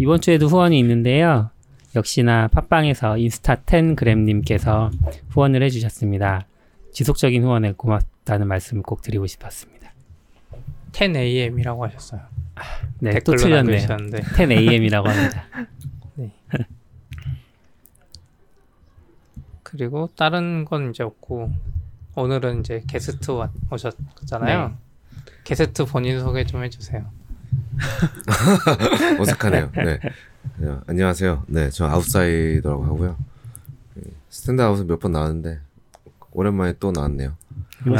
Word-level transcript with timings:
이번 0.00 0.22
주에도 0.22 0.46
후원이 0.46 0.78
있는데요. 0.78 1.50
역시나 1.94 2.48
팟빵에서 2.48 3.16
인스타10 3.16 3.96
그램님께서 3.96 4.90
후원을 5.28 5.62
해주셨습니다. 5.64 6.46
지속적인 6.90 7.44
후원에 7.44 7.72
고맙다는 7.72 8.48
말씀을 8.48 8.82
꼭 8.82 9.02
드리고 9.02 9.26
싶었습니다. 9.26 9.92
10am이라고 10.92 11.80
하셨어요. 11.80 12.22
네, 13.00 13.18
또 13.18 13.34
틀렸네요. 13.34 13.76
10am이라고 13.76 15.04
합니다. 15.04 15.44
네. 16.16 16.32
그리고 19.62 20.08
다른 20.16 20.64
건 20.64 20.88
이제 20.88 21.02
없고 21.02 21.52
오늘은 22.14 22.60
이제 22.60 22.82
게스트 22.88 23.32
오셨잖아요. 23.70 24.68
네. 24.68 24.74
게스트 25.44 25.84
본인 25.84 26.20
소개 26.20 26.46
좀 26.46 26.64
해주세요. 26.64 27.19
어색하네요. 29.20 29.70
네. 29.76 29.98
네. 30.58 30.76
안녕하세요. 30.86 31.44
네, 31.48 31.70
저 31.70 31.86
아웃사이더라고 31.86 32.84
하고요. 32.84 33.16
스탠드아웃은 34.28 34.86
몇 34.86 35.00
번 35.00 35.12
나왔는데 35.12 35.58
오랜만에 36.32 36.74
또 36.78 36.92
나왔네요. 36.92 37.34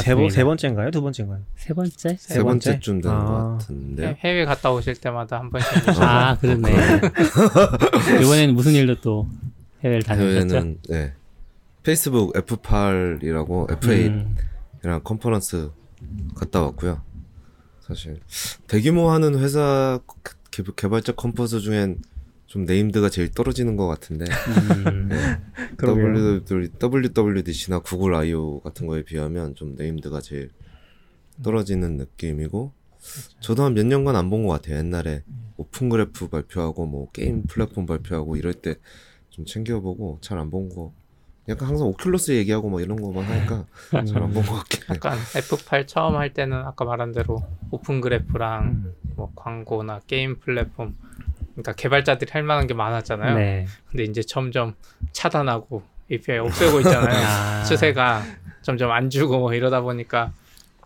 세, 0.03 0.15
번, 0.15 0.29
세 0.29 0.45
번째인가요? 0.45 0.91
두 0.91 1.01
번째인가요? 1.03 1.41
세 1.57 1.73
번째? 1.73 2.17
세, 2.17 2.35
세 2.35 2.43
번째 2.43 2.79
쯤 2.81 3.01
되는 3.01 3.17
아. 3.17 3.25
것 3.25 3.33
같은데. 3.59 4.17
해외 4.21 4.45
갔다 4.45 4.71
오실 4.73 4.95
때마다 4.97 5.39
한 5.41 5.51
번씩. 5.51 5.89
아, 6.01 6.37
그렇네. 6.39 6.71
이번에는 8.23 8.55
무슨 8.55 8.73
일로 8.73 9.01
또 9.01 9.27
해외를 9.83 10.03
다녀오셨죠? 10.03 10.55
해외는 10.55 10.79
네. 10.89 11.15
페이스북 11.83 12.35
F8이라고 12.35 13.69
F8이랑 13.81 14.85
음. 14.85 15.01
컨퍼런스 15.03 15.71
갔다 16.37 16.61
왔고요. 16.63 17.01
사실 17.91 18.21
대규모 18.69 19.11
하는 19.11 19.39
회사 19.39 19.99
개발자 20.77 21.13
컨퍼런스 21.13 21.61
중엔 21.61 22.01
좀 22.47 22.65
named가 22.65 23.09
제일 23.11 23.31
떨어지는 23.31 23.77
것 23.77 23.87
같은데 23.87 24.25
음. 24.87 25.09
네. 25.09 25.17
WWDC나 26.83 27.81
구글 27.81 28.15
I/O 28.15 28.61
같은 28.61 28.87
거에 28.87 29.03
비하면 29.05 29.55
좀 29.55 29.75
named가 29.77 30.21
제일 30.21 30.51
떨어지는 31.43 31.97
느낌이고 31.97 32.73
저도 33.41 33.65
한 33.65 33.75
몇 33.75 33.87
년간 33.87 34.15
안 34.17 34.29
본 34.31 34.45
것 34.47 34.53
같아요. 34.53 34.79
옛날에 34.79 35.23
Open 35.57 35.89
Graph 35.89 36.29
발표하고 36.29 36.87
뭐 36.87 37.11
게임 37.13 37.45
플랫폼 37.45 37.87
발표하고 37.87 38.37
이럴 38.37 38.55
때 38.55 38.75
좀 39.31 39.45
챙겨보고 39.47 40.19
잘 40.21 40.39
안본 40.39 40.71
거. 40.71 40.93
약간 41.51 41.69
항상 41.69 41.91
오큘러스 41.93 42.33
얘기하고 42.35 42.69
뭐 42.71 42.81
이런 42.81 43.01
거만 43.01 43.25
하니까 43.25 43.65
잘 43.91 44.23
안 44.23 44.33
본 44.33 44.45
것 44.47 44.55
같긴 44.55 44.83
해. 44.83 44.95
약간 44.95 45.19
F8 45.19 45.87
처음 45.87 46.17
할 46.17 46.33
때는 46.33 46.57
아까 46.59 46.85
말한 46.85 47.13
대로 47.13 47.43
Open 47.71 48.01
Graph랑 48.01 48.65
음. 48.65 48.95
뭐 49.17 49.33
광고나 49.37 50.01
게임 50.07 50.39
플랫폼 50.39 50.97
그러니까 51.53 51.73
개발자들이 51.73 52.31
할 52.33 52.43
만한 52.43 52.67
게 52.67 52.75
많았잖아요. 52.75 53.37
네. 53.37 53.67
근데 53.91 54.05
이제 54.05 54.23
점점 54.23 54.75
차단하고 55.13 55.83
API 56.11 56.39
없애고 56.39 56.81
있잖아요. 56.81 57.19
아. 57.27 57.65
추세가 57.65 58.23
점점 58.63 58.91
안 58.93 59.11
주고 59.11 59.53
이러다 59.53 59.81
보니까 59.81 60.33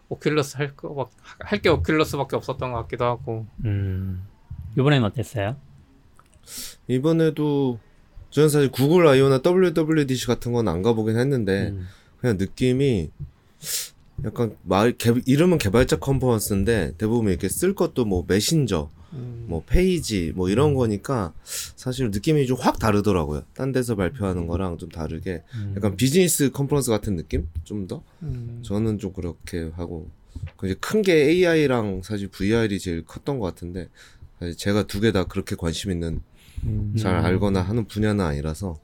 오큘러스 0.08 0.56
할거할게 0.58 1.68
오큘러스밖에 1.70 2.34
없었던 2.34 2.72
것 2.72 2.78
같기도 2.82 3.04
하고. 3.04 3.46
음. 3.64 4.26
이번에는 4.76 5.06
어땠어요? 5.06 5.56
이번에도 6.88 7.78
저는 8.34 8.48
사실 8.48 8.68
구글 8.68 9.06
I/O나 9.06 9.40
WWDC 9.46 10.26
같은 10.26 10.52
건 10.52 10.66
안 10.66 10.82
가보긴 10.82 11.16
했는데 11.16 11.68
음. 11.68 11.86
그냥 12.20 12.36
느낌이 12.36 13.10
약간 14.24 14.56
말 14.64 14.92
개, 14.98 15.12
이름은 15.24 15.58
개발자 15.58 16.00
컨퍼런스인데 16.00 16.94
대부분 16.98 17.30
이렇게 17.30 17.48
쓸 17.48 17.76
것도 17.76 18.04
뭐 18.04 18.24
메신저 18.26 18.90
음. 19.12 19.44
뭐 19.48 19.62
페이지 19.64 20.32
뭐 20.34 20.48
이런 20.50 20.74
거니까 20.74 21.32
사실 21.44 22.10
느낌이 22.10 22.46
좀 22.48 22.58
확 22.58 22.80
다르더라고요. 22.80 23.42
딴 23.54 23.70
데서 23.70 23.94
발표하는 23.94 24.48
거랑 24.48 24.78
좀 24.78 24.88
다르게 24.88 25.44
음. 25.54 25.74
약간 25.76 25.94
비즈니스 25.94 26.50
컨퍼런스 26.50 26.90
같은 26.90 27.14
느낌? 27.14 27.48
좀 27.62 27.86
더? 27.86 28.02
음. 28.24 28.62
저는 28.64 28.98
좀 28.98 29.12
그렇게 29.12 29.70
하고 29.76 30.08
이제 30.64 30.74
큰 30.80 31.02
게 31.02 31.12
AI랑 31.28 32.02
사실 32.02 32.26
VR이 32.26 32.80
제일 32.80 33.04
컸던 33.04 33.38
것 33.38 33.46
같은데 33.46 33.88
제가 34.56 34.88
두 34.88 35.00
개 35.00 35.12
다 35.12 35.22
그렇게 35.24 35.54
관심 35.54 35.92
있는 35.92 36.20
음. 36.64 36.94
잘 36.96 37.16
알거나 37.16 37.60
하는 37.60 37.86
분야는 37.86 38.24
아니라서 38.24 38.76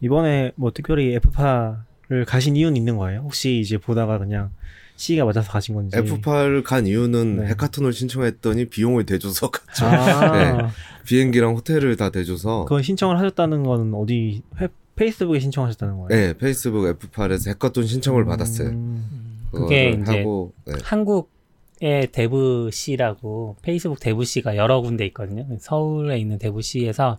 이번에 0.00 0.52
뭐 0.56 0.72
특별히 0.72 1.14
F파를 1.14 2.24
가신 2.26 2.56
이유는 2.56 2.76
있는 2.76 2.96
거예요? 2.96 3.20
혹시 3.20 3.60
이제 3.60 3.78
보다가 3.78 4.18
그냥 4.18 4.50
시기가 4.96 5.24
맞아서 5.24 5.50
가신 5.50 5.74
건지. 5.76 5.96
F8 5.96 6.64
간 6.64 6.86
이유는 6.86 7.36
네. 7.36 7.46
해카톤을 7.48 7.92
신청했더니 7.92 8.66
비용을 8.66 9.06
대줘서 9.06 9.50
갔죠. 9.50 9.86
아~ 9.86 10.32
네. 10.36 10.68
비행기랑 11.06 11.54
호텔을 11.54 11.96
다 11.96 12.10
대줘서. 12.10 12.64
그건 12.64 12.82
신청을 12.82 13.16
하셨다는 13.18 13.62
건 13.62 13.94
어디 13.94 14.42
회, 14.60 14.68
페이스북에 14.96 15.38
신청하셨다는 15.38 15.96
거예요? 15.98 16.08
네, 16.08 16.36
페이스북 16.36 16.82
F8에서 16.98 17.50
해카톤 17.50 17.86
신청을 17.86 18.24
음... 18.24 18.26
받았어요. 18.26 18.72
그게 19.52 19.90
이제 19.90 20.18
하고, 20.18 20.52
네. 20.66 20.74
한국 20.82 21.30
의 21.80 22.08
DevC라고 22.08 23.56
페이스북 23.62 24.00
DevC가 24.00 24.56
여러 24.56 24.80
군데 24.80 25.06
있거든요. 25.06 25.46
서울에 25.60 26.18
있는 26.18 26.38
DevC에서 26.38 27.18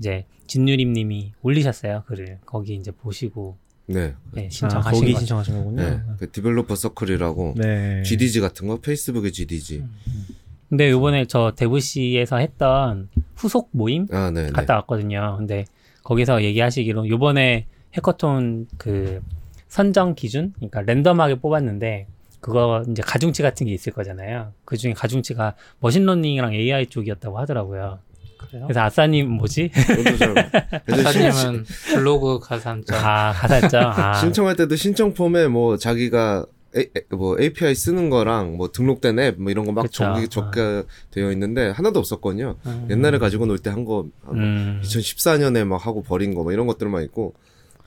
이제 0.00 0.24
진유림님이 0.48 1.34
올리셨어요 1.42 2.02
글을 2.06 2.38
거기 2.44 2.74
이제 2.74 2.90
보시고 2.90 3.56
네. 3.86 4.14
네 4.32 4.48
신청하신 4.50 4.88
아, 4.88 4.90
거기 4.90 5.14
신청하신 5.14 5.54
거군요. 5.54 5.82
네. 5.82 6.00
그 6.18 6.30
Developer 6.30 6.74
Circle이라고 6.74 7.54
네. 7.56 8.02
GDG 8.02 8.40
같은 8.40 8.66
거 8.66 8.80
페이스북의 8.80 9.30
GDG. 9.30 9.78
음, 9.78 9.94
음. 10.08 10.26
근데 10.68 10.90
요번에 10.90 11.26
저 11.26 11.52
DevC에서 11.56 12.38
했던 12.38 13.08
후속 13.36 13.68
모임 13.72 14.06
아, 14.12 14.30
네, 14.32 14.46
네. 14.46 14.50
갔다 14.50 14.76
왔거든요. 14.76 15.36
근데 15.38 15.66
거기서 16.02 16.42
얘기하시기로 16.42 17.08
요번에 17.08 17.66
해커톤 17.94 18.66
그 18.76 19.20
선정 19.68 20.14
기준, 20.14 20.52
그러니까 20.56 20.82
랜덤하게 20.82 21.36
뽑았는데 21.36 22.06
그거 22.40 22.82
이제 22.90 23.02
가중치 23.02 23.42
같은 23.42 23.66
게 23.66 23.72
있을 23.74 23.92
거잖아요. 23.92 24.52
그 24.64 24.76
중에 24.76 24.92
가중치가 24.94 25.54
machine 25.80 26.06
learning이랑 26.06 26.54
AI 26.54 26.86
쪽이었다고 26.86 27.38
하더라고요. 27.38 27.98
그래요? 28.38 28.64
그래서 28.66 28.80
아싸님 28.80 29.30
뭐지? 29.32 29.70
아싸님은 30.90 31.64
블로그 31.94 32.38
가산점. 32.40 32.96
아 33.04 33.32
가산점. 33.32 33.84
아. 33.84 34.14
신청할 34.20 34.56
때도 34.56 34.76
신청 34.76 35.12
폼에 35.14 35.48
뭐 35.48 35.76
자기가 35.76 36.46
에, 36.76 36.80
에, 36.82 36.88
뭐 37.10 37.36
API 37.40 37.74
쓰는 37.74 38.10
거랑 38.10 38.56
뭐 38.56 38.70
등록된 38.70 39.18
앱 39.18 39.38
뭐 39.38 39.50
이런 39.50 39.66
거막 39.66 39.90
적게 39.90 40.28
적게 40.28 40.60
아. 40.60 40.82
되어 41.10 41.32
있는데 41.32 41.70
하나도 41.70 41.98
없었거든요. 41.98 42.56
음. 42.66 42.86
옛날에 42.90 43.18
가지고 43.18 43.46
놀 43.46 43.58
때 43.58 43.70
한거 43.70 44.06
음. 44.32 44.80
2014년에 44.84 45.64
막 45.66 45.84
하고 45.86 46.02
버린 46.02 46.34
거뭐 46.34 46.52
이런 46.52 46.66
것들만 46.66 47.02
있고 47.04 47.34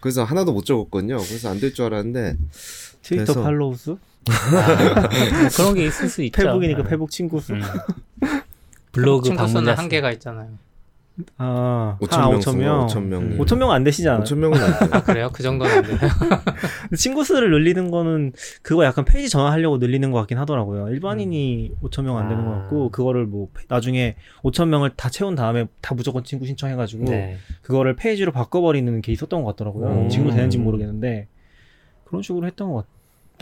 그래서 0.01 0.23
하나도 0.23 0.51
못 0.53 0.65
적었거든요. 0.65 1.17
그래서 1.17 1.49
안 1.49 1.59
될 1.59 1.73
줄 1.73 1.85
알았는데 1.85 2.35
트위터 3.01 3.41
followers? 3.41 3.95
아, 4.29 5.09
그런 5.56 5.73
게 5.75 5.85
있을 5.85 6.09
수 6.09 6.22
있죠. 6.23 6.41
페북이니까 6.41 6.84
페북 6.84 7.09
친구 7.11 7.39
수. 7.39 7.53
음. 7.53 7.61
블로그 8.91 9.34
방문자 9.34 9.73
한계가 9.75 10.11
있잖아요. 10.13 10.50
아, 11.38 11.95
5천 12.01 12.17
명, 12.31 12.39
5천 12.39 12.56
명, 12.57 12.88
5천 12.88 13.03
명, 13.03 13.38
5천 13.38 13.57
명은 13.59 13.75
안 13.75 13.83
되시잖아요. 13.83 14.23
5천 14.23 14.35
명은 14.38 14.57
안 14.59 14.79
돼요. 14.79 14.89
아 14.94 15.03
그래요? 15.03 15.29
그 15.31 15.44
정도는 15.44 15.72
안 15.78 15.83
돼요. 15.83 15.97
친구 16.97 17.23
수를 17.23 17.51
늘리는 17.51 17.91
거는 17.91 18.33
그거 18.63 18.83
약간 18.83 19.06
페이지 19.06 19.29
전환하려고 19.29 19.78
늘리는 19.78 20.09
것 20.12 20.17
같긴 20.19 20.39
하더라고요. 20.39 20.89
일반인이 20.89 21.72
음. 21.72 21.88
5천 21.88 22.03
명 22.03 22.17
안 22.17 22.29
되는 22.29 22.44
것 22.44 22.51
같고 22.51 22.88
아. 22.88 22.89
그거를 22.91 23.25
뭐 23.28 23.50
나중에 23.67 24.16
5천 24.44 24.69
명을 24.69 24.91
다 24.95 25.09
채운 25.09 25.35
다음에 25.35 25.66
다 25.81 25.94
무조건 25.94 26.23
친구 26.23 26.47
신청해가지고 26.47 27.06
네. 27.06 27.38
그거를 27.62 27.95
페이지로 27.95 28.31
바꿔버리는 28.31 29.01
게 29.01 29.12
있었던 29.12 29.44
것 29.44 29.56
같더라고요. 29.56 30.06
음. 30.06 30.09
친구 30.09 30.31
되는지 30.31 30.57
모르겠는데 30.57 31.28
그런 32.06 32.23
식으로 32.23 32.47
했던 32.47 32.69
것 32.72 32.78
같아요. 32.78 32.92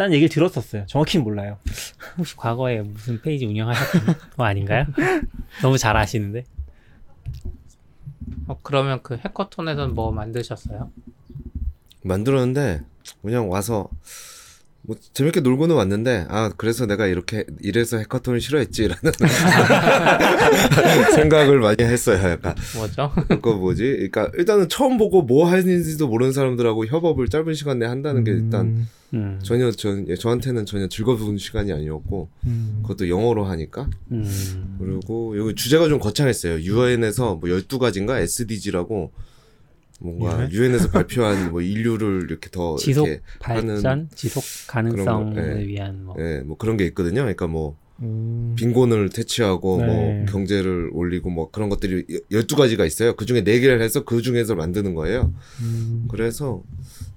딴 0.01 0.11
얘기를 0.13 0.29
들었었어요. 0.29 0.87
정확히는 0.87 1.23
몰라요. 1.23 1.59
혹시 2.17 2.35
과거에 2.35 2.81
무슨 2.81 3.21
페이지 3.21 3.45
운영하셨던 3.45 4.15
거 4.35 4.43
아닌가요? 4.43 4.87
너무 5.61 5.77
잘 5.77 5.95
아시는데. 5.95 6.43
어, 8.47 8.57
그러면 8.63 9.03
그 9.03 9.17
해커톤에서는 9.17 9.93
뭐 9.93 10.11
만드셨어요? 10.11 10.91
만들었는데 12.03 12.81
그냥 13.21 13.51
와서 13.51 13.89
뭐 14.83 14.95
재밌게 15.13 15.41
놀고는 15.41 15.75
왔는데 15.75 16.25
아 16.29 16.51
그래서 16.57 16.85
내가 16.85 17.05
이렇게 17.05 17.45
이래서 17.61 17.97
해커톤을 17.97 18.41
싫어했지라는 18.41 19.01
생각을 21.15 21.59
많이 21.59 21.83
했어요. 21.83 22.31
약간 22.31 22.55
뭐죠? 22.75 23.11
그거 23.27 23.53
뭐지? 23.53 23.83
그러니까 23.83 24.31
일단은 24.37 24.69
처음 24.69 24.97
보고 24.97 25.21
뭐 25.21 25.47
하는지도 25.47 26.07
모르는 26.07 26.33
사람들하고 26.33 26.87
협업을 26.87 27.29
짧은 27.29 27.53
시간 27.53 27.79
내에 27.79 27.87
한다는 27.87 28.23
게 28.23 28.31
일단 28.31 28.65
음. 28.65 28.87
음. 29.13 29.39
전혀 29.43 29.69
저, 29.71 30.03
저한테는 30.15 30.65
전혀 30.65 30.87
즐거운 30.87 31.37
시간이 31.37 31.71
아니었고 31.71 32.29
음. 32.45 32.79
그것도 32.81 33.09
영어로 33.09 33.45
하니까 33.45 33.87
음. 34.11 34.77
그리고 34.79 35.37
여기 35.37 35.53
주제가 35.53 35.89
좀 35.89 35.99
거창했어요. 35.99 36.59
유엔에서 36.59 37.35
뭐 37.35 37.49
12가지인가 37.49 38.19
SDG라고 38.19 39.11
뭔가 40.01 40.49
유엔? 40.51 40.73
에서 40.73 40.89
발표한 40.89 41.51
뭐 41.51 41.61
인류를 41.61 42.27
이렇게 42.29 42.49
더 42.49 42.75
지속 42.77 43.07
이렇게 43.07 43.21
발전, 43.39 44.09
지속 44.15 44.43
가능성을 44.67 45.35
네. 45.35 45.67
위한 45.67 46.03
뭐. 46.03 46.15
네, 46.17 46.41
뭐 46.41 46.57
그런 46.57 46.75
게 46.75 46.85
있거든요. 46.87 47.21
그러니까 47.21 47.47
뭐 47.47 47.77
음. 47.99 48.55
빈곤을 48.57 49.09
퇴치하고 49.09 49.77
뭐 49.77 49.85
네. 49.85 50.17
뭐 50.17 50.25
경제를 50.25 50.89
올리고 50.91 51.29
뭐 51.29 51.51
그런 51.51 51.69
것들이 51.69 52.05
12가지가 52.31 52.85
있어요. 52.85 53.15
그 53.15 53.25
중에 53.25 53.43
4개를 53.43 53.79
해서 53.81 54.03
그 54.03 54.21
중에서 54.23 54.55
만드는 54.55 54.95
거예요. 54.95 55.33
음. 55.61 56.07
그래서 56.09 56.63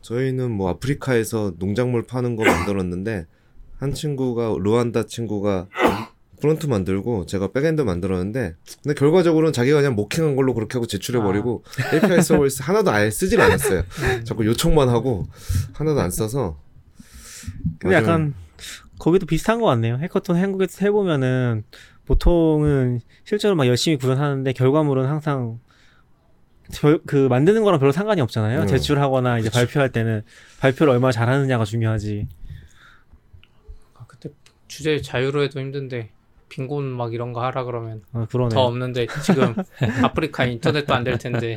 저희는 0.02 0.50
뭐 0.50 0.68
아프리카에서 0.68 1.54
농작물 1.58 2.02
파는 2.02 2.36
거 2.36 2.44
만들었는데 2.44 3.24
한 3.78 3.94
친구가 3.94 4.56
르완다 4.60 5.06
친구가 5.06 5.68
front 6.44 6.66
만들고 6.66 7.24
제가 7.24 7.52
backend 7.52 7.80
만들었는데 7.80 8.54
근데 8.82 8.94
결과적으로는 8.94 9.54
자기가 9.54 9.78
그냥 9.78 9.94
mocking한 9.94 10.36
걸로 10.36 10.52
그렇게 10.52 10.74
하고 10.74 10.86
제출해 10.86 11.22
버리고 11.22 11.64
아. 11.90 11.96
API 11.96 12.20
서비스 12.20 12.60
하나도 12.62 12.90
아예 12.90 13.10
쓰질 13.10 13.40
않았어요. 13.40 13.82
자꾸 14.24 14.44
요청만 14.44 14.90
하고 14.90 15.26
하나도 15.72 16.00
안 16.00 16.10
써서 16.10 16.58
근데 17.78 17.96
약간 17.96 18.34
거기도 18.98 19.24
비슷한 19.24 19.58
것 19.58 19.64
같네요. 19.68 19.96
해커톤 19.96 20.36
한국에서 20.36 20.84
해보면은 20.84 21.64
보통은 22.04 23.00
실제로 23.24 23.54
막 23.54 23.66
열심히 23.66 23.96
구현하는데 23.96 24.52
결과물은 24.52 25.06
항상 25.06 25.60
저, 26.72 26.98
그 27.06 27.26
만드는 27.28 27.64
거랑 27.64 27.80
별로 27.80 27.90
상관이 27.90 28.20
없잖아요. 28.20 28.62
음. 28.62 28.66
제출하거나 28.66 29.38
이제 29.38 29.48
그쵸. 29.48 29.60
발표할 29.60 29.92
때는 29.92 30.22
발표를 30.60 30.92
얼마나 30.92 31.10
잘하느냐가 31.10 31.64
중요하지. 31.64 32.28
아, 33.94 34.04
그때 34.06 34.28
주제 34.68 35.00
자유로 35.00 35.42
해도 35.42 35.58
힘든데 35.58 36.10
빈곤 36.48 36.84
막 36.84 37.12
이런 37.14 37.32
거 37.32 37.42
하라 37.42 37.64
그러면 37.64 38.02
아, 38.12 38.26
더 38.30 38.64
없는데 38.64 39.06
지금 39.24 39.54
아프리카 40.02 40.44
인터넷도 40.44 40.94
안 40.94 41.04
될 41.04 41.18
텐데. 41.18 41.54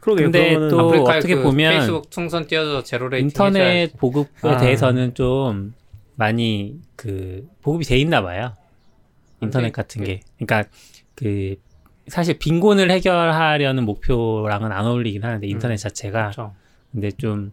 그러게요. 0.00 0.26
근데 0.26 0.54
또 0.68 0.90
어떻게 1.04 1.34
그 1.36 1.42
보면 1.42 1.72
페이스북 1.72 2.10
풍선 2.10 2.46
띄워서 2.46 2.82
zero 2.82 3.08
rating 3.08 3.26
인터넷 3.28 3.60
해줘야지. 3.60 3.96
보급에 3.96 4.48
아. 4.48 4.56
대해서는 4.58 5.14
좀 5.14 5.74
많이 6.16 6.78
그 6.96 7.48
보급이 7.62 7.84
돼 7.84 7.96
있나 7.98 8.22
봐요. 8.22 8.54
인터넷 9.40 9.72
같은 9.72 10.02
네. 10.02 10.06
게. 10.06 10.20
그러니까 10.38 10.68
그 11.14 11.56
사실 12.08 12.38
빈곤을 12.38 12.90
해결하려는 12.90 13.84
목표랑은 13.84 14.72
안 14.72 14.84
어울리긴 14.86 15.24
하는데 15.24 15.46
인터넷 15.46 15.74
음. 15.74 15.76
자체가 15.76 16.20
그렇죠. 16.32 16.54
근데 16.92 17.10
좀 17.12 17.52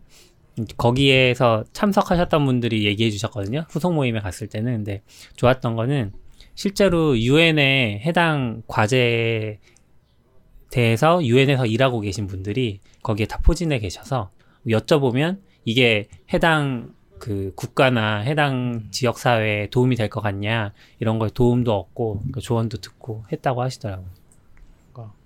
거기에서 0.78 1.64
참석하셨던 1.72 2.46
분들이 2.46 2.84
얘기해 2.86 3.10
주셨거든요. 3.12 3.66
후속 3.70 3.94
모임에 3.94 4.20
갔을 4.20 4.48
때는 4.48 4.74
근데 4.78 5.02
좋았던 5.38 5.76
거는 5.78 6.12
실제로 6.62 7.18
유엔에 7.18 8.04
해당 8.06 8.62
과제에 8.68 9.58
대해서 10.70 11.26
유엔에서 11.26 11.66
일하고 11.66 12.02
계신 12.02 12.28
분들이 12.28 12.82
거기에 13.02 13.26
다 13.26 13.40
포진해 13.44 13.80
계셔서 13.80 14.30
여쭤보면 14.68 15.40
이게 15.66 16.08
해당 16.32 16.94
그 17.18 17.52
국가나 17.56 18.20
해당 18.20 18.84
지역 18.92 19.18
사회에 19.18 19.72
도움이 19.72 19.96
될 19.96 20.08
것 20.08 20.22
같냐 20.22 20.72
이런 21.00 21.18
거에 21.18 21.32
도움도 21.34 21.74
얻고 21.76 22.26
그 22.32 22.42
조언도 22.42 22.78
듣고 22.78 23.26
했다고 23.32 23.64
하시더라고요. 23.64 24.21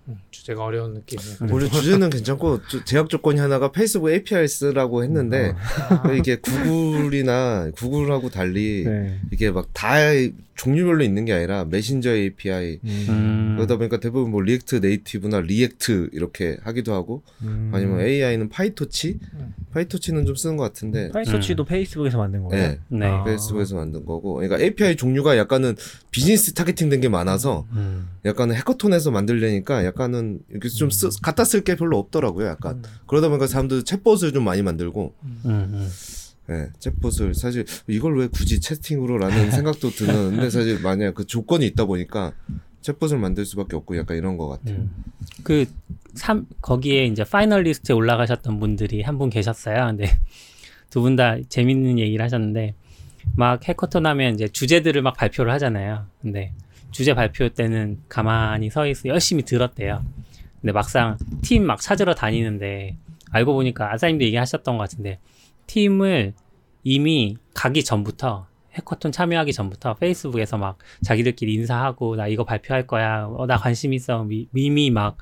음, 0.08 0.16
주제가 0.32 0.64
어려운 0.64 0.94
느낌이에요. 0.94 1.38
원래 1.52 1.70
주제는 1.70 2.10
괜찮고 2.10 2.60
제약 2.86 3.10
조건이 3.10 3.40
하나가 3.40 3.72
페이스북 3.72 4.12
API 4.12 4.48
쓰라고 4.48 5.04
했는데 5.04 5.54
아. 5.90 6.12
이게 6.14 6.36
구글이나 6.38 7.72
구글하고 7.76 8.30
달리 8.30 8.84
네. 8.86 9.20
이게 9.32 9.52
막 9.52 9.66
다 9.74 9.98
종류별로 10.56 11.04
있는 11.04 11.26
게 11.26 11.34
아니라 11.34 11.66
메신저 11.66 12.16
API 12.16 12.80
음. 12.84 13.54
그러다 13.58 13.76
보니까 13.78 14.00
대부분 14.00 14.32
뭐 14.32 14.42
React 14.42 14.76
Native나 14.76 15.42
React 15.42 16.10
이렇게 16.14 16.58
하기도 16.64 16.94
하고 16.94 17.24
음. 17.42 17.72
아니면 17.74 18.00
AI는 18.00 18.50
PyTorch 18.50 19.20
음. 19.34 19.54
PyTorch는 19.74 20.26
좀 20.26 20.36
쓰는 20.36 20.56
것 20.56 20.64
같은데 20.64 21.12
PyTorch도 21.12 21.64
음. 21.64 21.66
페이스북에서 21.66 22.18
만든 22.18 22.44
거예요. 22.44 22.70
네, 22.70 22.80
네. 22.88 23.06
아. 23.06 23.24
페이스북에서 23.26 23.76
만든 23.76 24.06
거고 24.06 24.36
그러니까 24.36 24.58
API 24.60 24.96
종류가 24.96 25.38
약간은 25.38 25.76
비즈니스 26.10 26.54
targeting된 26.54 27.02
게 27.02 27.10
많아서 27.10 27.68
음. 27.74 28.08
약간은 28.24 28.56
hackathon에서 28.56 29.12
만들려니까 29.12 29.84
약간 29.84 29.95
은 30.14 30.40
이렇게 30.50 30.68
좀 30.70 30.90
쓰, 30.90 31.10
갖다 31.22 31.44
쓸 31.46 31.64
게 31.64 31.76
별로 31.76 31.98
없더라고요. 31.98 32.48
약간 32.48 32.84
그러다 33.08 33.30
보니까 33.30 33.48
사람들 33.48 33.84
챗봇을 33.84 34.34
좀 34.34 34.44
많이 34.44 34.62
만들고. 34.62 35.14
네, 36.48 36.70
챗봇을 36.80 37.34
사실 37.34 37.66
이걸 37.88 38.18
왜 38.20 38.28
굳이 38.28 38.60
채팅으로라는 38.60 39.50
생각도 39.52 39.90
드는데 39.90 40.50
사실 40.52 40.80
만약 40.80 41.16
그 41.16 41.26
조건이 41.26 41.66
있다 41.68 41.86
보니까 41.86 42.34
챗봇을 42.84 43.18
만들 43.18 43.46
수밖에 43.46 43.76
없고 43.76 43.98
약간 43.98 44.16
이런 44.18 44.38
것 44.38 44.48
같아요. 44.50 44.76
음. 44.78 44.92
그 45.44 45.66
삼, 46.14 46.46
거기에 46.62 47.06
이제 47.08 47.24
finalist에 47.24 47.96
올라가셨던 47.96 48.60
분들이 48.60 49.02
한 49.02 49.18
분 49.18 49.30
계셨어요. 49.32 49.88
근데 49.88 50.06
두 50.92 51.02
분 51.02 51.16
다 51.16 51.36
재밌는 51.50 51.98
얘기를 52.00 52.24
하셨는데 52.24 52.76
막 53.36 53.68
해커톤 53.68 54.06
하면 54.06 54.36
이제 54.36 54.48
주제들을 54.48 55.02
막 55.02 55.18
발표를 55.18 55.52
하잖아요. 55.54 56.06
근데 56.22 56.54
주제 56.96 57.14
발표 57.14 57.50
때는 57.50 58.00
가만히 58.08 58.70
서 58.70 58.88
있어 58.88 59.10
열심히 59.10 59.44
들었대요. 59.44 60.02
근데 60.62 60.72
막상 60.72 61.18
팀 61.42 61.66
막 61.66 61.82
찾으러 61.82 62.16
다니는데 62.16 62.96
알고 63.32 63.54
보니까 63.54 63.92
아사님도 63.94 64.24
얘기하셨던 64.24 64.78
것 64.78 64.84
같은데 64.84 65.20
팀을 65.68 66.34
이미 66.84 67.36
가기 67.54 67.84
전부터 67.84 68.48
해커톤 68.76 69.12
참여하기 69.12 69.52
전부터 69.52 69.96
페이스북에서 69.96 70.58
막 70.58 70.78
자기들끼리 71.04 71.54
인사하고 71.56 72.16
나 72.16 72.28
이거 72.28 72.46
발표할 72.46 72.88
거야 72.88 73.26
어, 73.26 73.46
나 73.46 73.58
관심 73.58 73.92
있어 73.94 74.24
미, 74.24 74.48
이미 74.56 74.90
막 74.90 75.18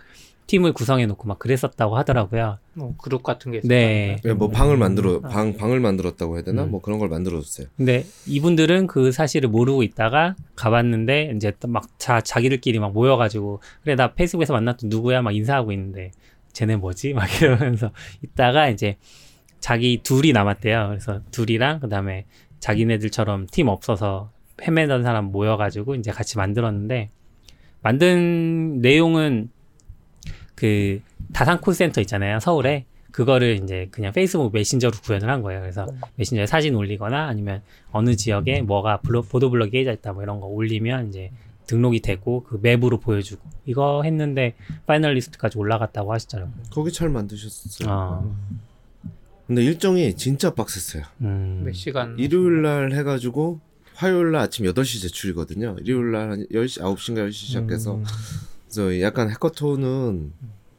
팀을 0.47 0.73
구성해 0.73 1.05
놓고 1.05 1.27
막 1.27 1.39
그랬었다고 1.39 1.97
하더라고요. 1.97 2.57
뭐 2.73 2.95
그룹 2.97 3.23
같은 3.23 3.51
게 3.51 3.61
네. 3.63 4.17
네. 4.23 4.33
뭐 4.33 4.49
방을 4.49 4.77
만들어 4.77 5.17
음. 5.17 5.21
방 5.21 5.55
방을 5.55 5.79
만들었다고 5.79 6.35
해야 6.35 6.43
되나? 6.43 6.63
음. 6.63 6.71
뭐 6.71 6.81
그런 6.81 6.99
걸 6.99 7.09
만들어 7.09 7.39
줬어요. 7.39 7.67
근데 7.77 8.05
이분들은 8.27 8.87
그 8.87 9.11
사실을 9.11 9.49
모르고 9.49 9.83
있다가 9.83 10.35
가봤는데 10.55 11.33
이제 11.35 11.53
막 11.67 11.87
자, 11.97 12.21
자기들끼리 12.21 12.79
막 12.79 12.93
모여 12.93 13.15
가지고 13.17 13.61
그래 13.83 13.95
나 13.95 14.13
페이스북에서 14.13 14.53
만났던 14.53 14.89
누구야 14.89 15.21
막 15.21 15.35
인사하고 15.35 15.71
있는데 15.71 16.11
쟤네 16.51 16.75
뭐지? 16.77 17.13
막 17.13 17.25
이러면서 17.41 17.91
있다가 18.21 18.69
이제 18.69 18.97
자기 19.59 20.01
둘이 20.03 20.33
남았대요. 20.33 20.87
그래서 20.89 21.21
둘이랑 21.31 21.79
그다음에 21.79 22.25
자기네들처럼 22.59 23.47
팀 23.51 23.69
없어서 23.69 24.31
헤매던 24.61 25.03
사람 25.03 25.25
모여 25.25 25.57
가지고 25.57 25.95
이제 25.95 26.11
같이 26.11 26.37
만들었는데 26.37 27.09
만든 27.81 28.79
내용은 28.81 29.49
그 30.55 31.01
다산 31.33 31.59
콜센터 31.61 32.01
있잖아요 32.01 32.39
서울에 32.39 32.85
그거를 33.13 33.61
이제 33.63 33.87
그냥 33.91 34.11
페이스북 34.11 34.51
메신저로 34.51 34.97
구현을 35.03 35.29
한 35.29 35.43
거예요. 35.43 35.61
그래서 35.61 35.85
네. 35.85 35.99
메신저에 36.15 36.47
사진 36.47 36.73
올리거나 36.73 37.27
아니면 37.27 37.61
어느 37.91 38.15
지역에 38.15 38.63
뭐가 38.63 39.01
블로, 39.01 39.21
보도블럭이 39.21 39.69
깨져 39.69 39.93
있다 39.93 40.13
뭐 40.13 40.23
이런 40.23 40.39
거 40.39 40.47
올리면 40.47 41.09
이제 41.09 41.31
등록이 41.67 42.01
되고 42.01 42.43
그 42.43 42.59
맵으로 42.61 42.99
보여주고 42.99 43.47
이거 43.67 44.01
했는데 44.03 44.55
파이널리스트까지 44.87 45.59
올라갔다고 45.59 46.11
하시더라고요. 46.11 46.63
거기 46.71 46.91
잘 46.91 47.09
만드셨어요. 47.09 47.87
어. 47.87 48.35
근데 49.45 49.63
일정이 49.63 50.15
진짜 50.15 50.55
빡셌어요. 50.55 51.03
음. 51.21 51.61
몇 51.65 51.73
시간? 51.73 52.17
일요일 52.17 52.63
날 52.63 52.93
해가지고 52.93 53.59
화요일 53.93 54.31
날 54.31 54.41
아침 54.41 54.65
8시 54.65 55.01
제출이거든요. 55.03 55.75
일요일 55.81 56.11
날한 56.11 56.47
10시, 56.51 56.81
9시인가 56.81 57.27
10시 57.27 57.31
시작해서. 57.31 57.95
음. 57.97 58.03
그래서 58.73 59.01
약간 59.01 59.29
해커톤은 59.29 60.33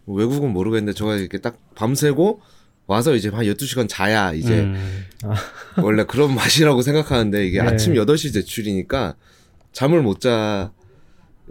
외국은 0.07 0.53
모르겠는데 0.53 0.95
저가 0.97 1.15
이렇게 1.17 1.39
딱 1.39 1.57
밤새고 1.77 2.41
와서 2.87 3.15
이제 3.15 3.29
한 3.29 3.45
12시간 3.45 3.89
자야 3.89 4.33
이제 4.33 4.61
음. 4.63 5.05
아. 5.23 5.35
원래 5.81 6.05
그런 6.05 6.35
맛이라고 6.35 6.83
생각하는데 6.83 7.47
이게 7.47 7.63
네. 7.63 7.69
아침 7.69 7.95
8시 7.95 8.33
제출이니까 8.33 9.15
잠을 9.73 10.03
못 10.03 10.21
자. 10.21 10.73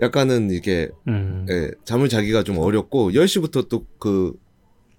약간은 0.01 0.49
이게 0.49 0.89
음. 1.07 1.45
예, 1.49 1.69
잠을 1.85 2.09
자기가 2.09 2.43
좀 2.43 2.57
어렵고 2.57 3.11
10시부터 3.11 3.69
또 3.69 3.85
그 3.99 4.33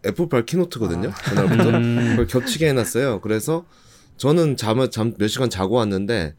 애플팔 0.07 0.47
키노트거든요. 0.47 1.09
아. 1.09 1.13
그날부터 1.13 1.69
음. 1.71 2.07
그걸 2.11 2.27
겹치게 2.27 2.69
해놨어요. 2.69 3.21
그래서 3.21 3.65
저는 4.19 4.57
잠을 4.57 4.91
잠 4.91 5.15
몇 5.19 5.29
시간 5.29 5.51
자고 5.51 5.75
왔는데 5.77 6.35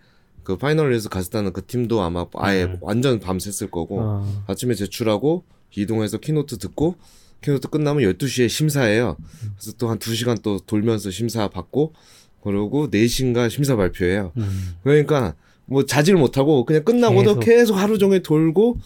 그 0.46 0.56
finalist에 0.58 1.10
갔었다는 1.10 1.52
그 1.52 1.66
팀도 1.66 2.02
아마 2.02 2.26
아예 2.36 2.64
음. 2.64 2.78
완전 2.80 3.20
밤샜을 3.20 3.70
거고 3.72 4.00
어. 4.00 4.44
아침에 4.48 4.74
제출하고 4.76 5.44
이동해서 5.76 6.20
keynote 6.20 6.58
듣고 6.60 6.96
keynote 7.42 7.68
끝나면 7.68 8.04
12시에 8.14 8.48
심사해요. 8.48 9.18
그래서 9.58 9.76
또 9.78 9.90
한 9.90 10.00
2시간 10.00 10.42
또 10.42 10.58
돌면서 10.60 11.12
심사 11.12 11.48
받고 11.50 11.94
그러고 12.42 12.90
4시인가 12.90 13.50
심사 13.50 13.76
발표해요. 13.76 14.32
음. 14.38 14.76
그러니까 14.84 15.34
뭐 15.68 15.84
자질 15.84 16.14
못하고 16.16 16.64
그냥 16.64 16.84
끝나고도 16.84 17.40
계속, 17.40 17.40
계속 17.40 17.74
하루 17.76 17.98
종일 17.98 18.22
돌고 18.22 18.78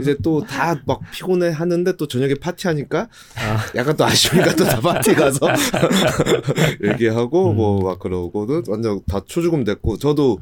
이제 0.00 0.16
또 0.22 0.44
다 0.44 0.80
막 0.86 1.00
피곤해 1.12 1.50
하는데 1.50 1.96
또 1.96 2.06
저녁에 2.06 2.34
파티하니까 2.36 3.08
아. 3.36 3.66
약간 3.74 3.96
또 3.96 4.04
아쉬우니까 4.04 4.54
또 4.54 4.64
다 4.64 4.80
파티 4.80 5.12
가서 5.14 5.48
얘기하고 6.92 7.50
음. 7.50 7.56
뭐막 7.56 7.98
그러고도 7.98 8.62
완전 8.68 9.00
다 9.06 9.20
초죽음 9.26 9.64
됐고 9.64 9.98
저도 9.98 10.38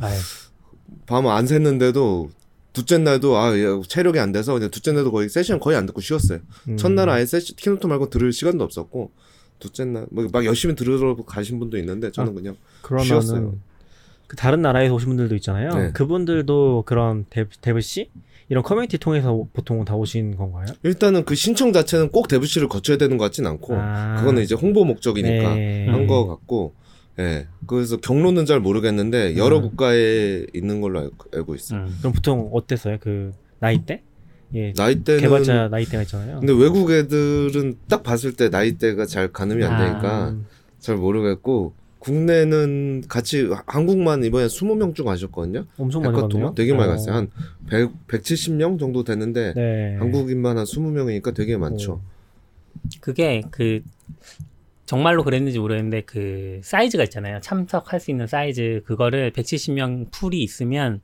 밤 1.07 1.27
안 1.27 1.45
샜는데도 1.45 2.29
둘째 2.73 2.99
날도 2.99 3.37
아 3.37 3.53
체력이 3.89 4.19
안 4.21 4.33
돼서 4.33 4.55
그냥 4.55 4.71
둘째 4.71 4.93
날도 4.93 5.11
거의 5.11 5.29
세션 5.29 5.59
거의 5.59 5.77
안 5.77 5.87
듣고 5.87 6.01
쉬었어요. 6.01 6.41
음. 6.69 6.77
첫날 6.77 7.09
아예 7.09 7.27
session 7.27 7.57
keynote 7.57 7.87
말고 7.87 8.11
들을 8.11 8.33
시간도 8.33 8.63
없었고 8.65 9.11
둘째 9.59 9.85
날막 9.85 10.31
뭐 10.33 10.45
열심히 10.45 10.75
들으러 10.75 11.17
가신 11.17 11.59
분도 11.59 11.77
있는데 11.79 12.11
저는 12.13 12.33
아, 12.33 12.35
그냥 12.35 12.57
쉬었어요. 13.05 13.57
그 14.27 14.37
다른 14.37 14.61
나라에서 14.63 14.95
오신 14.95 15.09
분들도 15.09 15.35
있잖아요. 15.37 15.71
네. 15.71 15.93
그분들도 15.93 16.85
그런 16.87 17.25
Dev 17.31 17.81
C 17.81 18.11
이런 18.51 18.63
커뮤니티 18.63 18.99
통해서 18.99 19.47
보통 19.53 19.85
다 19.85 19.95
오신 19.97 20.37
건가요? 20.37 20.67
일단은 20.83 21.25
그 21.25 21.35
신청 21.35 21.73
자체는 21.73 22.11
꼭 22.11 22.29
Dev 22.29 22.47
C를 22.47 22.69
거쳐야 22.69 22.99
되는 22.99 23.17
것 23.17 23.25
같진 23.25 23.47
않고 23.47 23.75
아. 23.77 24.17
그거는 24.19 24.43
이제 24.43 24.55
홍보 24.55 24.85
목적이니까 24.85 25.55
네. 25.55 25.87
한거 25.89 26.27
같고 26.27 26.75
예. 27.19 27.23
네. 27.23 27.47
그래서 27.67 27.97
경로는 27.97 28.47
잘 28.47 28.61
모르겠는데 28.61 29.37
여러 29.37 29.59
음. 29.59 29.63
국가에 29.63 30.47
있는 30.55 30.81
걸로 30.81 31.11
알고 31.35 31.55
있어요. 31.55 31.81
음. 31.81 31.97
그럼 31.99 32.13
보통 32.13 32.51
어땠어요? 32.53 32.99
그 33.01 33.33
나이대? 33.59 34.03
예. 34.55 34.73
나이대는 34.77 35.21
개발자 35.21 35.69
나이대가 35.69 36.03
있잖아요. 36.03 36.41
근데 36.41 36.53
외국 36.53 36.91
애들은 36.91 37.77
딱 37.89 38.03
봤을 38.03 38.33
때 38.35 38.49
나이대가 38.49 39.05
잘 39.05 39.29
가늠이 39.29 39.63
안 39.65 39.79
되니까 39.79 40.27
아. 40.27 40.37
잘 40.79 40.97
모르겠고 40.97 41.75
국내는 41.99 43.03
같이 43.09 43.51
한국만 43.67 44.25
이번에 44.25 44.47
20명 44.47 44.95
중 44.95 45.07
가셨거든요. 45.07 45.67
엄청 45.77 46.03
많이 46.03 46.19
갔네요. 46.19 46.55
되게 46.55 46.73
많이 46.73 46.89
어. 46.89 46.93
갔어요. 46.93 47.15
한 47.15 47.31
100, 47.69 48.07
170명 48.07 48.79
정도 48.79 49.05
되는데 49.05 49.53
네. 49.55 49.97
한국인만 49.97 50.57
한 50.57 50.65
20명이니까 50.65 51.35
되게 51.35 51.57
많죠. 51.57 51.93
오. 51.95 52.01
그게 53.01 53.43
그 53.51 53.83
정말로 54.89 55.23
그랬는지 55.23 55.59
모르겠는데 55.59 56.01
그 56.07 56.63
사이즈가 56.65 57.05
있잖아요. 57.05 57.41
참석할 57.43 58.01
수 58.01 58.11
있는 58.11 58.27
사이즈 58.27 58.81
그거를 58.87 59.33
170명 59.33 60.11
pool이 60.11 60.43
있으면 60.43 61.03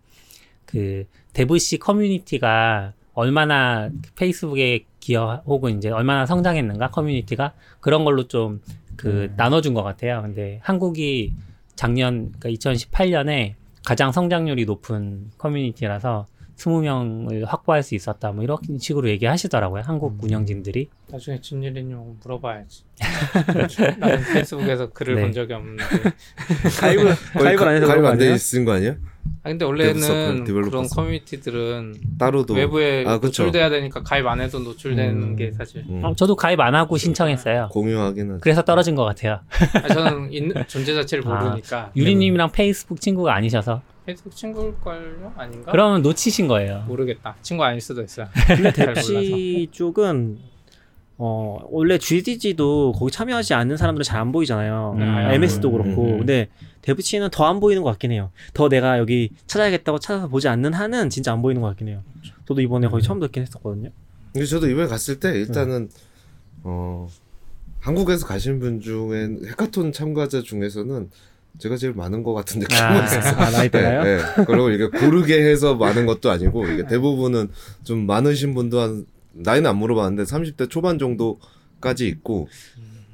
그 0.64 1.04
Dev 1.34 1.67
C 1.67 1.78
커뮤니티가 1.80 2.94
얼마나 3.12 3.90
페이스북에 4.16 4.86
기여 5.00 5.42
혹은 5.44 5.76
이제 5.76 5.90
얼마나 5.90 6.24
성장했는가 6.24 6.92
커뮤니티가 6.92 7.52
그런 7.80 8.06
걸로 8.06 8.26
좀그 8.26 9.06
음. 9.06 9.34
나눠준 9.36 9.74
것 9.74 9.82
같아요. 9.82 10.22
근데 10.22 10.60
한국이 10.62 11.34
작년 11.76 12.32
그러니까 12.38 12.48
2018년에 12.48 13.52
가장 13.84 14.12
성장률이 14.12 14.64
높은 14.64 15.30
커뮤니티라서 15.36 16.24
20명을 16.64 17.46
확보할 17.46 17.82
수 17.82 17.94
있었다. 17.94 18.32
뭐 18.32 18.42
이런 18.42 18.58
식으로 18.78 19.08
얘기하시더라고요. 19.10 19.82
한국 19.84 20.14
음. 20.14 20.18
운영진들이. 20.24 20.88
나중에 21.08 21.40
진일이님 21.40 21.98
물어봐야지. 22.22 22.84
나는 23.98 24.22
페이스북에서 24.32 24.90
글을 24.90 25.16
네. 25.16 25.22
본 25.22 25.32
적이 25.32 25.52
없는데. 25.54 25.84
가입을 26.80 27.14
가입을 27.34 27.68
안 27.68 27.76
해서 27.76 27.86
가입 27.86 28.04
안돼 28.04 28.34
있는 28.34 28.64
거 28.64 28.72
아니야? 28.72 28.96
아 29.42 29.48
근데 29.48 29.64
원래는 29.64 30.44
그런 30.44 30.86
커뮤니티들은 30.86 31.94
따로도 32.18 32.54
외부에 32.54 33.04
아, 33.06 33.18
노출돼야 33.18 33.70
되니까 33.70 34.02
가입 34.02 34.26
안 34.26 34.40
해도 34.40 34.58
노출되는 34.58 35.22
음. 35.22 35.36
게 35.36 35.52
사실. 35.52 35.84
음. 35.88 36.02
어, 36.04 36.14
저도 36.14 36.36
가입 36.36 36.60
안 36.60 36.74
하고 36.74 36.96
신청했어요. 36.96 37.68
공유하기는. 37.72 38.40
그래서 38.40 38.62
떨어진 38.62 38.94
것 38.94 39.04
같아요. 39.04 39.40
아, 39.82 39.88
저는 39.88 40.32
있는, 40.32 40.64
존재 40.66 40.94
자체를 40.94 41.26
아, 41.26 41.42
모르니까. 41.42 41.92
유리님이랑 41.96 42.52
페이스북 42.52 43.00
친구가 43.00 43.34
아니셔서. 43.34 43.82
페이스북 44.06 44.34
친구일걸요? 44.36 45.32
아닌가? 45.36 45.72
그러면 45.72 46.02
놓치신 46.02 46.46
거예요. 46.48 46.84
모르겠다. 46.86 47.36
친구 47.42 47.64
아닐 47.64 47.80
수도 47.80 48.02
있어요. 48.02 48.26
근데 48.46 48.70
뎁시 48.72 49.68
쪽은 49.72 50.38
어 51.16 51.58
원래 51.70 51.96
GDG도 51.96 52.92
거기 52.92 53.10
참여하지 53.12 53.54
않는 53.54 53.76
사람들은 53.76 54.02
잘 54.04 54.20
안 54.20 54.32
보이잖아요. 54.32 54.96
음. 54.98 55.02
MS도 55.32 55.70
그렇고. 55.70 56.04
음. 56.06 56.18
근데 56.18 56.48
데브치는 56.82 57.30
더 57.30 57.44
안 57.46 57.60
보이는 57.60 57.82
것 57.82 57.90
같긴 57.90 58.12
해요. 58.12 58.30
더 58.52 58.68
내가 58.68 58.98
여기 58.98 59.30
찾아야겠다고 59.46 59.98
찾아서 60.00 60.28
보지 60.28 60.48
않는 60.48 60.74
한은 60.74 61.08
진짜 61.10 61.32
안 61.32 61.40
보이는 61.40 61.62
것 61.62 61.68
같긴 61.68 61.88
해요. 61.88 62.02
저도 62.46 62.60
이번에 62.60 62.88
거의 62.88 63.00
음. 63.00 63.02
처음 63.02 63.20
듣긴 63.20 63.42
했었거든요. 63.42 63.90
근데 64.32 64.44
저도 64.46 64.68
이번에 64.68 64.86
갔을 64.88 65.18
때 65.20 65.30
일단은 65.38 65.88
어 66.64 67.08
한국에서 67.80 68.26
가신 68.26 68.58
분 68.58 68.80
중에 68.80 69.28
헤카톤 69.50 69.92
참가자 69.92 70.42
중에서는 70.42 71.10
제가 71.58 71.76
제일 71.76 71.94
많은 71.94 72.22
것 72.22 72.34
같은 72.34 72.60
느낌이 72.60 72.80
아, 72.80 73.04
있었어요. 73.04 73.36
아, 73.36 73.50
나이대가요? 73.50 74.02
네, 74.02 74.16
네. 74.16 74.44
그리고 74.46 74.70
이게 74.70 74.86
고르게 74.88 75.40
해서 75.48 75.74
많은 75.74 76.06
것도 76.06 76.30
아니고 76.30 76.66
이게 76.68 76.86
대부분은 76.86 77.50
좀 77.84 78.06
많으신 78.06 78.54
분도 78.54 78.80
한 78.80 79.06
나이는 79.32 79.68
안 79.68 79.76
물어봤는데 79.76 80.24
30대 80.24 80.68
초반 80.70 80.98
정도까지 80.98 82.06
있고 82.08 82.48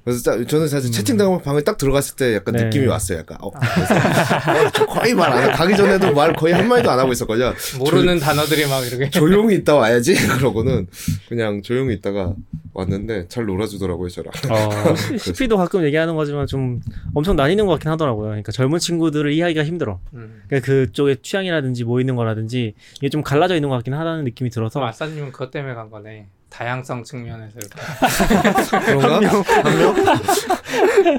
그래서 0.04 0.44
저는 0.44 0.68
사실 0.68 0.90
음. 0.90 0.92
채팅당 0.92 1.42
방에 1.42 1.60
딱 1.62 1.76
들어갔을 1.78 2.16
때 2.16 2.34
약간 2.34 2.54
네. 2.54 2.64
느낌이 2.64 2.86
왔어요. 2.86 3.18
약간 3.18 3.38
어, 3.40 3.48
어 3.48 4.86
거의 4.86 5.14
말 5.14 5.30
안 5.30 5.50
해. 5.50 5.52
가기 5.52 5.76
전에도 5.76 6.12
말 6.12 6.34
거의 6.34 6.54
한 6.54 6.68
마디도 6.68 6.90
안 6.90 6.98
하고 6.98 7.12
있었거든요. 7.12 7.52
모르는 7.78 8.18
조, 8.18 8.24
단어들이 8.24 8.66
막 8.66 8.84
이렇게 8.86 9.10
조용히 9.10 9.54
있다 9.56 9.74
와야지. 9.74 10.14
그러고는 10.38 10.86
그냥 11.28 11.62
조용히 11.62 11.94
있다가 11.94 12.34
왔는데 12.72 13.28
잘 13.28 13.44
놀아주더라고요, 13.46 14.08
저랑. 14.08 14.32
어, 14.50 14.94
CP도 15.18 15.56
가끔 15.56 15.84
얘기하는 15.84 16.14
거지만 16.14 16.46
좀 16.46 16.80
엄청 17.14 17.36
나뉘는 17.36 17.66
것 17.66 17.72
같긴 17.72 17.90
하더라고요. 17.90 18.28
그러니까 18.28 18.52
젊은 18.52 18.78
친구들을 18.78 19.32
이해하기가 19.32 19.64
힘들어. 19.64 20.00
음. 20.14 20.42
그러니까 20.48 20.66
그쪽에 20.66 21.16
취향이라든지 21.22 21.84
뭐 21.84 22.00
있는 22.00 22.16
거라든지 22.16 22.74
이게 22.96 23.08
좀 23.08 23.22
갈라져 23.22 23.54
있는 23.54 23.68
것 23.68 23.76
같긴 23.76 23.94
하다는 23.94 24.24
느낌이 24.24 24.50
들어서. 24.50 24.84
아싸님은 24.84 25.32
그것 25.32 25.50
때문에 25.50 25.74
간 25.74 25.90
거네. 25.90 26.26
다양성 26.50 27.04
측면에서 27.04 27.58
이렇게. 27.58 27.80
그런가? 28.86 29.14
한 29.14 29.20
명? 29.22 29.42
한 29.64 29.78
명? 29.78 29.94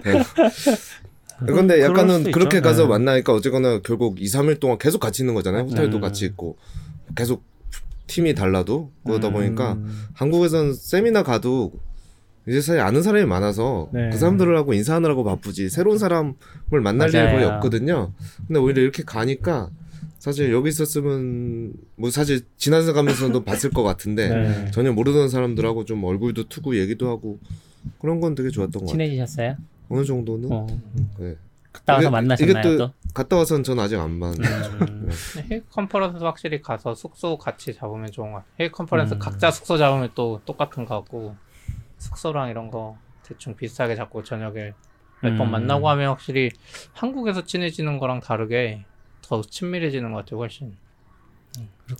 네. 0.04 1.54
근데 1.54 1.82
약간은 1.82 2.32
그렇게 2.32 2.58
있죠. 2.58 2.68
가서 2.68 2.84
네. 2.84 2.90
만나니까 2.90 3.34
어쨌거나 3.34 3.80
결국 3.80 4.22
2, 4.22 4.26
3일 4.26 4.60
동안 4.60 4.78
계속 4.78 5.00
같이 5.00 5.24
있는 5.24 5.34
거잖아요. 5.34 5.64
호텔도 5.64 5.98
음. 5.98 6.02
같이 6.02 6.26
있고. 6.26 6.58
계속 7.16 7.44
팀이 8.08 8.36
달라도 8.36 8.92
그러다 9.06 9.30
음. 9.30 9.34
보니까 9.34 9.78
한국에서는 10.14 10.74
세미나 10.74 11.24
가도 11.24 11.72
이제 12.48 12.60
사실 12.60 12.82
아는 12.82 13.02
사람이 13.02 13.26
많아서 13.26 13.90
네. 13.94 14.10
그 14.12 14.18
사람들하고 14.18 14.74
인사하느라고 14.74 15.24
바쁘지 15.24 15.70
새로운 15.70 15.98
사람을 15.98 16.34
만날 16.84 17.10
일이 17.10 17.24
거의 17.24 17.46
없거든요. 17.46 18.14
근데 18.48 18.60
오히려 18.60 18.82
이렇게 18.82 19.04
가니까 19.04 19.70
사실 20.22 20.52
여기 20.52 20.70
있었으면 20.70 21.74
뭐 21.96 22.12
사실 22.12 22.42
지나서 22.56 22.94
가면서도 22.94 23.42
봤을 23.44 23.72
것 23.72 23.82
같은데 23.82 24.30
네. 24.30 24.72
전혀 24.72 24.94
모르던 24.94 25.30
사람들하고 25.30 25.84
좀 25.86 26.04
얼굴도 26.04 26.48
투고 26.48 26.78
얘기도 26.78 27.10
하고 27.10 27.40
그런 27.98 28.20
건 28.20 28.36
되게 28.36 28.52
좋았던 28.52 28.72
것 28.72 28.80
같아요. 28.82 28.92
친해지셨어요? 28.92 29.56
어느 29.90 30.06
정도는. 30.06 30.52
어. 30.52 30.68
네. 31.18 31.36
갔다 31.74 31.94
와서 31.94 32.04
이게, 32.04 32.12
만나셨나요 32.12 32.52
이게 32.52 32.62
또, 32.62 32.78
또? 32.78 32.94
갔다 33.16 33.36
와서는 33.38 33.64
전 33.64 33.80
아직 33.80 33.98
안 33.98 34.12
만났죠. 34.12 34.72
음. 34.92 35.10
네. 35.10 35.46
회의 35.50 35.64
컨퍼런스 35.72 36.24
확실히 36.24 36.62
가서 36.62 36.94
숙소 36.94 37.40
같이 37.40 37.74
잡으면 37.74 38.12
좋은 38.12 38.32
것 38.32 38.38
같아요. 38.40 38.54
회의 38.60 38.72
컨퍼런스 38.72 39.16
음. 39.16 39.20
각자 39.20 39.50
숙소 39.50 39.80
잡으면 39.80 40.12
또 40.14 40.40
똑같은 40.46 40.86
거 40.86 41.02
같고 41.02 41.36
숙소랑 41.98 42.50
이런 42.50 42.70
거 42.70 42.96
대충 43.24 43.56
비슷하게 43.56 43.96
잡고 43.96 44.24
저녁에 44.24 44.74
몇번 45.24 45.48
음. 45.48 45.52
만나고 45.52 45.90
하면 45.90 46.10
확실히 46.10 46.52
한국에서 46.94 47.44
친해지는 47.44 47.98
거랑 47.98 48.20
다르게 48.20 48.86
더 49.32 49.42
친밀해지는 49.42 50.12
것 50.12 50.18
같아요, 50.20 50.40
훨씬. 50.42 50.74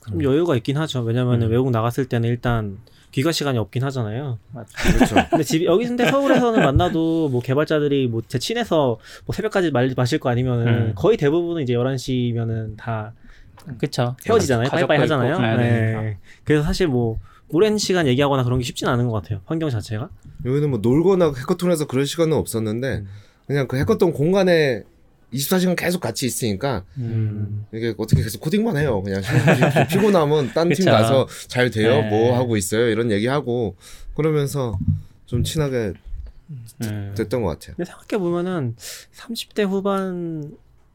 좀 0.08 0.24
여유가 0.24 0.56
있긴 0.58 0.76
하죠. 0.78 1.02
왜냐면 1.02 1.42
음. 1.42 1.50
외국 1.50 1.72
나갔을 1.72 2.06
때는 2.08 2.28
일단 2.30 2.78
귀가 3.12 3.32
시간이 3.32 3.58
없긴 3.58 3.84
하잖아요. 3.84 4.38
맞죠. 4.52 4.70
그렇죠. 4.94 5.16
근데 5.32 5.44
집 5.44 5.64
여기 5.64 5.86
근데 5.86 6.06
서울에서는 6.10 6.62
만나도 6.62 7.30
뭐 7.30 7.42
개발자들이 7.42 8.08
뭐 8.08 8.22
제 8.28 8.38
친해서 8.40 9.00
뭐 9.26 9.34
새벽까지 9.34 9.72
말 9.72 9.94
마실 9.96 10.20
거 10.20 10.30
아니면은 10.30 10.68
음. 10.68 10.92
거의 10.96 11.16
대부분은 11.18 11.64
이제 11.64 11.74
11시면은 11.74 12.76
다 12.78 13.14
그쵸. 13.78 14.16
헤어지잖아요. 14.28 14.70
빠이빠이 14.70 14.98
하잖아요. 15.00 15.40
네. 15.58 16.18
그래서 16.44 16.64
사실 16.64 16.88
뭐 16.88 17.18
오랜 17.50 17.78
시간 17.78 18.08
얘기하거나 18.08 18.44
그런 18.44 18.60
게 18.60 18.66
쉽진 18.66 18.88
않은 18.90 19.08
것 19.08 19.22
같아요. 19.22 19.40
환경 19.46 19.70
자체가. 19.70 20.10
여기는 20.46 20.70
뭐 20.70 20.80
놀거나 20.82 21.34
해커톤에서 21.38 21.88
그런 21.88 22.06
시간은 22.06 22.36
없었는데 22.36 22.98
음. 23.00 23.08
그냥 23.48 23.68
그 23.68 23.78
해커톤 23.78 24.14
공간에 24.14 24.84
24시간 25.34 25.76
계속 25.76 26.00
같이 26.00 26.26
있으니까 26.26 26.84
음. 26.98 27.66
이게 27.74 27.94
어떻게 27.98 28.22
계속 28.22 28.40
코딩만 28.42 28.78
해요. 28.78 29.02
그냥 29.02 29.22
피곤하면 29.90 30.54
딴 30.54 30.70
팀 30.70 30.86
가서 30.86 31.28
잘 31.48 31.70
돼요. 31.72 32.02
네. 32.02 32.10
뭐 32.10 32.38
하고 32.38 32.58
있어요. 32.58 32.90
이런 32.90 33.12
얘기하고 33.12 33.76
그러면서 34.16 34.78
좀 35.26 35.44
친하게 35.44 35.94
네. 36.80 37.12
됐던 37.16 37.42
것 37.44 37.50
같아요. 37.50 37.76
근데 37.78 37.90
생각해 37.90 38.20
보면은 38.22 38.76
30대 39.16 39.66
후반 39.68 40.52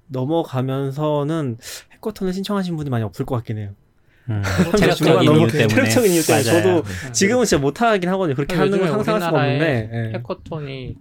넘어가면서는 0.08 1.58
해커톤을 1.92 2.32
신청하신 2.32 2.76
분이 2.76 2.90
많이 2.90 3.04
없을 3.04 3.24
것 3.24 3.36
같긴 3.36 3.58
해요. 3.58 3.70
음. 4.28 4.42
체력적인 4.76 5.22
이유 5.22 5.46
때문에. 5.46 5.68
체력적인 5.68 6.12
이유 6.12 6.22
때문에 6.22 6.42
저도 6.44 6.82
지금은 7.12 7.44
진짜 7.44 7.60
못하긴 7.60 8.08
하거든요. 8.10 8.34
그렇게 8.34 8.54
하는 8.56 8.78
건 8.78 8.88
상상할 8.88 9.20
수가 9.22 9.38
없는데. 9.40 9.88
네. 9.90 10.12
해커톤이 10.14 10.96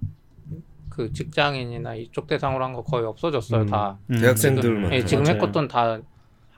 그 0.95 1.11
직장인이나 1.13 1.95
이쪽 1.95 2.27
대상으로 2.27 2.63
한 2.63 2.73
거 2.73 2.83
거의 2.83 3.05
없어졌어요 3.05 3.61
음. 3.61 3.65
다. 3.67 3.97
음. 4.11 4.19
대학생들만 4.19 4.89
네, 4.91 5.05
지금 5.05 5.27
했었던 5.27 5.67
다 5.67 5.99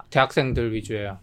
대학생들 0.10 0.74
위주예요. 0.74 1.17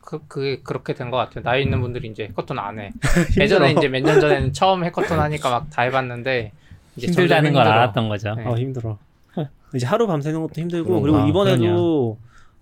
그, 0.00 0.26
그게 0.26 0.60
그렇게 0.62 0.94
된 0.94 1.10
것 1.10 1.16
같아요. 1.18 1.44
나이 1.44 1.62
있는 1.62 1.80
분들이 1.80 2.08
이제 2.08 2.24
해커톤 2.24 2.58
안 2.58 2.78
해. 2.78 2.90
예전에 3.38 3.72
이제 3.72 3.88
몇 3.88 4.02
년 4.02 4.20
전에는 4.20 4.52
처음 4.52 4.84
해커톤 4.84 5.18
하니까 5.18 5.50
막 5.50 5.66
다 5.70 5.82
해봤는데 5.82 6.52
이제 6.96 7.06
힘들다는 7.08 7.52
걸 7.52 7.66
알았던 7.66 8.08
거죠. 8.08 8.34
네. 8.34 8.44
어 8.46 8.54
힘들어. 8.56 8.98
이제 9.74 9.86
하루 9.86 10.06
밤새는 10.06 10.40
것도 10.40 10.60
힘들고 10.60 11.00
그리고 11.00 11.18
이번에도 11.28 12.18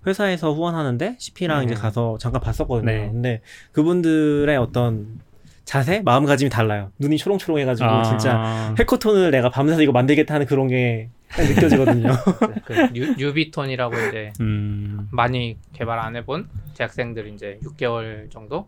회사에서 0.07 0.53
후원하는데 0.53 1.17
CP랑 1.19 1.61
음. 1.61 1.65
이제 1.65 1.75
가서 1.75 2.19
잠깐 2.19 2.41
봤었거든요. 2.41 2.91
네. 2.91 3.09
근데 3.11 3.41
그분들의 3.73 4.55
어떤 4.57 5.21
자세, 5.69 6.01
마음가짐이 6.01 6.49
달라요. 6.49 6.91
눈이 6.99 7.19
초롱초롱해가지고 7.19 7.87
아... 7.87 8.03
진짜 8.03 8.75
해커톤을 8.79 9.31
내가 9.31 9.51
밤새서 9.51 9.83
이거 9.83 9.93
만들겠다 9.93 10.33
하는 10.33 10.47
그런 10.47 10.67
게 10.67 11.11
느껴지거든요. 11.37 12.11
그 12.65 12.89
뉴, 13.19 13.35
비톤이라고 13.35 13.95
이제 13.95 14.33
음. 14.41 15.09
많이 15.13 15.59
개발 15.75 15.99
안 15.99 16.17
해본 16.17 16.49
대학생들 16.75 17.35
이제 17.35 17.59
6개월 17.65 18.31
정도 18.31 18.67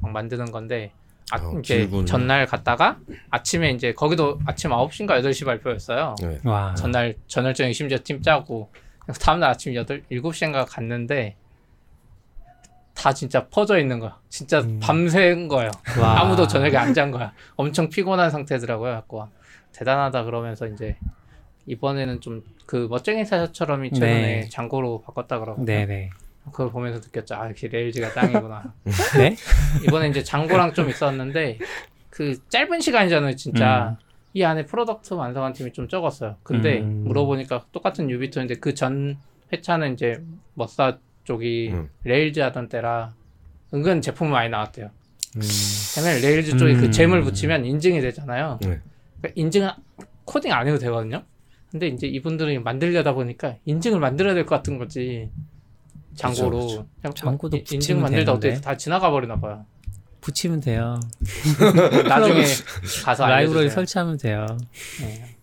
막 0.00 0.10
만드는 0.12 0.50
건데 0.50 0.92
아, 1.32 1.36
어, 1.36 1.58
이제 1.58 1.80
길군. 1.80 2.06
전날 2.06 2.46
갔다가 2.46 2.98
아침에 3.28 3.72
이제 3.72 3.92
거기도 3.92 4.38
아침 4.46 4.70
9시인가 4.70 5.22
8시 5.22 5.44
발표였어요. 5.44 6.14
네. 6.22 6.38
와. 6.44 6.74
전날 6.76 7.14
전날 7.26 7.52
저녁 7.52 7.74
심지어 7.74 7.98
팀 8.02 8.22
짜고 8.22 8.70
다음날 9.20 9.50
아침 9.50 9.74
8 9.74 10.04
7시인가 10.10 10.64
갔는데 10.66 11.36
다 12.98 13.12
진짜 13.14 13.46
퍼져 13.48 13.78
있는 13.78 14.00
거야. 14.00 14.18
진짜 14.28 14.60
음. 14.60 14.80
밤새인 14.82 15.46
거예요. 15.48 15.70
와. 16.00 16.20
아무도 16.20 16.48
저녁에 16.48 16.76
안 16.76 16.92
잔 16.92 17.12
거야. 17.12 17.32
엄청 17.54 17.88
피곤한 17.88 18.30
상태더라고요. 18.30 18.92
갖고 18.92 19.28
대단하다 19.72 20.24
그러면서 20.24 20.66
이제 20.66 20.96
이번에는 21.66 22.20
좀 22.20 22.42
그 22.68 22.86
멋쟁이 22.90 23.24
사자처럼 23.24 23.84
최근에 23.94 24.40
네. 24.42 24.48
장고로 24.50 25.00
바꿨다 25.00 25.38
그러고. 25.38 25.64
네네. 25.64 26.10
그걸 26.52 26.70
보면서 26.70 26.98
느꼈죠. 26.98 27.34
아, 27.34 27.48
역시 27.48 27.66
레일즈가 27.66 28.12
짱이구나. 28.12 28.74
네? 29.16 29.34
이번에 29.86 30.08
이제 30.08 30.22
장고랑 30.22 30.74
좀 30.74 30.90
있었는데 30.90 31.58
그 32.10 32.36
짧은 32.50 32.80
시간이잖아요, 32.80 33.36
진짜. 33.36 33.96
음. 33.98 34.04
이 34.34 34.42
안에 34.44 34.66
product 34.66 35.14
완성한 35.14 35.54
팀이 35.54 35.72
좀 35.72 35.88
적었어요. 35.88 36.36
근데 36.42 36.80
음. 36.80 37.04
물어보니까 37.06 37.64
똑같은 37.72 38.10
뉴비톤인데 38.10 38.56
그 38.56 38.74
전 38.74 39.16
회차는 39.50 39.94
이제 39.94 40.22
멋사 40.52 40.98
쪽이 41.32 41.70
음. 41.72 41.90
Rails 42.04 42.40
하던 42.40 42.68
때라 42.70 43.12
은근 43.74 44.00
제품이 44.00 44.30
많이 44.30 44.48
나왔대요. 44.48 44.86
음. 45.36 45.40
왜냐면 45.98 46.22
Rails 46.22 46.56
쪽에 46.56 46.74
그 46.74 46.90
gem을 46.90 47.18
음. 47.18 47.24
붙이면 47.24 47.66
인증이 47.66 48.00
되잖아요. 48.00 48.58
네. 48.62 48.80
그러니까 49.20 49.32
인증은 49.34 49.70
코딩 50.24 50.50
안 50.52 50.66
해도 50.66 50.78
되거든요. 50.78 51.22
근데 51.70 51.86
이제 51.88 52.06
이분들이 52.06 52.58
만들려다 52.58 53.12
보니까 53.12 53.56
인증을 53.66 54.00
만들어야 54.00 54.32
될 54.32 54.46
것 54.46 54.56
같은 54.56 54.78
거지. 54.78 55.28
Django로 56.16 56.60
그쵸, 56.66 56.86
그쵸. 57.02 57.12
Django도 57.14 57.58
인증 57.70 58.00
만들다 58.00 58.32
어떻게 58.32 58.58
다 58.60 58.74
지나가 58.76 59.10
버리나 59.10 59.38
봐요. 59.38 59.66
붙이면 60.22 60.60
돼요. 60.60 60.98
나중에 62.08 62.42
가서 63.04 63.26
라이브러리 63.26 63.68
설치하면 63.70 64.16
돼요. 64.16 64.46
네. 65.00 65.36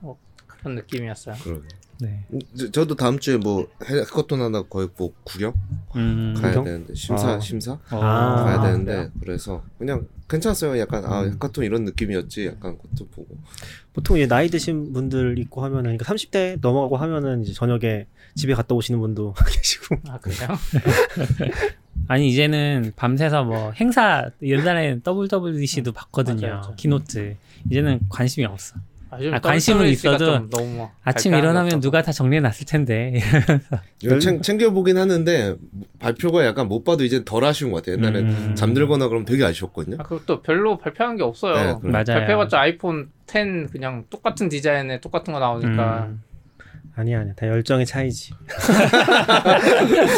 뭐 0.00 0.18
그런 0.60 0.74
느낌이었어요. 0.76 1.34
그러게. 1.42 1.68
네. 2.00 2.24
저, 2.72 2.86
도 2.86 2.94
다음 2.94 3.18
주에 3.18 3.36
뭐 3.36 3.66
해커톤 3.84 4.40
하나 4.40 4.62
거의 4.62 4.88
뭐 4.96 5.12
구경 5.24 5.52
음, 5.96 6.32
가야 6.36 6.52
구경? 6.52 6.64
되는데 6.64 6.94
심사 6.94 7.30
아. 7.32 7.40
심사 7.40 7.76
아. 7.90 8.44
가야 8.44 8.62
되는데 8.62 8.96
아, 8.96 9.10
그래서 9.20 9.64
그냥 9.78 10.06
괜찮았어요. 10.28 10.78
약간 10.78 11.04
아 11.04 11.22
음. 11.22 11.32
해커톤 11.32 11.64
이런 11.64 11.84
느낌이었지. 11.84 12.46
약간 12.46 12.78
그것도 12.78 13.08
보고 13.08 13.36
보통 13.92 14.16
이제 14.16 14.28
나이 14.28 14.48
드신 14.48 14.92
분들 14.92 15.38
있고 15.40 15.64
하면은 15.64 15.96
그러니까 15.96 16.04
30대 16.14 16.58
넘어가고 16.60 16.96
하면은 16.98 17.42
이제 17.42 17.52
저녁에 17.52 18.06
집에 18.36 18.54
갔다 18.54 18.76
오시는 18.76 19.00
분도 19.00 19.34
계시고 19.52 19.96
아 20.08 20.18
그래요? 20.18 20.48
아니 22.06 22.28
이제는 22.28 22.92
밤새서 22.94 23.42
뭐 23.42 23.72
행사 23.72 24.30
옛날에는 24.40 25.02
WWDC도 25.04 25.90
봤거든요. 25.92 26.46
맞아, 26.46 26.56
맞아. 26.58 26.74
keynote 26.76 27.36
이제는 27.70 28.00
관심이 28.08 28.46
없어. 28.46 28.76
아, 29.10 29.18
아, 29.32 29.40
관심은 29.40 29.86
있어도 29.88 30.48
너무 30.50 30.88
아침 31.02 31.34
일어나면 31.34 31.80
누가 31.80 32.02
다 32.02 32.12
정리해놨을 32.12 32.66
텐데. 32.66 33.14
챙, 34.20 34.42
챙겨보긴 34.42 34.98
하는데 34.98 35.56
발표가 35.98 36.44
약간 36.44 36.68
못 36.68 36.84
봐도 36.84 37.04
이제 37.04 37.24
덜 37.24 37.44
아쉬운 37.44 37.70
것 37.70 37.82
같아요. 37.82 37.96
옛날에 37.96 38.20
음. 38.20 38.54
잠들거나 38.54 39.08
그럼 39.08 39.24
되게 39.24 39.44
아쉬웠거든요. 39.44 39.96
아, 39.98 40.02
그것도 40.02 40.42
별로 40.42 40.76
발표한 40.76 41.16
게 41.16 41.22
없어요. 41.22 41.80
네, 41.82 41.90
맞아요. 41.90 42.04
발표해봤자 42.06 42.60
아이폰 42.60 43.10
10 43.26 43.70
그냥 43.72 44.04
똑같은 44.10 44.48
디자인에 44.48 45.00
똑같은 45.00 45.32
거 45.32 45.40
나오니까. 45.40 46.06
음. 46.06 46.22
아니야, 46.94 47.20
아니야. 47.20 47.32
다 47.34 47.46
열정의 47.46 47.86
차이지. 47.86 48.32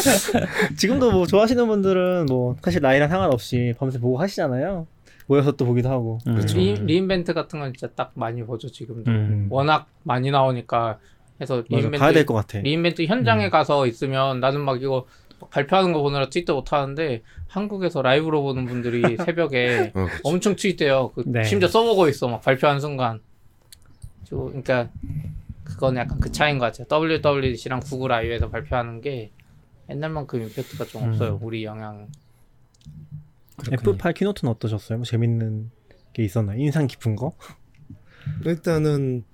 지금도 0.76 1.12
뭐 1.12 1.26
좋아하시는 1.26 1.66
분들은 1.66 2.26
뭐 2.26 2.56
사실 2.62 2.80
나이랑 2.80 3.10
상관없이 3.10 3.74
밤새 3.78 3.98
보고 3.98 4.18
하시잖아요. 4.18 4.86
모여서 5.30 5.52
또 5.52 5.64
보기도 5.64 5.88
하고. 5.88 6.18
음. 6.26 6.34
그렇죠. 6.34 6.58
리, 6.58 6.74
re:Invent 6.74 7.32
같은 7.32 7.60
건 7.60 7.72
진짜 7.72 7.92
딱 7.94 8.10
많이 8.14 8.42
보죠 8.42 8.68
지금도. 8.68 9.08
음. 9.12 9.46
워낙 9.48 9.86
많이 10.02 10.28
나오니까 10.30 10.98
해서 11.40 11.62
re:Invent 11.68 11.98
봐야 12.00 12.12
될 12.12 12.26
것 12.26 12.34
같아. 12.34 12.58
re:Invent 12.58 13.04
현장에 13.06 13.44
음. 13.46 13.50
가서 13.50 13.86
있으면 13.86 14.40
나는 14.40 14.60
막 14.60 14.82
이거 14.82 15.06
발표하는 15.50 15.92
거 15.92 16.02
보느라 16.02 16.28
트윗도 16.28 16.54
못 16.54 16.72
하는데 16.72 17.22
한국에서 17.46 18.02
라이브로 18.02 18.42
보는 18.42 18.66
분들이 18.66 19.02
새벽에 19.24 19.92
어, 19.94 20.06
엄청 20.24 20.56
트윗돼요. 20.56 21.12
그 21.14 21.22
네. 21.26 21.44
심지어 21.44 21.68
써보고 21.68 22.08
있어 22.08 22.26
막 22.28 22.42
발표하는 22.42 22.80
순간. 22.80 23.20
저 24.24 24.36
그러니까 24.36 24.88
그건 25.62 25.96
약간 25.96 26.18
그 26.18 26.32
차이인 26.32 26.58
것 26.58 26.72
같아요. 26.72 26.86
WWDC랑 26.90 27.80
구글 27.80 28.10
I/O에서 28.12 28.50
발표하는 28.50 29.00
게 29.00 29.30
옛날만큼 29.88 30.42
임팩트가 30.42 30.84
좀 30.86 31.04
음. 31.04 31.08
없어요. 31.10 31.38
우리 31.40 31.62
영향. 31.64 32.08
F8 33.64 34.14
keynote는 34.14 34.50
어떠셨어요? 34.52 34.98
뭐 34.98 35.04
재밌는 35.04 35.70
게 36.12 36.24
있었나요? 36.24 36.58
인상 36.58 36.86
깊은 36.86 37.16
거? 37.16 37.36
일단은 38.44 39.24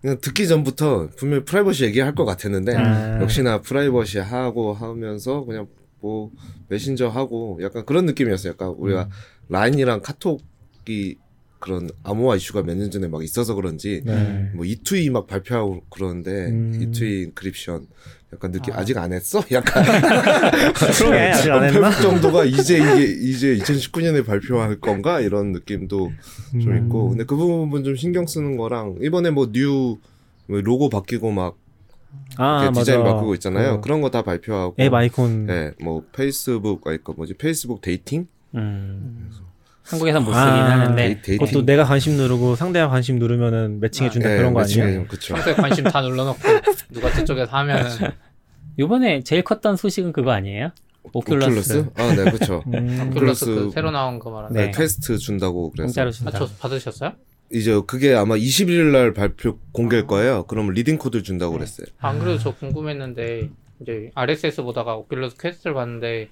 그냥 0.00 0.18
듣기 0.20 0.48
전부터 0.48 1.10
분명히 1.16 1.44
프라이버시 1.44 1.84
얘기할 1.84 2.14
것 2.14 2.24
같았는데 2.24 2.74
아. 2.76 3.22
역시나 3.22 3.60
프라이버시 3.60 4.18
하고 4.18 4.72
하면서 4.72 5.44
그냥 5.44 5.68
뭐 6.00 6.30
메신저 6.68 7.08
하고 7.08 7.58
약간 7.62 7.84
그런 7.86 8.06
느낌이었어요. 8.06 8.52
약간 8.52 8.68
우리가 8.70 9.04
음. 9.04 9.10
라인이랑 9.48 10.00
카톡이 10.02 11.18
그런 11.60 11.88
암호화 12.02 12.34
이슈가 12.36 12.62
몇 12.62 12.74
년 12.76 12.90
전에 12.90 13.06
막 13.06 13.22
있어서 13.22 13.54
그런지 13.54 14.02
네. 14.04 14.50
뭐 14.54 14.64
E2E 14.64 15.10
막 15.10 15.28
발표하고 15.28 15.84
그러는데 15.90 16.48
음. 16.48 16.80
E2E 16.82 17.22
encryption 17.24 17.86
약간 18.32 18.50
느낌 18.52 18.72
아. 18.74 18.84
직 18.84 18.96
안 18.96 19.12
했어? 19.12 19.42
약간 19.52 19.84
그러게 20.98 21.18
아직 21.18 21.50
안 21.50 21.64
했나? 21.64 21.90
정도가 21.90 22.44
이제 22.44 22.78
이게 22.78 23.04
이제 23.04 23.56
2019년에 23.56 24.24
발표할 24.24 24.80
건가 24.80 25.20
이런 25.20 25.52
느낌도 25.52 26.12
음. 26.54 26.60
좀 26.60 26.76
있고 26.76 27.10
근데 27.10 27.24
그 27.24 27.36
부분 27.36 27.84
좀 27.84 27.94
신경 27.96 28.26
쓰는 28.26 28.56
거랑 28.56 28.96
이번에 29.02 29.30
뭐뉴 29.30 29.98
뭐 30.46 30.60
로고 30.60 30.88
바뀌고 30.88 31.30
막 31.30 31.56
아, 32.36 32.70
디자인 32.74 33.00
맞아. 33.02 33.14
바꾸고 33.14 33.34
있잖아요. 33.34 33.74
어. 33.74 33.80
그런 33.80 34.00
거 34.00 34.10
다 34.10 34.22
발표하고 34.22 34.74
앱 34.80 34.92
아이콘 34.92 35.46
네, 35.46 35.72
뭐 35.82 36.04
페이스북 36.12 36.86
아이콘 36.86 37.14
뭐지 37.16 37.34
페이스북 37.34 37.80
Dating 37.80 38.26
음. 38.54 39.30
한국에서 39.92 40.20
못 40.20 40.32
쓰긴 40.32 40.38
아, 40.38 40.70
하는데 40.70 41.20
데이, 41.22 41.36
그것도 41.36 41.64
내가 41.64 41.84
관심 41.84 42.16
누르고 42.16 42.56
상대가 42.56 42.88
관심 42.88 43.18
누르면은 43.18 43.80
매칭해 43.80 44.10
준다 44.10 44.28
아, 44.28 44.32
네, 44.32 44.38
그런 44.38 44.54
거 44.54 44.60
아니에요? 44.60 45.06
그쵸. 45.06 45.36
상대 45.36 45.54
관심 45.54 45.84
다 45.84 46.00
눌러놓고 46.00 46.38
누가 46.92 47.12
저쪽에서 47.12 47.56
하면은 47.58 47.90
요번에 48.78 49.22
제일 49.22 49.42
컸던 49.42 49.76
소식은 49.76 50.12
그거 50.12 50.30
아니에요? 50.32 50.70
오큘러스. 51.12 51.90
오큘러스? 51.92 52.00
아, 52.00 52.14
네, 52.14 52.30
그렇죠. 52.30 52.62
음. 52.68 53.10
오큘러스 53.12 53.44
그 53.44 53.70
새로 53.74 53.90
나온 53.90 54.18
거 54.18 54.30
말하는. 54.30 54.54
네, 54.54 54.66
네, 54.66 54.70
퀘스트 54.70 55.18
준다고 55.18 55.70
그래서. 55.70 55.86
공짜로 55.86 56.10
준다. 56.10 56.30
아, 56.34 56.38
저 56.38 56.48
받으셨어요? 56.58 57.12
이제 57.52 57.78
그게 57.86 58.14
아마 58.14 58.34
21일 58.36 58.92
날 58.92 59.12
발표 59.12 59.58
공개일 59.72 60.04
아. 60.04 60.06
거예요. 60.06 60.44
그러면 60.46 60.72
redeem 60.72 60.96
코드 60.98 61.22
준다고 61.22 61.52
네. 61.52 61.58
그랬어요. 61.58 61.86
안 61.98 62.18
그래도 62.18 62.38
저 62.38 62.54
궁금했는데 62.54 63.50
이제 63.80 64.10
RSS 64.14 64.62
보다가 64.62 64.96
오큘러스 64.96 65.38
퀘스트를 65.38 65.74
봤는데 65.74 66.28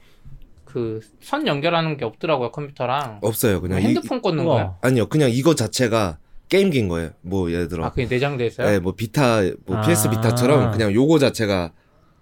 그 0.72 1.00
선 1.22 1.46
연결하는 1.46 1.96
게 1.96 2.04
없더라고요 2.04 2.50
컴퓨터랑. 2.52 3.18
없어요. 3.22 3.60
그냥 3.60 3.80
핸드폰 3.80 4.18
이, 4.18 4.20
꽂는 4.22 4.44
거야. 4.44 4.76
아니요, 4.80 5.06
그냥 5.06 5.30
이거 5.30 5.54
자체가 5.54 6.18
게임기인 6.48 6.88
거예요. 6.88 7.10
뭐 7.22 7.50
예를 7.50 7.68
들어. 7.68 7.84
아, 7.84 7.90
그게 7.90 8.06
내장돼 8.06 8.46
있어요? 8.46 8.66
네, 8.68 8.78
뭐 8.80 8.92
비타, 8.94 9.40
뭐 9.66 9.76
아. 9.76 9.80
PS 9.82 10.10
비타처럼 10.10 10.72
그냥 10.72 10.92
요거 10.92 11.18
자체가 11.18 11.72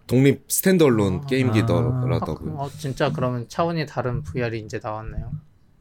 독립 0.07 0.45
standalone 0.49 1.21
아, 1.23 1.27
게임기더라고요. 1.27 2.57
아, 2.59 2.63
어, 2.65 2.71
진짜 2.77 3.11
그러면 3.13 3.47
차원이 3.49 3.87
다른 3.87 4.23
VR이 4.23 4.61
이제 4.61 4.81
나왔네요. 4.83 5.31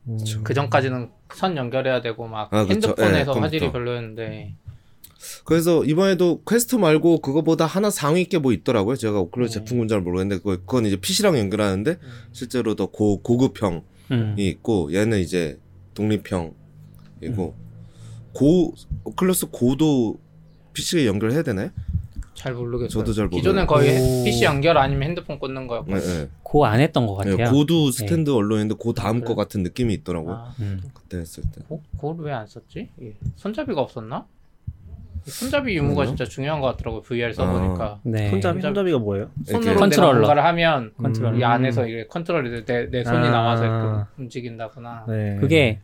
음. 0.09 0.17
그 0.43 0.53
전까지는 0.53 1.11
선 1.33 1.57
연결해야 1.57 2.01
되고 2.01 2.27
막 2.27 2.53
아, 2.53 2.65
핸드폰에서 2.69 3.33
네, 3.33 3.39
화질이 3.39 3.71
별로였는데. 3.71 4.55
그래서 5.45 5.83
이번에도 5.85 6.41
퀘스트 6.47 6.75
말고 6.75 7.19
그거보다 7.21 7.65
하나 7.65 7.89
상위 7.89 8.21
있게 8.21 8.37
뭐 8.39 8.53
있더라고요. 8.53 8.95
제가 8.95 9.19
오큘러스 9.19 9.59
네. 9.59 9.65
제품군 9.65 9.87
잘 9.87 10.01
모르겠는데 10.01 10.41
그건 10.43 10.85
이제 10.85 10.97
PC랑 10.97 11.37
연결하는데 11.37 11.91
음. 11.91 12.09
실제로 12.31 12.75
더 12.75 12.87
고, 12.87 13.21
고급형이 13.21 13.81
음. 14.11 14.35
있고 14.37 14.93
얘는 14.93 15.19
이제 15.19 15.59
독립형이고 15.93 16.53
음. 17.23 17.51
고 18.33 18.73
오큘러스 19.03 19.47
고도 19.51 20.19
PC에 20.73 21.05
연결해야 21.07 21.43
되나요? 21.43 21.71
잘 22.35 22.53
모르겠어요. 22.53 22.89
저도 22.89 23.13
잘 23.13 23.25
모르겠어요. 23.25 23.41
기존엔 23.41 23.65
거의 23.65 23.97
고... 23.97 24.23
PC 24.23 24.43
연결 24.45 24.77
아니면 24.77 25.09
핸드폰 25.09 25.39
꽂는 25.39 25.65
거였고. 25.65 25.91
네, 25.91 25.99
네. 25.99 26.29
고안 26.43 26.79
했던 26.79 27.07
것 27.07 27.15
같아요. 27.15 27.35
네, 27.35 27.49
고도 27.49 27.89
네. 27.89 27.91
stand 27.91 28.29
alone인데 28.29 28.75
고 28.75 28.93
다음 28.93 29.21
그래. 29.21 29.29
거 29.29 29.35
같은 29.35 29.63
느낌이 29.63 29.91
있더라고요. 29.95 30.35
아, 30.35 30.53
음. 30.59 30.83
그때 30.93 31.17
했을 31.17 31.41
때. 31.51 31.61
고, 31.67 31.81
고를 31.97 32.25
왜 32.25 32.33
안 32.33 32.45
썼지? 32.45 32.89
예. 33.01 33.15
손잡이가 33.37 33.81
없었나? 33.81 34.27
손잡이 35.29 35.75
유무가 35.75 36.05
진짜 36.05 36.25
중요한 36.25 36.59
것 36.61 36.67
같더라고요. 36.67 37.01
VR 37.01 37.33
써보니까. 37.33 37.85
아, 37.85 37.99
네. 38.03 38.29
손잡이 38.29 38.61
손잡이 38.61 38.91
가 38.91 38.97
뭐예요? 38.99 39.29
손으로 39.45 39.75
컨트롤러. 39.79 40.13
뭔가를 40.13 40.43
하면 40.45 40.91
컨트롤. 40.97 41.39
이 41.39 41.43
안에서 41.43 41.85
이게 41.87 42.05
컨트롤이 42.07 42.65
내, 42.65 42.89
내 42.89 43.03
손이 43.03 43.27
아, 43.27 43.31
나와서 43.31 43.63
이렇게 43.65 44.05
움직인다거나. 44.17 45.05
네. 45.07 45.37
그게 45.39 45.79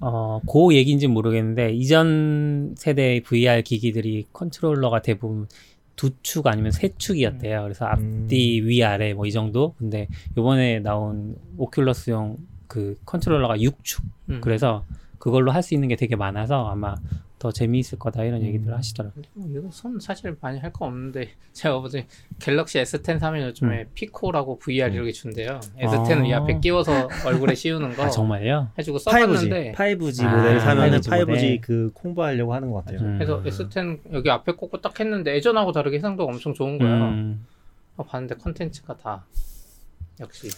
어, 0.00 0.40
고 0.46 0.74
얘기인지 0.74 1.06
모르겠는데 1.06 1.72
이전 1.72 2.74
세대 2.76 3.20
VR 3.20 3.62
기기들이 3.62 4.26
컨트롤러가 4.32 5.02
대부분 5.02 5.46
두 5.96 6.10
축 6.22 6.46
아니면 6.46 6.72
세 6.72 6.90
축이었대요. 6.98 7.62
그래서 7.62 7.86
앞뒤 7.86 8.60
음. 8.60 8.68
위 8.68 8.84
아래 8.84 9.14
뭐 9.14 9.26
이 9.26 9.32
정도. 9.32 9.74
근데 9.78 10.08
요번에 10.36 10.80
나온 10.80 11.36
오큘러스용 11.56 12.36
그 12.66 12.96
컨트롤러가 13.06 13.56
6축. 13.56 14.02
음. 14.30 14.40
그래서 14.42 14.84
그걸로 15.18 15.50
할 15.52 15.62
수 15.62 15.72
있는 15.74 15.88
게 15.88 15.96
되게 15.96 16.14
많아서 16.14 16.68
아마 16.68 16.94
더 17.38 17.52
재미있을 17.52 17.98
거다 17.98 18.24
이런 18.24 18.40
음. 18.40 18.46
얘기들을 18.46 18.74
하시더라고요. 18.74 19.24
뭐 19.34 19.48
이거 19.50 19.68
손 19.70 20.00
사실 20.00 20.34
많이 20.40 20.58
할 20.58 20.72
거 20.72 20.86
없는데 20.86 21.28
제가 21.52 21.76
어제 21.78 22.06
갤럭시 22.38 22.78
S10 22.80 23.18
사면 23.18 23.46
요즘에 23.48 23.82
음. 23.82 23.86
피코라고 23.94 24.58
VR 24.58 24.90
음. 24.90 24.94
이렇게 24.94 25.12
준대요. 25.12 25.60
S10을 25.78 26.22
아. 26.22 26.26
이 26.26 26.32
앞에 26.32 26.60
끼워서 26.60 27.08
얼굴에 27.26 27.54
씌우는 27.54 27.94
거. 27.94 28.04
아, 28.04 28.08
정말요? 28.10 28.70
해주고 28.78 28.98
써봤는데 28.98 29.72
5G, 29.72 29.98
5G 30.00 30.24
아, 30.24 30.36
모델 30.36 30.60
사면은 30.60 31.00
5G, 31.00 31.26
5G 31.26 31.60
그 31.60 31.92
홍보하려고 32.02 32.54
하는 32.54 32.70
것 32.70 32.84
같아요. 32.84 33.00
음. 33.06 33.18
그래서 33.18 33.42
S10 33.42 34.12
여기 34.14 34.30
앞에 34.30 34.52
꽂고 34.52 34.80
딱 34.80 34.98
했는데 34.98 35.34
예전하고 35.34 35.72
다르게 35.72 35.96
해상도 35.98 36.24
엄청 36.24 36.54
좋은 36.54 36.78
거예요. 36.78 36.94
음. 36.94 37.46
어, 37.96 38.02
봤는데 38.04 38.36
컨텐츠가 38.36 38.96
다 38.96 39.24
역시 40.20 40.48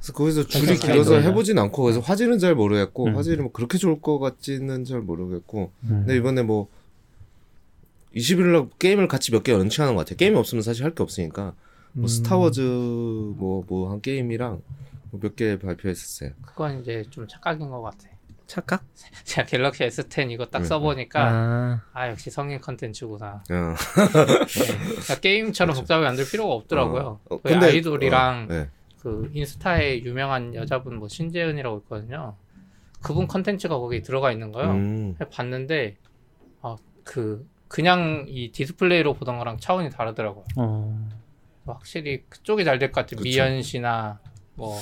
그래서 0.00 0.12
거기서 0.14 0.46
줄이 0.46 0.78
길어서 0.78 1.18
해보진 1.20 1.58
않고 1.58 1.82
그래서 1.82 2.00
화질은 2.00 2.38
잘 2.38 2.54
모르겠고 2.54 3.06
음. 3.06 3.16
화질이 3.16 3.42
뭐 3.42 3.52
그렇게 3.52 3.76
좋을 3.78 4.00
것 4.00 4.18
같지는 4.18 4.84
잘 4.84 5.00
모르겠고 5.00 5.72
음. 5.84 5.88
근데 5.88 6.16
이번에 6.16 6.42
뭐 6.42 6.68
21일날 8.14 8.70
게임을 8.78 9.08
같이 9.08 9.30
몇개 9.32 9.52
런칭하는 9.52 9.94
것 9.94 10.00
같아요 10.04 10.16
게임이 10.16 10.36
없으면 10.36 10.62
사실 10.62 10.84
할 10.84 10.94
게 10.94 11.02
없으니까 11.02 11.54
뭐 11.92 12.04
음. 12.04 12.08
스타워즈 12.08 12.60
뭐 12.60 13.64
뭐 13.68 13.90
한 13.90 14.00
게임이랑 14.00 14.60
뭐 15.10 15.20
몇개 15.22 15.58
발표했었어요 15.58 16.30
그건 16.44 16.80
이제 16.80 17.04
좀 17.10 17.26
착각인 17.28 17.68
것 17.68 17.80
같아 17.82 18.08
착각? 18.46 18.82
제가 19.24 19.46
갤럭시 19.46 19.84
S10 19.84 20.32
이거 20.32 20.44
딱 20.46 20.60
네. 20.60 20.64
써보니까 20.64 21.28
아, 21.28 21.80
아 21.92 22.08
역시 22.10 22.30
성인 22.30 22.60
컨텐츠구나. 22.60 23.44
어. 23.48 23.74
네. 25.08 25.14
게임처럼 25.22 25.76
복잡하게 25.76 26.06
만들 26.06 26.24
필요가 26.26 26.54
없더라고요. 26.54 27.20
어. 27.30 27.34
어, 27.36 27.40
근데 27.42 27.66
아이돌이랑 27.66 28.48
어, 28.50 28.52
네. 28.52 28.68
그 29.00 29.30
인스타에 29.32 30.02
유명한 30.02 30.54
여자분 30.54 30.96
뭐 30.96 31.08
신재은이라고 31.08 31.78
있거든요. 31.84 32.36
그분 33.02 33.26
컨텐츠가 33.26 33.78
거기 33.78 34.02
들어가 34.02 34.30
있는 34.32 34.52
거예요. 34.52 34.72
음. 34.72 35.14
봤는데 35.30 35.96
아 36.62 36.76
그 37.04 37.46
그냥 37.66 38.26
이 38.28 38.52
디스플레이로 38.52 39.14
보던 39.14 39.38
거랑 39.38 39.58
차원이 39.58 39.90
다르더라고요. 39.90 40.44
어. 40.56 41.08
확실히 41.66 42.22
그쪽이 42.28 42.64
잘 42.64 42.78
될 42.78 42.92
것 42.92 43.06
같아 43.06 43.16
요. 43.16 43.20
미연시나 43.22 44.18
뭐 44.54 44.78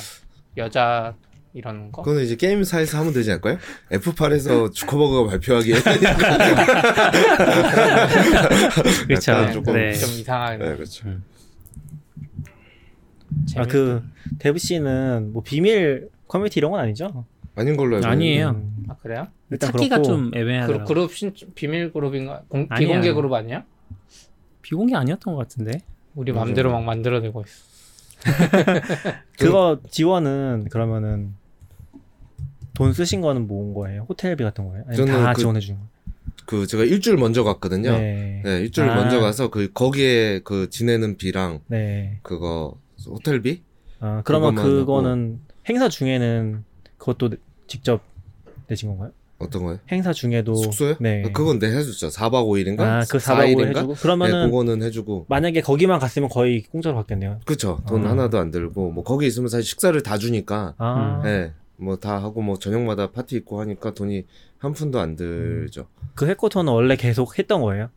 여자 0.57 1.15
이런 1.55 1.93
거. 1.93 2.03
그거는 2.03 2.25
이제 2.25 2.35
게임사에서 2.37 2.99
하면 2.99 3.13
되지 3.13 3.31
않을까요? 3.31 3.59
F8에서 3.91 4.73
주커버그가 4.73 5.31
발표하기에. 5.31 5.75
그렇죠. 9.07 9.53
조금 9.53 9.75
네. 9.75 9.93
좀 9.95 10.11
이상하게. 10.11 10.65
네, 10.65 10.75
그렇죠. 10.77 11.09
음. 11.09 11.25
아, 13.57 13.65
그 13.65 14.03
DevC는 14.39 15.33
뭐 15.33 15.43
비밀 15.43 16.09
커뮤니티 16.27 16.61
이런 16.61 16.71
건 16.71 16.81
아니죠? 16.81 17.25
아닌 17.55 17.77
걸로 17.77 17.97
알고 17.97 18.07
아니에요. 18.07 18.51
음. 18.51 18.85
아 18.89 18.97
그래요? 18.97 19.27
일단 19.51 19.73
찾기가 19.73 20.03
좀 20.03 20.31
애매하더라고. 20.35 20.85
그, 20.85 20.93
룹 20.93 21.13
신, 21.13 21.33
비밀 21.55 21.93
그룹인가? 21.93 22.43
공, 22.49 22.69
비공개 22.69 23.13
그룹 23.13 23.33
아니야? 23.33 23.65
비공개 24.63 24.95
아니었던 24.95 25.35
것 25.35 25.41
같은데. 25.41 25.81
우리 26.15 26.33
맘대로 26.33 26.73
막 26.73 26.83
만들어내고 26.83 27.43
있어. 27.43 27.69
그거 29.39 29.79
지원은 29.91 30.67
그러면은 30.71 31.35
돈 32.75 32.93
쓰신 32.93 33.21
거는 33.21 33.47
모은 33.47 33.75
거예요? 33.75 34.07
호텔비 34.09 34.43
같은 34.45 34.69
거예요? 34.69 34.85
아니면 34.89 35.07
다 35.07 35.33
그, 35.33 35.41
지원해 35.41 35.61
주는 35.61 35.79
거예요? 35.79 35.91
그 36.47 36.67
제가 36.67 36.85
일주일 36.85 37.17
먼저 37.17 37.45
갔거든요. 37.45 37.93
네, 37.93 38.43
네 38.45 38.61
일주일 38.61 38.89
아. 38.89 38.95
먼저 38.97 39.21
가서 39.21 39.51
그 39.51 39.71
거기에 39.73 40.41
그 40.45 40.71
지내는 40.71 41.17
비랑 41.17 41.61
네. 41.67 42.19
그거 42.23 42.77
호텔비? 43.07 43.63
아, 44.01 44.23
그러면 44.25 44.55
그거는 44.55 45.41
하고. 45.43 45.55
행사 45.69 45.89
중에는 45.89 46.65
그것도 46.99 47.31
직접 47.67 48.03
내신 48.67 48.89
건가요? 48.89 49.13
어떤 49.39 49.63
거요? 49.63 49.79
행사 49.91 50.13
중에도 50.13 50.55
숙소요? 50.55 50.97
네. 50.99 51.23
아, 51.25 51.33
그건 51.33 51.59
내 51.59 51.69
해줬죠. 51.69 52.09
4박 52.09 52.45
5일인가? 52.47 52.81
아, 52.81 53.05
그 53.09 53.19
4박 53.19 53.55
5일 53.55 53.69
해주고 53.69 53.95
그러면은 53.95 54.41
네, 54.43 54.47
그거는 54.47 54.83
해주고 54.83 55.27
만약에 55.29 55.61
거기만 55.61 56.01
갔으면 56.01 56.29
거의 56.29 56.63
공짜로 56.65 56.97
받겠네요. 56.97 57.41
그렇죠. 57.45 57.81
돈 57.87 58.05
아. 58.07 58.11
하나도 58.11 58.39
안 58.39 58.51
들고 58.51 58.91
뭐 58.91 59.05
거기 59.05 59.27
있으면 59.27 59.49
사실 59.49 59.65
식사를 59.65 60.01
다 60.03 60.19
주니까 60.19 60.75
아. 60.79 61.21
네. 61.23 61.53
뭐다 61.77 62.21
하고 62.21 62.43
뭐 62.43 62.59
저녁마다 62.59 63.13
파티 63.13 63.37
있고 63.37 63.61
하니까 63.61 63.95
돈이 63.95 64.25
한 64.59 64.73
푼도 64.73 64.99
안 64.99 65.15
들죠. 65.15 65.83
음. 65.83 66.09
그 66.17 66.27
해코터는 66.27 66.73
원래 66.73 66.97
계속 66.97 67.39
했던 67.39 67.63
거예요? 67.63 67.91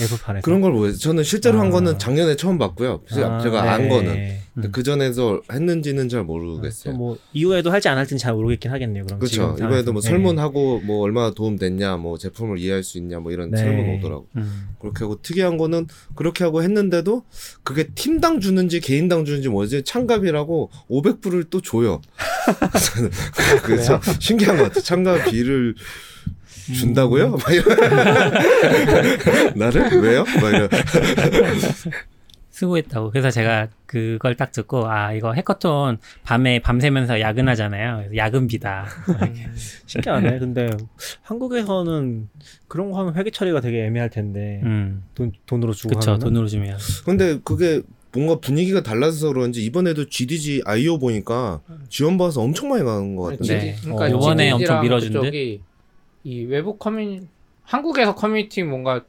외부판에서 0.00 0.44
그런 0.44 0.60
걸 0.60 0.72
모르겠어요. 0.72 0.98
저는 0.98 1.24
실제로 1.24 1.58
아. 1.58 1.62
한 1.62 1.70
거는 1.70 1.98
작년에 1.98 2.36
처음 2.36 2.58
봤고요. 2.58 3.02
아, 3.10 3.40
제가 3.42 3.62
네. 3.62 3.68
안 3.68 3.88
거는. 3.88 4.38
음. 4.58 4.68
그 4.72 4.82
전에도 4.82 5.42
했는지는 5.52 6.08
잘 6.08 6.24
모르겠어요. 6.24 6.94
아, 6.94 6.96
뭐 6.96 7.16
이후에도 7.32 7.70
할지 7.70 7.88
안 7.88 7.96
할지는 7.96 8.18
잘 8.18 8.34
모르겠긴 8.34 8.72
하겠네요. 8.72 9.06
그럼 9.06 9.18
그렇죠. 9.20 9.54
이번에도 9.56 9.92
뭐 9.92 10.02
네. 10.02 10.08
설문하고 10.08 10.80
뭐 10.80 11.00
얼마나 11.02 11.30
도움 11.30 11.56
됐냐, 11.56 11.96
뭐 11.96 12.18
제품을 12.18 12.58
이해할 12.58 12.82
수 12.82 12.98
있냐, 12.98 13.20
뭐 13.20 13.30
이런 13.30 13.50
네. 13.50 13.58
설문 13.58 13.98
오더라고. 13.98 14.26
음. 14.36 14.68
그렇게 14.80 15.04
하고 15.04 15.20
특이한 15.22 15.58
거는 15.58 15.86
그렇게 16.16 16.44
하고 16.44 16.62
했는데도 16.62 17.22
그게 17.62 17.88
팀당 17.94 18.40
주는지 18.40 18.80
개인당 18.80 19.24
주는지 19.24 19.48
뭐지 19.48 19.84
참가비라고 19.84 20.70
500불을 20.90 21.50
또 21.50 21.60
줘요. 21.60 22.00
그래서 23.62 24.00
신기한 24.18 24.56
것 24.56 24.64
같아. 24.64 24.80
참가비를 24.80 25.74
준다고요? 26.74 27.30
막 27.30 27.40
나를 29.56 30.02
왜요? 30.02 30.24
막 30.40 30.48
이런. 30.50 30.68
수고했다고. 32.50 33.10
그래서 33.10 33.30
제가 33.30 33.68
그걸 33.86 34.34
딱 34.36 34.50
듣고 34.50 34.90
아 34.90 35.12
이거 35.12 35.32
해커톤 35.32 35.98
밤에 36.24 36.58
밤새면서 36.60 37.20
야근하잖아요. 37.20 38.16
야근비다. 38.16 38.86
신기하네. 39.86 40.40
근데 40.40 40.68
한국에서는 41.22 42.28
그런 42.66 42.90
거 42.90 42.98
하면 42.98 43.14
회계 43.14 43.30
처리가 43.30 43.60
되게 43.60 43.84
애매할 43.86 44.10
텐데 44.10 44.60
음. 44.64 45.04
돈 45.14 45.30
돈으로 45.46 45.72
주고 45.72 45.94
그쵸, 45.94 46.10
하면은? 46.12 46.24
돈으로 46.26 46.48
주면. 46.48 46.76
근데 47.04 47.38
그게 47.44 47.80
뭔가 48.12 48.36
분위기가 48.40 48.82
달라서 48.82 49.32
그런지 49.32 49.62
이번에도 49.64 50.08
GDG 50.08 50.62
I/O 50.64 50.98
보니까 50.98 51.60
지원 51.88 52.18
받아서 52.18 52.40
엄청 52.40 52.70
많이 52.70 52.82
가는 52.82 53.14
것 53.14 53.24
같은데. 53.24 53.58
네. 53.58 53.76
그러니까 53.82 54.04
어. 54.06 54.08
이번에 54.08 54.50
엄청 54.50 54.82
밀어준 54.82 55.12
듯. 55.12 55.60
이 56.24 56.44
외부 56.44 56.76
커뮤니 56.76 57.28
한국에서 57.62 58.14
커뮤니티 58.14 58.62
뭔가 58.62 59.04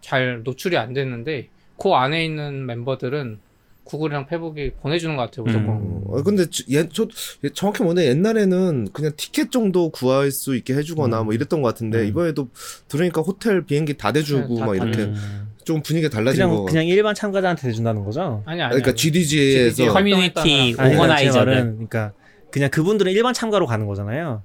잘 0.00 0.42
노출이 0.42 0.76
안 0.76 0.92
됐는데 0.92 1.48
그 1.78 1.90
안에 1.90 2.24
있는 2.24 2.66
멤버들은 2.66 3.38
구글이랑 3.84 4.26
페북이 4.26 4.72
보내주는 4.80 5.16
것 5.16 5.22
같아요 5.22 5.44
무조건. 5.44 5.76
음. 5.76 6.02
어, 6.06 6.22
근데 6.22 6.44
예, 6.70 6.88
저 6.92 7.08
정확히 7.54 7.82
뭐냐 7.82 8.04
옛날에는 8.04 8.88
그냥 8.92 9.12
티켓 9.16 9.50
정도 9.50 9.90
구할 9.90 10.30
수 10.30 10.54
있게 10.54 10.74
해주거나 10.74 11.22
음. 11.22 11.24
뭐 11.26 11.34
이랬던 11.34 11.60
것 11.60 11.68
같은데 11.68 12.02
음. 12.02 12.06
이번에도 12.06 12.48
들으니까 12.86 13.20
호텔 13.22 13.64
비행기 13.64 13.96
다 13.96 14.12
대주고 14.12 14.54
네, 14.54 14.60
다, 14.60 14.66
막 14.66 14.76
이렇게 14.76 15.02
음. 15.02 15.50
좀 15.64 15.82
분위기가 15.82 16.14
달라진 16.14 16.44
그냥, 16.44 16.56
거. 16.56 16.64
그냥 16.64 16.86
일반 16.86 17.14
참가자한테 17.14 17.62
대준다는 17.62 18.04
거죠? 18.04 18.42
아니 18.46 18.62
아니. 18.62 18.70
그러니까 18.70 18.94
GDG에서 18.94 19.92
커뮤니티 19.92 20.74
organizer를. 20.74 21.54
그러니까 21.54 22.12
그냥 22.50 22.70
그분들은 22.70 23.10
일반 23.12 23.34
참가로 23.34 23.66
가는 23.66 23.86
거잖아요. 23.86 24.42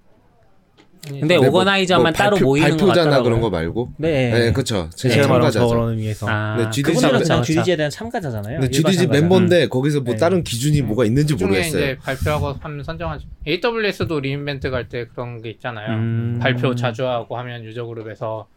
근데 1.08 1.38
뭐, 1.38 1.48
오거나이저만 1.50 2.04
뭐 2.04 2.12
따로 2.12 2.32
발표, 2.32 2.46
모이는 2.46 2.70
발표자나 2.78 3.22
그런 3.22 3.40
거 3.40 3.50
말고. 3.50 3.92
네, 3.98 4.32
네, 4.32 4.52
그렇죠. 4.52 4.90
제가 4.96 5.28
말한 5.28 5.52
저거를 5.52 5.98
위해서. 5.98 6.28
아, 6.28 6.56
네, 6.58 6.64
GDG 6.72 6.82
그분들은 6.82 7.22
그냥 7.24 7.44
GDG에 7.44 7.76
대한 7.76 7.92
참가자잖아요. 7.92 8.60
네, 8.60 8.70
GDG 8.70 9.08
멤버인데 9.08 9.64
음. 9.66 9.70
거기서 9.70 10.02
뭐 10.02 10.14
네. 10.16 10.20
다른 10.20 10.44
기준이 10.44 10.82
음. 10.82 10.88
뭐가 10.88 11.06
있는지 11.06 11.36
모르겠어요. 11.36 11.84
이제 11.84 11.98
발표하고 12.02 12.54
하면 12.60 12.84
선정하죠. 12.84 13.28
AWS도 13.48 14.20
리인벤트 14.20 14.70
갈 14.72 14.90
때 14.90 15.06
그런 15.06 15.42
게 15.42 15.50
있잖아요. 15.52 15.92
음. 15.96 16.40
발표 16.42 16.74
자주 16.76 17.06
하고 17.08 17.38
하면 17.38 17.64
유저 17.64 17.86
그룹에서 17.86 18.48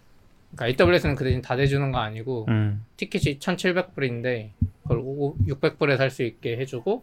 그러니까 0.56 0.84
AWS는 0.84 1.14
그 1.16 1.24
대신 1.24 1.42
다 1.42 1.56
대주는 1.56 1.92
거 1.92 1.98
아니고 1.98 2.46
음. 2.48 2.82
티켓이 2.96 3.38
1,700불인데 3.38 4.50
그걸 4.82 5.02
600불에 5.46 5.96
살 5.98 6.10
수 6.10 6.22
있게 6.22 6.56
해주고 6.56 7.02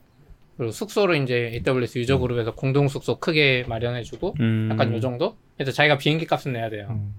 그리고 0.58 0.72
숙소를 0.72 1.22
이제 1.22 1.62
AWS 1.68 2.00
user 2.00 2.18
group에서 2.20 2.54
공동 2.56 2.88
숙소 2.88 3.20
크게 3.20 3.66
마련해주고 3.68 4.36
음. 4.40 4.70
약간 4.72 4.94
요 4.94 5.00
정도? 5.00 5.36
그래서 5.58 5.72
자기가 5.72 5.98
비행기 5.98 6.26
값은 6.26 6.54
내야 6.54 6.70
돼요. 6.70 6.88
음. 6.92 7.14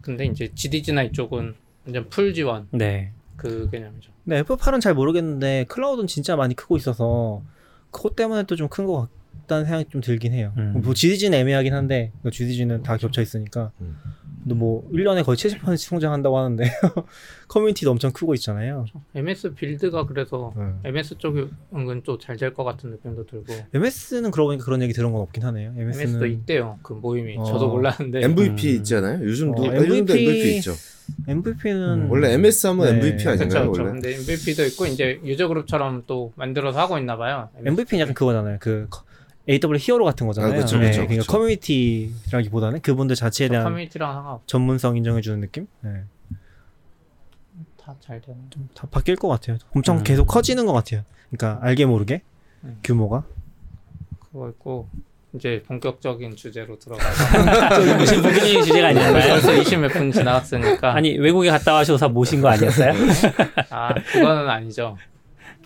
근데 0.00 0.24
이제 0.24 0.50
GDG나 0.54 1.02
이쪽은 1.04 1.54
완전 1.84 2.08
full 2.08 2.32
지원. 2.34 2.68
네. 2.70 3.12
그 3.36 3.68
개념이죠. 3.70 4.10
네, 4.24 4.42
F8은 4.42 4.80
잘 4.80 4.94
모르겠는데 4.94 5.64
클라우드는 5.68 6.06
진짜 6.06 6.36
많이 6.36 6.54
크고 6.54 6.76
있어서 6.76 7.42
그것 7.90 8.14
때문에 8.16 8.44
또 8.44 8.56
좀 8.56 8.68
큰 8.68 8.86
것 8.86 9.08
같다는 9.42 9.64
생각이 9.64 9.90
좀 9.90 10.00
들긴 10.00 10.32
해요. 10.32 10.52
음. 10.56 10.80
뭐 10.82 10.94
GDG는 10.94 11.36
애매하긴 11.38 11.74
한데 11.74 12.12
GDG는 12.30 12.82
다 12.82 12.96
겹쳐 12.96 13.20
있으니까. 13.20 13.72
음. 13.80 13.96
뭐 14.44 14.88
1년에 14.92 15.24
거의 15.24 15.36
70% 15.36 15.76
성장한다고 15.76 16.36
하는데 16.36 16.64
커뮤니티도 17.48 17.90
엄청 17.90 18.12
크고 18.12 18.34
있잖아요. 18.34 18.86
MS 19.14 19.54
빌드가 19.54 20.06
그래서 20.06 20.52
네. 20.56 20.88
MS 20.90 21.18
쪽이 21.18 21.48
은근 21.74 22.02
좀 22.04 22.18
잘 22.18 22.36
될 22.36 22.52
것 22.54 22.64
같은 22.64 22.90
느낌도 22.90 23.26
들고. 23.26 23.52
MS는 23.74 24.30
그러고 24.30 24.48
보니까 24.48 24.64
그런 24.64 24.82
얘기 24.82 24.92
들은 24.92 25.12
건 25.12 25.20
없긴 25.22 25.44
하네요. 25.44 25.72
MS는... 25.76 26.08
MS도 26.08 26.26
있대요. 26.26 26.78
그 26.82 26.92
모임이 26.94 27.36
어... 27.38 27.44
저도 27.44 27.68
몰랐는데. 27.68 28.24
MVP 28.24 28.70
음... 28.70 28.76
있잖아요. 28.76 29.24
요즘도 29.24 29.62
어, 29.62 29.66
MVP... 29.66 30.12
MVP 30.12 30.56
있죠. 30.56 30.72
MVP는 31.28 31.80
음. 32.06 32.10
원래 32.10 32.32
MS 32.32 32.66
하면 32.68 32.86
네. 32.86 32.92
MVP 32.96 33.28
아닌가요? 33.28 33.70
그쵸, 33.70 33.82
원래. 33.82 33.92
근데 33.92 34.14
MVP도 34.16 34.64
있고 34.66 34.86
이제 34.86 35.20
유저 35.24 35.48
그룹처럼 35.48 36.04
또 36.06 36.32
만들어서 36.36 36.78
하고 36.80 36.98
있나 36.98 37.16
봐요. 37.16 37.48
MVP는 37.64 38.00
약간 38.02 38.14
그거잖아요. 38.14 38.58
그 38.60 38.88
AW 39.48 39.76
히어로 39.78 40.04
같은 40.04 40.26
거잖아요. 40.26 40.52
아, 40.52 40.56
그쵸, 40.56 40.78
네, 40.78 40.86
그쵸, 40.90 41.02
그러니까 41.06 41.24
커뮤니티라기보다는 41.26 42.80
그분들 42.80 43.16
자체에 43.16 43.48
대한 43.48 43.64
커뮤니티랑 43.64 44.40
전문성 44.46 44.96
인정해주는 44.96 45.40
느낌. 45.40 45.66
네. 45.80 46.04
다잘 47.76 48.20
되는. 48.20 48.40
다 48.74 48.86
바뀔 48.90 49.16
것 49.16 49.28
같아요. 49.28 49.58
엄청 49.74 49.98
음. 49.98 50.04
계속 50.04 50.26
커지는 50.26 50.66
것 50.66 50.72
같아요. 50.72 51.02
그러니까 51.30 51.64
알게 51.66 51.86
모르게 51.86 52.22
음. 52.62 52.78
규모가. 52.84 53.24
그거 54.20 54.48
있고 54.50 54.88
이제 55.34 55.62
본격적인 55.66 56.36
주제로 56.36 56.78
들어가서 56.78 57.38
무슨 57.98 58.20
본격적인 58.22 58.62
주제가 58.64 58.88
아니었나요? 58.88 59.28
벌써 59.32 59.52
20몇 59.52 59.92
분 59.92 60.12
지나갔으니까 60.12 60.94
아니 60.94 61.18
외국에 61.18 61.50
갔다 61.50 61.72
와셔서 61.74 62.08
모신 62.08 62.40
거 62.40 62.48
아니었어요? 62.48 62.92
아 63.70 63.94
그거는 63.94 64.48
아니죠. 64.48 64.96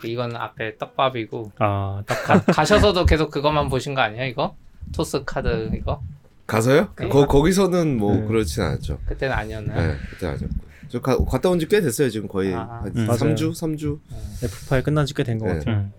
이건 0.05 0.37
앞에 0.37 0.77
떡밥이고. 0.79 1.53
아, 1.59 2.03
떡밥. 2.07 2.47
가, 2.47 2.65
셔서도 2.65 3.07
계속 3.07 3.31
그것만 3.31 3.69
보신 3.69 3.95
거 3.95 4.01
아니야, 4.03 4.25
이거? 4.25 4.57
토스 4.95 5.25
카드 5.25 5.71
이거? 5.75 6.03
가서요? 6.47 6.93
네. 6.97 7.09
거, 7.09 7.27
거기서는 7.27 7.97
뭐 7.99 8.15
네. 8.15 8.27
그렇진 8.27 8.63
않았죠. 8.63 8.99
그때는 9.07 9.35
아니었나요? 9.35 9.89
네, 9.93 9.97
그때 10.11 10.27
아니었고. 10.29 10.67
저 10.89 11.01
가, 11.01 11.17
갔다 11.25 11.51
온 11.51 11.59
지 11.59 11.67
꽤 11.67 11.81
됐어요, 11.81 12.09
지금 12.11 12.29
거의. 12.29 12.55
아, 12.55 12.83
한 12.85 12.93
음, 12.97 13.07
3주? 13.09 13.51
3주? 13.51 13.99
F5 14.43 14.85
끝난 14.85 15.05
지 15.07 15.15
꽤 15.15 15.25
된것 15.25 15.49
네. 15.49 15.55
같아요. 15.59 15.77
음. 15.77 15.93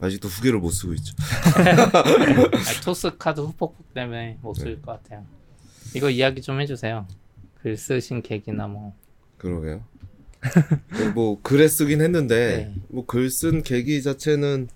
아직도 0.00 0.28
후기를 0.28 0.58
못 0.60 0.70
쓰고 0.70 0.94
있죠. 0.94 1.14
아, 1.92 2.82
토스 2.84 3.16
카드 3.18 3.40
후폭폭 3.40 3.92
때문에 3.92 4.38
못 4.40 4.54
쓸것 4.54 4.76
네. 4.76 4.80
같아요. 4.86 5.24
이거 5.94 6.08
이야기 6.08 6.40
좀 6.40 6.60
해주세요. 6.60 7.06
글 7.60 7.76
쓰신 7.76 8.22
계기나 8.22 8.66
뭐. 8.68 8.94
그러게요. 9.38 9.82
뭐 11.14 11.40
글에 11.42 11.68
쓰긴 11.68 12.00
했는데 12.00 12.72
네. 12.74 12.82
뭐글 12.88 13.30
쓴 13.30 13.62
계기 13.62 14.02
자체는 14.02 14.68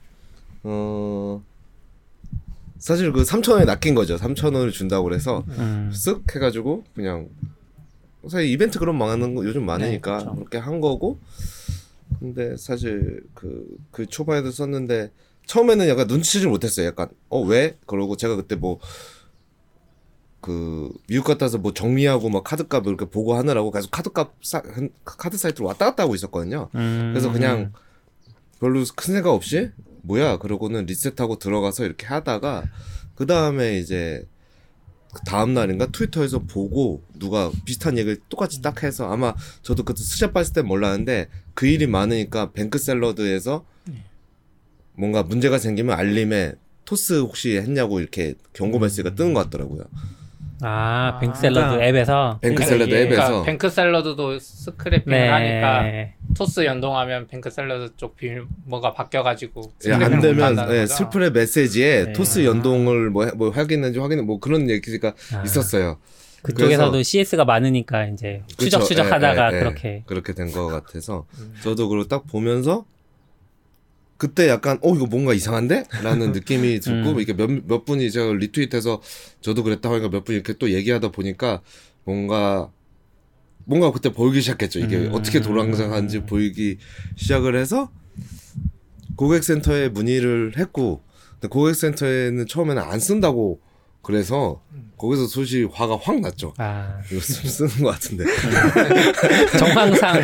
어 0.63 1.43
사실 2.79 3.13
그 3.13 3.23
3천 3.23 3.53
원에 3.53 3.65
낚인 3.65 3.95
거죠. 3.95 4.17
3천 4.17 4.55
원을 4.55 4.71
준다고 4.71 5.05
그래서 5.05 5.45
음. 5.49 5.91
쓱 5.93 6.35
해가지고 6.35 6.85
그냥 6.95 7.29
사실 8.29 8.49
이벤트 8.49 8.79
그런 8.79 8.97
망하는 8.97 9.35
거 9.35 9.45
요즘 9.45 9.65
많으니까 9.67 10.19
네, 10.19 10.25
그렇게 10.35 10.59
한 10.59 10.81
거고 10.81 11.19
근데 12.21 12.57
사실 12.57 13.23
그, 13.35 13.67
그 13.91 14.07
초반에도 14.07 14.51
썼는데 14.51 15.11
처음에는 15.47 15.89
약간 15.89 16.07
눈치를 16.07 16.49
못했어요. 16.49 16.87
약간 16.87 17.09
어 17.29 17.43
왜? 17.43 17.77
그러고 17.87 18.17
제가 18.17 18.37
그때 18.37 18.55
뭐 18.55 18.79
그 20.45 20.93
미국 21.09 21.25
갔다 21.25 21.47
와서 21.47 21.57
뭐 21.57 21.73
정리하고 21.73 22.29
막 22.29 22.45
카드값 22.45 22.87
이렇게 22.87 23.07
보고 23.07 23.35
하느라고 23.35 23.71
계속 23.71 23.91
카드값 23.91 24.35
사, 24.43 24.61
카드 25.07 25.39
사이트로 25.39 25.67
왔다 25.67 25.87
갔다 25.87 26.03
하고 26.03 26.15
있었거든요. 26.15 26.69
음. 26.75 27.13
그래서 27.15 27.33
그냥 27.33 27.73
별로 28.61 28.85
큰 28.95 29.15
생각 29.15 29.31
없이 29.31 29.71
뭐야 30.03 30.37
그러고는 30.37 30.85
리셋하고 30.85 31.39
들어가서 31.39 31.87
이렇게 31.87 32.05
하다가 32.05 32.65
그 33.15 33.25
다음에 33.25 33.79
이제 33.79 34.29
그 35.15 35.23
다음 35.25 35.55
날인가 35.55 35.87
트위터에서 35.87 36.41
보고 36.41 37.03
누가 37.19 37.51
비슷한 37.65 37.97
얘기를 37.97 38.19
똑같이 38.29 38.61
딱 38.61 38.83
해서 38.83 39.11
아마 39.11 39.35
저도 39.63 39.85
그때 39.85 40.03
스샷 40.03 40.35
봤을 40.35 40.53
땐 40.53 40.67
몰랐는데 40.67 41.31
그 41.55 41.67
일이 41.67 41.87
많으니까 41.87 42.53
뱅크 42.53 42.77
샐러드에서 42.77 43.65
뭔가 44.93 45.23
문제가 45.23 45.57
생기면 45.57 45.99
알림에 45.99 46.53
토스 46.85 47.21
혹시 47.21 47.57
했냐고 47.57 48.01
이렇게 48.01 48.35
경고 48.53 48.79
메시지가 48.79 49.15
뜨는 49.15 49.33
것 49.33 49.45
같더라고요. 49.45 49.85
아, 50.63 51.19
뱅크샐러드 51.21 51.61
그러니까 51.61 51.85
앱에서 51.87 52.39
뱅크샐러드 52.41 52.91
그러니까 52.91 53.15
앱에서 53.17 53.23
그러니까 53.29 53.45
뱅크샐러드도 53.47 54.39
스크래핑을 54.39 55.19
네. 55.19 55.29
하니까 55.29 56.13
토스 56.37 56.65
연동하면 56.65 57.27
뱅크샐러드 57.27 57.97
쪽 57.97 58.17
비밀번호가 58.17 58.93
바뀌어가지고 58.95 59.73
예, 59.87 59.93
안 59.93 60.21
되면 60.21 60.57
예, 60.71 60.87
슬플의 60.87 61.33
메시지에 61.33 62.05
네. 62.07 62.13
토스 62.13 62.45
연동을 62.45 63.11
뭐, 63.11 63.27
뭐 63.35 63.51
확인했는지 63.51 63.99
확인 63.99 64.25
뭐 64.25 64.39
그런 64.39 64.71
얘기가 64.71 65.13
아. 65.35 65.43
있었어요. 65.45 65.99
그쪽에서도 66.43 67.03
CS가 67.03 67.45
많으니까 67.47 68.05
이제 68.07 68.43
추적 68.59 68.85
추적하다가 68.85 69.51
예, 69.51 69.55
예, 69.55 69.57
예, 69.57 69.61
그렇게 69.61 70.03
그렇게 70.07 70.35
된 70.35 70.53
것 70.53 70.67
같아서 70.69 71.25
음. 71.39 71.55
저도 71.63 71.89
그걸 71.89 72.07
딱 72.07 72.27
보면서 72.27 72.85
그때 74.17 74.49
약간 74.49 74.79
어 74.83 74.95
이거 74.95 75.07
뭔가 75.07 75.35
이상한데? 75.35 75.85
라는 76.03 76.33
느낌이 76.33 76.81
들고 76.81 77.11
음. 77.11 77.21
이게 77.21 77.33
몇, 77.33 77.51
몇 77.67 77.85
분이 77.85 78.11
제가 78.11 78.33
리트윗해서 78.33 79.03
저도 79.41 79.63
그랬다 79.63 79.91
하니까 79.91 80.09
몇 80.09 80.25
분이 80.25 80.37
이렇게 80.37 80.55
또 80.55 80.71
얘기하다 80.71 81.11
보니까 81.11 81.63
뭔가 82.05 82.71
뭔가 83.65 83.91
그때 83.93 84.13
보이기 84.13 84.41
시작했죠. 84.41 84.81
이게 84.81 84.97
음. 84.97 85.15
어떻게 85.15 85.41
돌아가는지 85.41 86.21
보이기 86.21 86.79
시작을 87.17 87.57
해서 87.57 87.91
고객센터에 89.17 89.89
문의를 89.89 90.55
했고 90.57 91.03
고객센터에는 91.49 92.47
처음에는 92.47 92.83
안 92.83 93.01
쓴다고 93.01 93.61
그래서 94.03 94.63
거기서 95.05 95.27
소식 95.27 95.69
화가 95.73 95.99
확 96.03 96.21
났죠. 96.21 96.55
아. 96.59 96.99
이거 97.11 97.21
쓰 97.21 97.65
는 97.67 97.85
것 97.85 97.91
같은데. 97.93 98.25
정황상 99.59 100.23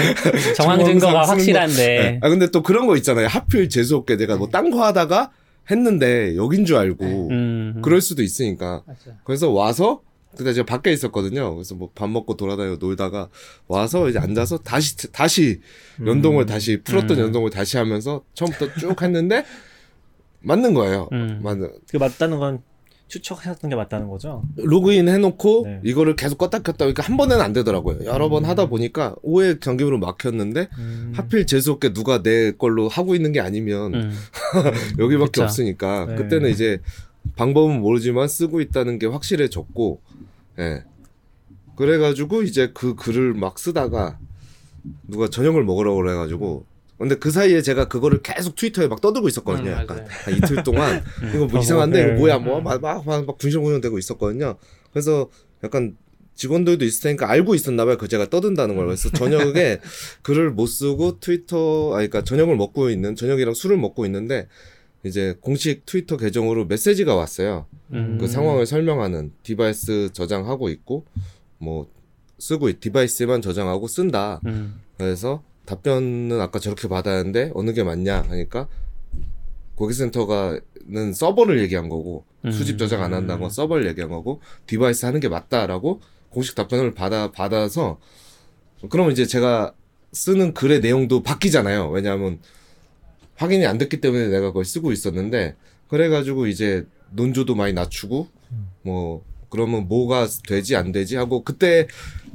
정황 0.56 0.84
증거가 0.84 1.22
확실한데. 1.28 1.76
네. 1.76 2.20
아 2.22 2.28
근데 2.28 2.50
또 2.50 2.62
그런 2.62 2.86
거 2.86 2.96
있잖아요. 2.96 3.26
하필 3.26 3.68
재수 3.68 3.96
없게 3.96 4.16
내가 4.16 4.36
뭐 4.36 4.48
딴 4.50 4.70
거 4.70 4.84
하다가 4.84 5.30
했는데 5.70 6.36
여긴 6.36 6.64
줄 6.64 6.76
알고 6.76 7.28
음. 7.30 7.80
그럴 7.82 8.00
수도 8.00 8.22
있으니까. 8.22 8.82
맞아. 8.86 9.16
그래서 9.24 9.50
와서 9.50 10.00
그때 10.36 10.52
제가 10.52 10.64
밖에 10.66 10.92
있었거든요. 10.92 11.54
그래서 11.54 11.74
뭐 11.74 11.90
밥 11.94 12.08
먹고 12.08 12.36
돌아다니고 12.36 12.76
놀다가 12.76 13.28
와서 13.68 14.08
이제 14.08 14.18
앉아서 14.18 14.58
다시 14.58 14.96
다시 15.12 15.60
연동을 16.04 16.44
음. 16.44 16.46
다시 16.46 16.80
풀었던 16.82 17.18
음. 17.18 17.24
연동을 17.24 17.50
다시 17.50 17.76
하면서 17.76 18.22
처음부터 18.34 18.74
쭉 18.78 19.00
했는데 19.02 19.44
맞는 20.42 20.72
거예요. 20.74 21.08
음. 21.12 21.40
맞는. 21.42 21.70
그 21.90 21.96
맞다는 21.98 22.38
건 22.38 22.62
추측하셨던 23.10 23.68
게 23.68 23.76
맞다는 23.76 24.08
거죠? 24.08 24.42
로그인 24.56 25.08
해놓고 25.08 25.62
네. 25.66 25.80
이거를 25.84 26.16
계속 26.16 26.38
껐다 26.38 26.62
켰다 26.62 26.76
그러니까 26.78 27.02
한 27.02 27.16
번에는 27.16 27.44
안 27.44 27.52
되더라고요. 27.52 28.06
여러 28.06 28.26
음. 28.26 28.30
번 28.30 28.44
하다 28.44 28.66
보니까 28.66 29.16
오해 29.22 29.56
경계으로 29.58 29.98
막혔는데 29.98 30.68
음. 30.78 31.12
하필 31.14 31.46
재수없게 31.46 31.92
누가 31.92 32.22
내 32.22 32.52
걸로 32.52 32.88
하고 32.88 33.14
있는 33.14 33.32
게 33.32 33.40
아니면 33.40 33.94
음. 33.94 34.18
여기밖에 34.98 35.32
그쵸. 35.32 35.42
없으니까 35.42 36.06
네. 36.06 36.14
그때는 36.14 36.50
이제 36.50 36.78
방법은 37.36 37.80
모르지만 37.80 38.28
쓰고 38.28 38.60
있다는 38.60 38.98
게 38.98 39.06
확실해졌고, 39.06 40.00
예. 40.58 40.84
그래가지고 41.76 42.42
이제 42.42 42.70
그 42.72 42.94
글을 42.94 43.34
막 43.34 43.58
쓰다가 43.58 44.18
누가 45.06 45.28
저녁을 45.28 45.64
먹으라고 45.64 45.96
그래가지고 45.96 46.64
근데 47.00 47.14
그 47.14 47.30
사이에 47.30 47.62
제가 47.62 47.86
그거를 47.88 48.20
계속 48.20 48.56
트위터에 48.56 48.86
막 48.86 49.00
떠들고 49.00 49.26
있었거든요. 49.28 49.70
음, 49.70 49.76
약간 49.76 50.06
한 50.06 50.36
이틀 50.36 50.62
동안 50.64 51.02
음. 51.22 51.32
이거 51.34 51.46
뭐 51.46 51.60
이상한데 51.60 52.02
이거 52.02 52.12
뭐야 52.18 52.38
뭐막막 52.38 53.06
막 53.06 53.38
군시군용 53.38 53.80
되고 53.80 53.98
있었거든요. 53.98 54.56
그래서 54.92 55.30
약간 55.64 55.96
직원들도 56.34 56.84
있을 56.84 57.02
테니까 57.02 57.30
알고 57.30 57.54
있었나 57.54 57.86
봐요. 57.86 57.96
그 57.96 58.06
제가 58.06 58.28
떠든다는 58.28 58.76
걸. 58.76 58.86
그래서 58.86 59.10
저녁에 59.10 59.78
글을 60.22 60.50
못 60.50 60.66
쓰고 60.66 61.20
트위터 61.20 61.92
아 61.92 61.96
그러니까 61.96 62.22
저녁을 62.22 62.56
먹고 62.56 62.90
있는 62.90 63.16
저녁이랑 63.16 63.54
술을 63.54 63.78
먹고 63.78 64.04
있는데 64.04 64.48
이제 65.02 65.34
공식 65.40 65.86
트위터 65.86 66.18
계정으로 66.18 66.66
메시지가 66.66 67.14
왔어요. 67.14 67.64
음. 67.94 68.18
그 68.20 68.28
상황을 68.28 68.66
설명하는 68.66 69.32
디바이스 69.42 70.10
저장하고 70.12 70.68
있고 70.68 71.06
뭐 71.56 71.88
쓰고 72.38 72.78
디바이스만 72.78 73.40
저장하고 73.40 73.88
쓴다. 73.88 74.40
음. 74.44 74.80
그래서 74.98 75.42
답변은 75.70 76.40
아까 76.40 76.58
저렇게 76.58 76.88
받았는데 76.88 77.52
어느 77.54 77.72
게 77.72 77.84
맞냐 77.84 78.22
하니까 78.28 78.66
고객센터가는 79.76 81.12
서버를 81.14 81.60
얘기한 81.60 81.88
거고 81.88 82.24
음. 82.44 82.50
수집 82.50 82.76
저장 82.76 83.02
안 83.04 83.14
한다는 83.14 83.40
건 83.40 83.50
서버를 83.50 83.86
얘기한 83.86 84.10
거고 84.10 84.40
디바이스 84.66 85.06
하는 85.06 85.20
게 85.20 85.28
맞다라고 85.28 86.00
공식 86.28 86.56
답변을 86.56 86.92
받아 86.92 87.30
받아서 87.30 88.00
그러면 88.90 89.12
이제 89.12 89.26
제가 89.26 89.72
쓰는 90.12 90.54
글의 90.54 90.80
내용도 90.80 91.22
바뀌잖아요. 91.22 91.90
왜냐하면 91.90 92.40
확인이 93.36 93.64
안 93.64 93.78
됐기 93.78 94.00
때문에 94.00 94.26
내가 94.28 94.48
그걸 94.48 94.64
쓰고 94.64 94.90
있었는데 94.90 95.54
그래가지고 95.88 96.48
이제 96.48 96.84
논조도 97.12 97.54
많이 97.54 97.72
낮추고 97.74 98.26
뭐 98.82 99.24
그러면 99.50 99.86
뭐가 99.86 100.26
되지 100.48 100.74
안 100.74 100.90
되지 100.90 101.16
하고 101.16 101.44
그때 101.44 101.86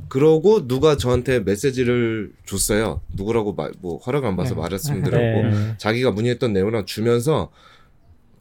그러고 0.07 0.67
누가 0.67 0.97
저한테 0.97 1.39
메시지를 1.39 2.31
줬어요. 2.45 3.01
누구라고 3.13 3.53
마, 3.53 3.69
뭐 3.79 3.97
허락 3.97 4.25
안 4.25 4.35
받아서 4.35 4.55
네. 4.55 4.61
말씀드렸고 4.61 5.49
네. 5.49 5.75
자기가 5.77 6.11
문의했던 6.11 6.53
내용을 6.53 6.85
주면서 6.85 7.51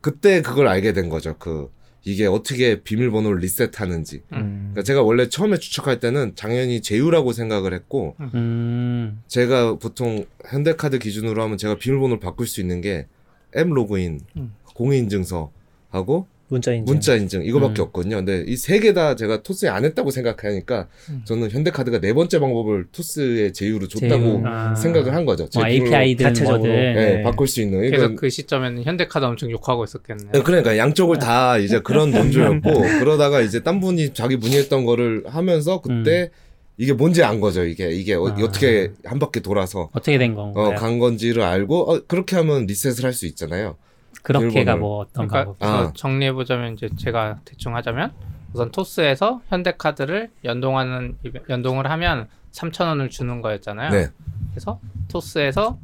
그때 0.00 0.42
그걸 0.42 0.68
알게 0.68 0.92
된 0.92 1.09
거죠. 1.09 1.37
그 1.38 1.70
이게 2.05 2.27
어떻게 2.27 2.83
비밀번호를 2.83 3.38
리셋하는지. 3.38 4.22
음. 4.35 4.72
그러니까 4.72 4.83
제가 4.83 5.03
원래 5.03 5.29
처음에 5.29 5.57
추측할 5.57 6.00
때는 6.00 6.35
당연히 6.35 6.83
제휴라고 6.83 7.33
생각을 7.33 7.72
했고, 7.72 8.14
음. 8.20 9.22
제가 9.27 9.79
보통 9.79 10.27
현대카드 10.46 10.98
기준으로 10.98 11.42
하면 11.42 11.57
제가 11.57 11.77
비밀번호를 11.77 12.20
바꿀 12.20 12.46
수 12.46 12.61
있는 12.61 12.83
게 12.83 13.07
M 13.55 13.70
로그인, 13.70 14.20
음. 14.37 14.55
공인인증서 14.74 15.50
하고 15.88 16.27
문자 16.49 16.73
인증. 16.73 16.85
문자 16.85 17.15
인증 17.17 17.45
이거밖에 17.45 17.81
음. 17.81 17.85
없거든요. 17.85 18.17
근데 18.17 18.45
이 18.47 18.55
세 18.55 18.79
개 18.81 18.93
다 18.93 19.17
제가 19.17 19.43
토스에 19.43 19.69
안 19.69 19.85
했다고 19.85 20.11
생각하니까 20.11 20.89
음. 21.11 21.23
저는 21.25 21.51
현대카드가 21.51 22.01
네 22.01 22.13
번째 22.13 22.39
방법을 22.39 22.87
토스의 22.93 23.53
제휴로 23.53 23.89
줬다고 23.89 24.43
아. 24.47 24.75
생각을 24.75 25.15
한 25.15 25.25
거죠. 25.25 25.49
뭐 25.55 25.67
API든 25.67 26.27
자체적으로 26.27 26.73
네, 26.73 26.93
네. 26.95 27.23
바꿀 27.23 27.49
수 27.49 27.61
있는. 27.63 27.79
그래서 27.79 27.97
그러니까, 27.97 28.21
그 28.21 28.29
시점에는 28.31 28.83
현대카드 28.85 29.25
엄청 29.25 29.51
욕하고 29.51 29.85
있었겠네요. 29.85 30.33
네, 30.33 30.43
그러니까 30.43 30.77
양쪽을 30.77 31.19
다 31.19 31.57
이제 31.59 31.81
그런 31.81 32.11
논조였고 32.13 32.73
그러다가 33.01 33.41
이제 33.41 33.63
딴 33.63 33.81
분이 33.81 34.13
자기 34.15 34.37
문의했던 34.37 34.85
거를 34.85 35.25
하면서 35.27 35.81
그때 35.81 36.23
음. 36.23 36.29
이게 36.77 36.93
뭔지 36.93 37.23
안 37.23 37.41
거죠. 37.41 37.65
이게 37.65 37.91
이게 37.93 38.15
어, 38.15 38.27
아. 38.29 38.35
떻게 38.37 38.91
한 39.05 39.19
바퀴 39.19 39.41
돌아서 39.41 39.89
어떻게 39.93 40.19
된 40.19 40.35
건가요? 40.35 40.67
어, 40.67 40.75
간 40.75 40.99
건지를 40.99 41.43
알고 41.43 41.93
어, 41.93 42.01
그렇게 42.07 42.37
하면 42.37 42.67
리셋을 42.67 43.05
할 43.05 43.13
수 43.13 43.27
있잖아요. 43.27 43.77
그렇게가 44.25 44.77
뭐 44.77 44.99
어떤 44.99 45.29
그러니까 45.29 45.55
아. 45.61 45.93
정리해 45.95 46.33
보자면 46.33 46.75
이제 46.75 46.89
제가 46.99 47.39
대충 47.45 47.77
하자면 47.77 48.13
우선 48.53 48.71
토스에서 48.73 49.41
현대카드를 49.49 50.31
연동하는 50.45 51.17
연동을 51.49 51.91
하면 51.91 52.29
3천 52.53 52.87
원을 52.87 53.11
주는 53.11 53.41
거였잖아요. 53.41 53.91
네. 53.91 54.09
그래서 54.53 54.81
토스에서 55.09 55.79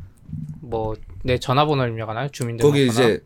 뭐 0.60 0.94
내 1.22 1.38
전화번호를 1.38 1.90
입력하나요? 1.90 2.28
주민등록 2.30 2.70
거기 2.72 2.86
이제 2.86 3.20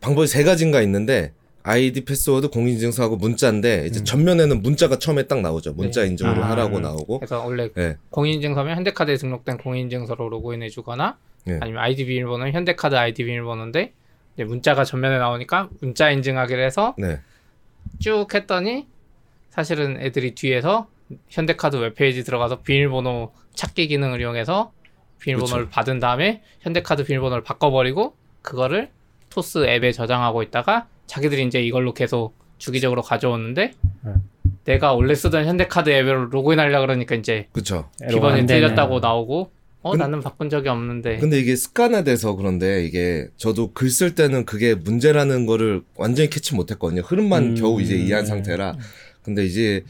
방법이 0.00 0.26
세 0.26 0.42
가지인가 0.42 0.80
있는데 0.82 1.32
아이디 1.62 2.04
패스워드 2.04 2.48
공인인증서하고 2.50 3.16
문자인데 3.16 3.86
이제 3.86 4.00
음. 4.00 4.04
전면에는 4.04 4.62
문자가 4.62 4.98
처음에 4.98 5.24
딱 5.24 5.40
나오죠. 5.40 5.72
문자 5.74 6.02
네. 6.02 6.08
인증으로 6.08 6.44
아, 6.44 6.50
하라고 6.50 6.78
나오고. 6.78 7.18
그래서 7.18 7.44
원래 7.44 7.70
네. 7.72 7.96
공인인증서면 8.10 8.76
현대카드에 8.76 9.16
등록된 9.16 9.58
공인인증서로 9.58 10.28
로그인해 10.28 10.68
주거나 10.68 11.18
네. 11.46 11.58
아니면 11.60 11.82
아이디 11.82 12.04
비밀번호는 12.04 12.52
현대카드 12.52 12.94
아이디 12.96 13.24
비밀번호인데 13.24 13.92
문자가 14.46 14.84
전면에 14.84 15.18
나오니까 15.18 15.70
문자 15.80 16.10
인증하기를 16.10 16.62
해서 16.62 16.94
네. 16.98 17.20
쭉 18.00 18.26
했더니 18.34 18.86
사실은 19.48 19.98
애들이 20.00 20.34
뒤에서 20.34 20.88
현대카드 21.30 21.76
웹페이지 21.76 22.24
들어가서 22.24 22.62
비밀번호 22.62 23.32
찾기 23.54 23.86
기능을 23.88 24.20
이용해서 24.20 24.72
비밀번호를 25.20 25.66
그쵸. 25.66 25.74
받은 25.74 26.00
다음에 26.00 26.42
현대카드 26.60 27.04
비밀번호를 27.04 27.42
바꿔버리고 27.44 28.14
그거를 28.42 28.90
토스 29.30 29.66
앱에 29.66 29.92
저장하고 29.92 30.42
있다가 30.42 30.88
자기들이 31.06 31.44
이제 31.44 31.62
이걸로 31.62 31.94
계속 31.94 32.34
주기적으로 32.58 33.02
가져오는데 33.02 33.72
네. 34.02 34.12
내가 34.64 34.94
원래 34.94 35.14
쓰던 35.14 35.46
현대카드 35.46 35.90
앱으로 35.90 36.26
로그인하려 36.26 36.80
그러니까 36.80 37.14
이제 37.14 37.48
그쵸. 37.52 37.88
비번이 38.08 38.46
틀렸다고 38.46 38.98
나오고 38.98 39.52
어 39.86 39.90
근, 39.92 39.98
나는 40.00 40.20
바꾼 40.20 40.50
적이 40.50 40.68
없는데. 40.70 41.18
근데 41.18 41.38
이게 41.38 41.54
습관화돼서 41.54 42.34
그런데 42.34 42.84
이게 42.84 43.28
저도 43.36 43.72
글 43.72 43.88
쓸 43.88 44.14
때는 44.14 44.44
그게 44.44 44.74
문제라는 44.74 45.46
거를 45.46 45.82
완전히 45.94 46.28
캐치 46.28 46.54
못했거든요. 46.56 47.02
흐름만 47.02 47.50
음. 47.50 47.54
겨우 47.54 47.80
이제 47.80 47.94
이해한 47.96 48.26
상태라. 48.26 48.76
근데 49.22 49.44
이제 49.44 49.84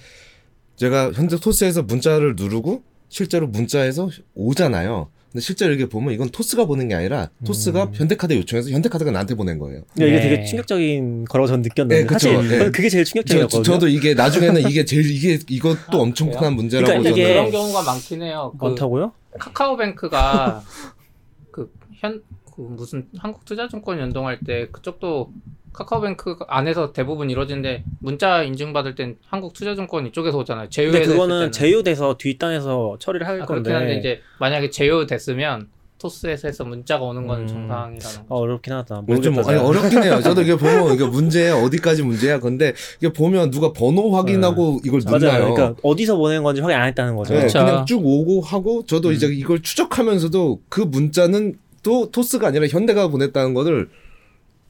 제가 0.77 1.13
현재 1.13 1.39
토스에서 1.39 1.83
문자를 1.83 2.35
누르고 2.37 2.83
실제로 3.09 3.47
문자에서 3.47 4.11
오잖아요. 4.35 5.09
근데 5.33 5.43
실제로 5.43 5.73
이렇게 5.73 5.89
보면 5.89 6.15
이건 6.15 6.31
토스가 6.31 6.65
보는 6.65 6.89
게 6.89 6.95
아니라 6.95 7.31
토스가 7.45 7.85
음. 7.85 7.95
현대카드 7.95 8.33
요청해서 8.35 8.71
현대카드가 8.71 9.11
나한테 9.11 9.35
보낸 9.35 9.59
거예요. 9.59 9.83
네. 9.95 10.09
이게 10.09 10.21
되게 10.21 10.45
충격적인 10.45 11.27
거라고 11.27 11.47
저는 11.49 11.63
느꼈는데 11.63 12.01
네, 12.01 12.07
그쵸, 12.07 12.19
사실 12.19 12.49
네. 12.49 12.71
그게 12.71 12.89
제일 12.89 13.05
충격적이었거든요. 13.05 13.63
저, 13.63 13.79
도 13.79 13.89
이게 13.89 14.15
나중에는 14.15 14.69
이게 14.71 14.85
제일 14.85 15.11
이게 15.11 15.39
이것도 15.49 15.99
아, 15.99 16.01
엄청 16.01 16.31
큰 16.31 16.55
문제라고 16.55 16.87
그러니까 16.87 17.11
이게 17.11 17.29
그런 17.29 17.51
경우가 17.51 17.83
많긴 17.83 18.23
해요. 18.23 18.53
그 18.59 18.65
많다고요? 18.65 19.13
카카오뱅크가 19.39 20.63
그현그 21.51 22.61
무슨 22.61 23.09
한국투자증권 23.19 23.99
연동할 23.99 24.39
때 24.47 24.69
그쪽도 24.73 25.33
카카오뱅크 25.77 26.37
안에서 26.49 26.93
대부분 26.93 27.29
이루어지는데 27.29 27.85
문자 28.01 28.43
인증 28.43 28.73
받을 28.73 28.95
땐 28.95 29.17
한국투자증권 29.29 30.07
이쪽에서 30.07 30.39
오잖아요. 30.39 30.71
제휴 30.71 30.91
그거는 30.91 31.53
제휴돼서 31.53 32.17
뒷단에서 32.17 32.97
처리를 32.99 33.27
할 33.27 33.43
아, 33.43 33.45
건데. 33.45 33.71
그렇긴 33.71 33.75
한데 33.75 33.99
이제 33.99 34.21
만약에 34.41 34.71
제휴됐으면 34.71 35.69
토스에서 35.99 36.49
해서 36.49 36.65
문자가 36.65 37.05
오는 37.05 37.27
건 37.27 37.43
음. 37.43 37.47
정상이라는 37.47 38.21
어, 38.29 38.37
어렵긴 38.37 38.73
하다. 38.73 39.05
좀 39.23 39.35
뭐, 39.35 39.45
아니, 39.47 39.59
어렵긴 39.59 40.03
해요. 40.03 40.21
저도 40.23 40.43
이게 40.43 40.57
보면 40.57 40.93
이게 40.95 41.07
문제 41.07 41.51
어디까지 41.51 42.03
문제야. 42.03 42.39
근데 42.41 42.73
이게 42.99 43.13
보면 43.13 43.51
누가 43.51 43.73
번호 43.73 44.15
확인하고 44.17 44.81
네. 44.83 44.89
이걸. 44.89 45.01
맞아요. 45.05 45.55
그러니까 45.55 45.75
어디서 45.83 46.17
보낸 46.17 46.43
건지 46.43 46.61
확인 46.63 46.77
안 46.77 46.87
했다는 46.89 47.17
거죠. 47.17 47.35
네, 47.35 47.47
그냥 47.47 47.85
쭉 47.87 48.01
오고 48.05 48.41
하고 48.41 48.85
저도 48.87 49.09
음. 49.09 49.15
이제 49.15 49.27
이걸 49.27 49.61
추적하면서도 49.61 50.61
그 50.69 50.81
문자는 50.81 51.59
또 51.83 52.11
토스가 52.11 52.49
아니라 52.49 52.67
현대가 52.67 53.09
보냈다는 53.09 53.55
거를 53.55 53.89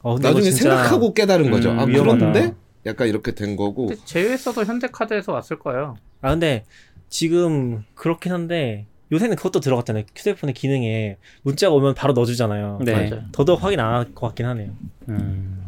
어, 0.06 0.18
나중에 0.18 0.50
생각하고 0.50 1.14
깨달은 1.14 1.50
거죠. 1.50 1.70
음, 1.72 1.78
아 1.80 1.84
위험하다. 1.84 2.18
그런데 2.32 2.54
약간 2.86 3.08
이렇게 3.08 3.34
된 3.34 3.56
거고. 3.56 3.90
제휴했어도 4.04 4.64
현대카드에서 4.64 5.32
왔을 5.32 5.58
거예요. 5.58 5.96
아 6.22 6.30
근데 6.30 6.64
지금 7.08 7.84
그렇긴 7.94 8.32
한데 8.32 8.86
요새는 9.10 9.36
그것도 9.36 9.60
들어갔잖아요. 9.60 10.04
휴대폰의 10.14 10.54
기능에 10.54 11.16
문자가 11.42 11.74
오면 11.74 11.94
바로 11.94 12.12
넣어주잖아요. 12.12 12.80
네. 12.84 13.10
더더욱 13.32 13.62
확인 13.62 13.80
안 13.80 13.92
할 13.94 14.14
것 14.14 14.28
같긴 14.28 14.46
하네요. 14.46 14.70
음. 15.08 15.62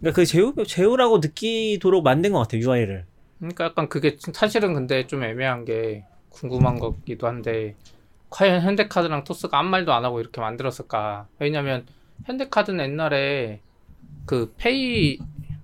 그러니까 0.00 0.16
그 0.16 0.26
제휴 0.26 0.54
제휴라고 0.66 1.18
느끼도록 1.18 2.04
만든 2.04 2.32
것 2.32 2.38
같아요 2.40 2.60
UI를. 2.62 3.04
그러니까 3.38 3.64
약간 3.64 3.88
그게 3.88 4.16
사실은 4.32 4.74
근데 4.74 5.06
좀 5.08 5.24
애매한 5.24 5.64
게 5.64 6.04
궁금한 6.28 6.78
거기도 6.78 7.26
한데 7.26 7.74
과연 8.30 8.62
현대카드랑 8.62 9.24
토스가 9.24 9.58
아무 9.58 9.68
말도 9.70 9.92
안 9.92 10.04
하고 10.04 10.20
이렇게 10.20 10.40
만들었을까? 10.40 11.26
왜냐면 11.40 11.84
현대카드는 12.24 12.84
옛날에 12.84 13.60
그 14.26 14.54
페이 14.56 15.18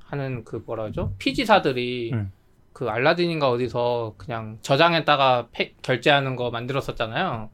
하는 0.06 0.44
그 0.44 0.62
뭐라 0.64 0.84
그러죠? 0.84 1.12
피지사들이 1.18 2.10
음. 2.14 2.32
그 2.72 2.88
알라딘인가 2.88 3.48
어디서 3.50 4.14
그냥 4.16 4.58
저장했다가 4.62 5.48
페, 5.52 5.74
결제하는 5.82 6.36
거 6.36 6.50
만들었었잖아요. 6.50 7.50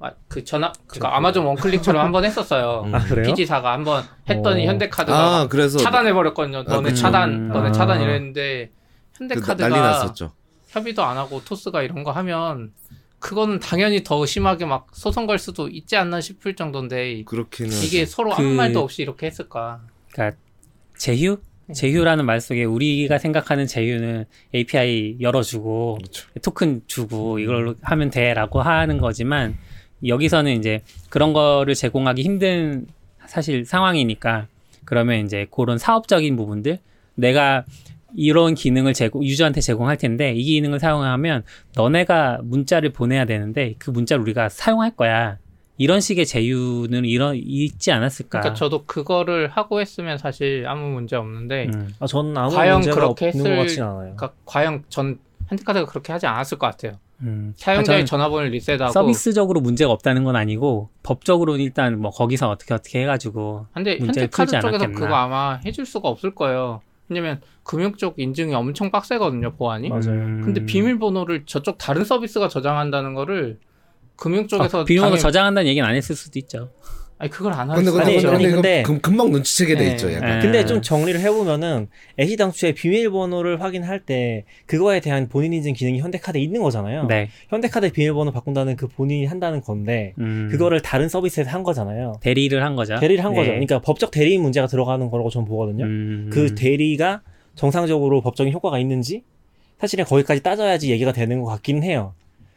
아, 0.00 0.10
그 0.28 0.42
전화 0.44 0.72
그 0.88 0.98
아마존 1.06 1.46
원클릭처럼 1.46 2.04
한 2.04 2.12
번 2.12 2.24
했었어요. 2.24 2.82
음. 2.86 2.94
아, 2.94 2.98
피지사가 3.04 3.72
한 3.72 3.84
번 3.84 4.02
했더니 4.28 4.66
오. 4.66 4.70
현대카드가 4.70 5.16
아, 5.40 5.46
그래서 5.48 5.78
차단해 5.78 6.12
버렸거든요. 6.12 6.58
아, 6.58 6.62
너네 6.64 6.90
그 6.90 6.94
차단, 6.94 7.30
음. 7.30 7.48
너네 7.48 7.72
차단 7.72 8.00
이랬는데 8.02 8.70
현대카드가 9.14 10.12
그 10.18 10.28
협의도 10.68 11.04
안 11.04 11.16
하고 11.18 11.42
토스가 11.44 11.82
이런 11.82 12.02
거 12.02 12.10
하면 12.12 12.72
그거는 13.22 13.60
당연히 13.60 14.02
더 14.02 14.26
심하게 14.26 14.66
막 14.66 14.88
소송 14.92 15.26
걸 15.26 15.38
수도 15.38 15.68
있지 15.68 15.96
않나 15.96 16.20
싶을 16.20 16.56
정도인데 16.56 17.22
그렇기는 17.22 17.70
이게 17.84 18.04
서로 18.04 18.34
아무 18.34 18.48
그 18.48 18.54
말도 18.54 18.80
없이 18.80 19.00
이렇게 19.00 19.26
했을까? 19.26 19.80
그러니까 20.10 20.36
제휴? 20.98 21.38
네. 21.66 21.74
제휴라는 21.74 22.26
말 22.26 22.40
속에 22.40 22.64
우리가 22.64 23.18
생각하는 23.18 23.68
제휴는 23.68 24.24
API 24.52 25.18
열어주고 25.20 25.98
그렇죠. 25.98 26.28
토큰 26.42 26.82
주고 26.88 27.38
이걸로 27.38 27.76
하면 27.80 28.10
돼라고 28.10 28.60
하는 28.60 28.98
거지만 28.98 29.56
여기서는 30.04 30.58
이제 30.58 30.82
그런 31.08 31.32
거를 31.32 31.76
제공하기 31.76 32.22
힘든 32.22 32.88
사실 33.26 33.64
상황이니까 33.64 34.48
그러면 34.84 35.24
이제 35.24 35.46
그런 35.52 35.78
사업적인 35.78 36.34
부분들 36.34 36.80
내가 37.14 37.64
이런 38.16 38.54
기능을 38.54 38.92
제공 38.94 39.24
유저한테 39.24 39.60
제공할 39.60 39.96
텐데 39.96 40.32
이 40.32 40.42
기능을 40.44 40.80
사용하면 40.80 41.44
너네가 41.76 42.40
문자를 42.42 42.90
보내야 42.90 43.24
되는데 43.24 43.74
그 43.78 43.90
문자를 43.90 44.22
우리가 44.22 44.48
사용할 44.48 44.94
거야. 44.94 45.38
이런 45.78 46.00
식의 46.00 46.26
제휴는 46.26 47.06
이런 47.06 47.34
있지 47.34 47.90
않았을까? 47.90 48.40
그러니까 48.40 48.54
저도 48.54 48.84
그거를 48.84 49.48
하고 49.48 49.80
했으면 49.80 50.18
사실 50.18 50.64
아무 50.68 50.88
문제 50.90 51.16
없는데 51.16 51.70
음. 51.74 51.92
아, 51.98 52.06
저는 52.06 52.36
아무 52.36 52.54
과연 52.54 52.74
문제가 52.74 52.94
그렇게 52.94 53.28
없는 53.28 53.40
했을, 53.40 53.56
것 53.56 53.62
같진 53.62 53.82
않아요. 53.82 53.98
그러니까 54.14 54.32
과연 54.44 54.84
전 54.88 55.18
핸드카드가 55.50 55.86
그렇게 55.86 56.12
하지 56.12 56.26
않았을 56.26 56.58
것 56.58 56.66
같아요. 56.68 56.98
음. 57.22 57.52
사용자의 57.56 58.02
아, 58.02 58.04
전화번호를 58.04 58.50
리셋하고 58.50 58.92
서비스적으로 58.92 59.60
문제가 59.60 59.92
없다는 59.92 60.24
건 60.24 60.36
아니고 60.36 60.90
법적으로는 61.02 61.60
일단 61.60 62.00
뭐 62.00 62.10
거기서 62.10 62.50
어떻게 62.50 62.74
어떻게 62.74 63.02
해가지고 63.02 63.66
근데 63.72 63.98
현대카드 63.98 64.60
쪽에서 64.60 64.86
그거 64.88 65.14
아마 65.14 65.58
해줄 65.64 65.86
수가 65.86 66.08
없을 66.08 66.34
거예요. 66.34 66.80
왜냐면 67.12 67.40
금융 67.62 67.94
쪽 67.94 68.18
인증이 68.18 68.54
엄청 68.54 68.90
빡세거든요 68.90 69.54
보안이. 69.56 69.88
맞아요. 69.88 70.40
근데 70.42 70.64
비밀번호를 70.64 71.44
저쪽 71.46 71.78
다른 71.78 72.04
서비스가 72.04 72.48
저장한다는 72.48 73.14
거를 73.14 73.58
금융 74.16 74.48
쪽에서 74.48 74.82
아, 74.82 74.84
비밀번호 74.84 75.16
당연... 75.16 75.20
저장한다는 75.20 75.68
얘기는 75.68 75.86
안 75.86 75.94
했을 75.94 76.14
수도 76.16 76.38
있죠. 76.38 76.70
아니 77.18 77.30
그걸 77.30 77.52
안 77.52 77.70
하는 77.70 77.84
근데, 77.84 77.90
근데, 77.92 78.28
아니, 78.28 78.50
근데 78.50 78.82
금, 78.82 79.00
금방 79.00 79.30
눈치채게 79.30 79.76
돼 79.76 79.84
네. 79.84 79.90
있죠. 79.92 80.12
약간. 80.12 80.40
근데 80.40 80.66
좀 80.66 80.82
정리를 80.82 81.20
해보면은 81.20 81.86
애시 82.18 82.36
당초에 82.36 82.72
비밀번호를 82.72 83.60
확인할 83.60 84.00
때 84.00 84.44
그거에 84.66 84.98
대한 84.98 85.28
본인 85.28 85.52
인증 85.52 85.72
기능이 85.72 86.00
현대카드에 86.00 86.40
있는 86.40 86.62
거잖아요. 86.62 87.04
네. 87.06 87.28
현대카드 87.48 87.92
비밀번호 87.92 88.32
바꾼다는 88.32 88.74
그 88.74 88.88
본인이 88.88 89.26
한다는 89.26 89.60
건데 89.60 90.14
음. 90.18 90.48
그거를 90.50 90.80
다른 90.80 91.08
서비스에서 91.08 91.48
한 91.50 91.62
거잖아요. 91.62 92.18
대리를 92.22 92.60
한 92.62 92.74
거죠. 92.74 92.98
대리를 92.98 93.24
한 93.24 93.32
네. 93.32 93.38
거죠. 93.38 93.50
그러니까 93.50 93.80
법적 93.80 94.10
대리 94.10 94.36
문제가 94.38 94.66
들어가는 94.66 95.08
거라고 95.08 95.30
저는 95.30 95.46
보거든요. 95.46 95.84
음. 95.84 96.30
그 96.32 96.56
대리가 96.56 97.22
정상적으로 97.54 98.20
법적인 98.20 98.52
효과가 98.52 98.78
있는지 98.80 99.22
사실은 99.78 100.04
거기까지 100.04 100.42
따져야지 100.42 100.90
얘기가 100.90 101.12
되는 101.12 101.40
것 101.40 101.46
같긴 101.50 101.82
해요. 101.84 102.14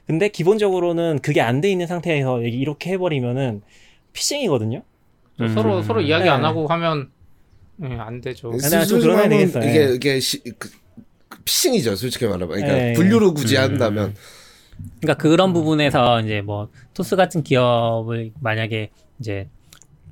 근데 0.08 0.30
기본적으로는 0.30 1.20
그게 1.22 1.42
안 1.42 1.62
돼 1.62 1.70
있는 1.72 1.88
상태에서 1.88 2.42
이렇게 2.42 2.92
해버리면은 2.92 3.62
피싱이거든요. 4.16 4.82
음. 5.42 5.54
서로 5.54 5.84
서로 5.84 6.02
이야기 6.02 6.24
네. 6.24 6.30
안 6.30 6.44
하고 6.44 6.66
하면 6.68 7.12
네, 7.76 7.96
안 7.98 8.22
되죠. 8.22 8.52
내가 8.52 8.86
좀 8.86 9.02
그러면 9.02 9.30
되겠어. 9.30 9.60
이게 9.60 9.94
이게 9.94 10.20
시, 10.20 10.42
그, 10.58 10.72
그 11.28 11.42
피싱이죠, 11.44 11.96
솔직히 11.96 12.26
말하면. 12.26 12.48
그러니까 12.48 12.74
네. 12.74 12.94
분류를 12.94 13.34
굳이 13.34 13.58
음. 13.58 13.62
한다면. 13.62 14.16
그러니까 15.02 15.22
그런 15.22 15.54
부분에서 15.54 16.22
이제 16.22 16.42
뭐 16.42 16.70
토스 16.94 17.16
같은 17.16 17.44
기업을 17.44 18.32
만약에 18.40 18.90
이제 19.20 19.48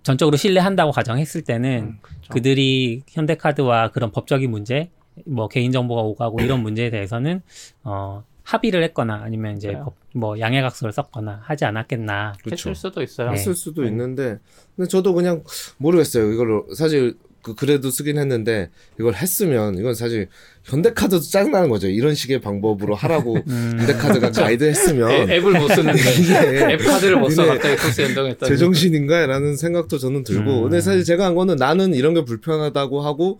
전적으로 0.04 0.38
신뢰한다고 0.38 0.92
가정했을 0.92 1.42
때는 1.42 1.80
음, 1.80 1.98
그렇죠. 2.02 2.34
그들이 2.34 3.04
현대카드와 3.08 3.92
그런 3.92 4.12
법적인 4.12 4.52
문제, 4.52 4.90
뭐 5.26 5.48
개인정보가 5.48 6.02
오가고 6.02 6.42
이런 6.42 6.62
문제에 6.62 6.90
대해서는 6.90 7.42
어 7.84 8.24
합의를 8.44 8.84
했거나 8.84 9.22
아니면 9.24 9.56
이제 9.58 9.74
법, 9.74 9.96
뭐 10.14 10.40
양해각서를 10.40 10.92
썼거나 10.94 11.42
하지 11.44 11.66
않았겠나. 11.66 12.34
했을 12.52 12.76
수도 12.76 13.02
있어요. 13.02 13.30
네. 13.30 13.36
했을 13.36 13.56
수도 13.56 13.82
네. 13.84 13.88
있는데, 13.88 14.40
근데 14.76 14.88
저도 14.90 15.14
그냥 15.14 15.44
모르겠어요. 15.78 16.32
이거를 16.34 16.62
사실 16.76 17.16
그 17.42 17.56
그래도 17.56 17.90
쓰긴 17.92 18.18
했는데 18.18 18.70
이걸 18.98 19.16
했으면 19.16 19.78
이건 19.78 19.96
사실 19.96 20.30
현대카드도 20.64 21.20
짜증나는 21.24 21.68
거죠. 21.68 21.88
이런 21.90 22.16
식의 22.16 22.40
방법으로 22.40 22.96
하라고 22.96 23.36
음. 23.48 23.76
현대카드가 23.80 24.32
가이드 24.32 24.64
했으면 24.64 25.12
애, 25.12 25.24
앱을 25.36 25.52
못 25.60 25.68
쓰는데 25.68 26.00
앱 26.72 26.80
카드를 26.86 27.18
못 27.18 27.30
써 27.32 27.46
갑자기 27.46 27.76
토스 27.76 28.00
연동했다. 28.02 28.46
제정신인가라는 28.46 29.58
생각도 29.58 29.98
저는 29.98 30.24
들고 30.24 30.58
음. 30.60 30.64
근데 30.64 30.80
사실 30.80 31.04
제가 31.04 31.26
한 31.26 31.36
거는 31.36 31.58
나는 31.58 31.94
이런 31.94 32.14
게 32.14 32.24
불편하다고 32.24 33.02
하고 33.02 33.40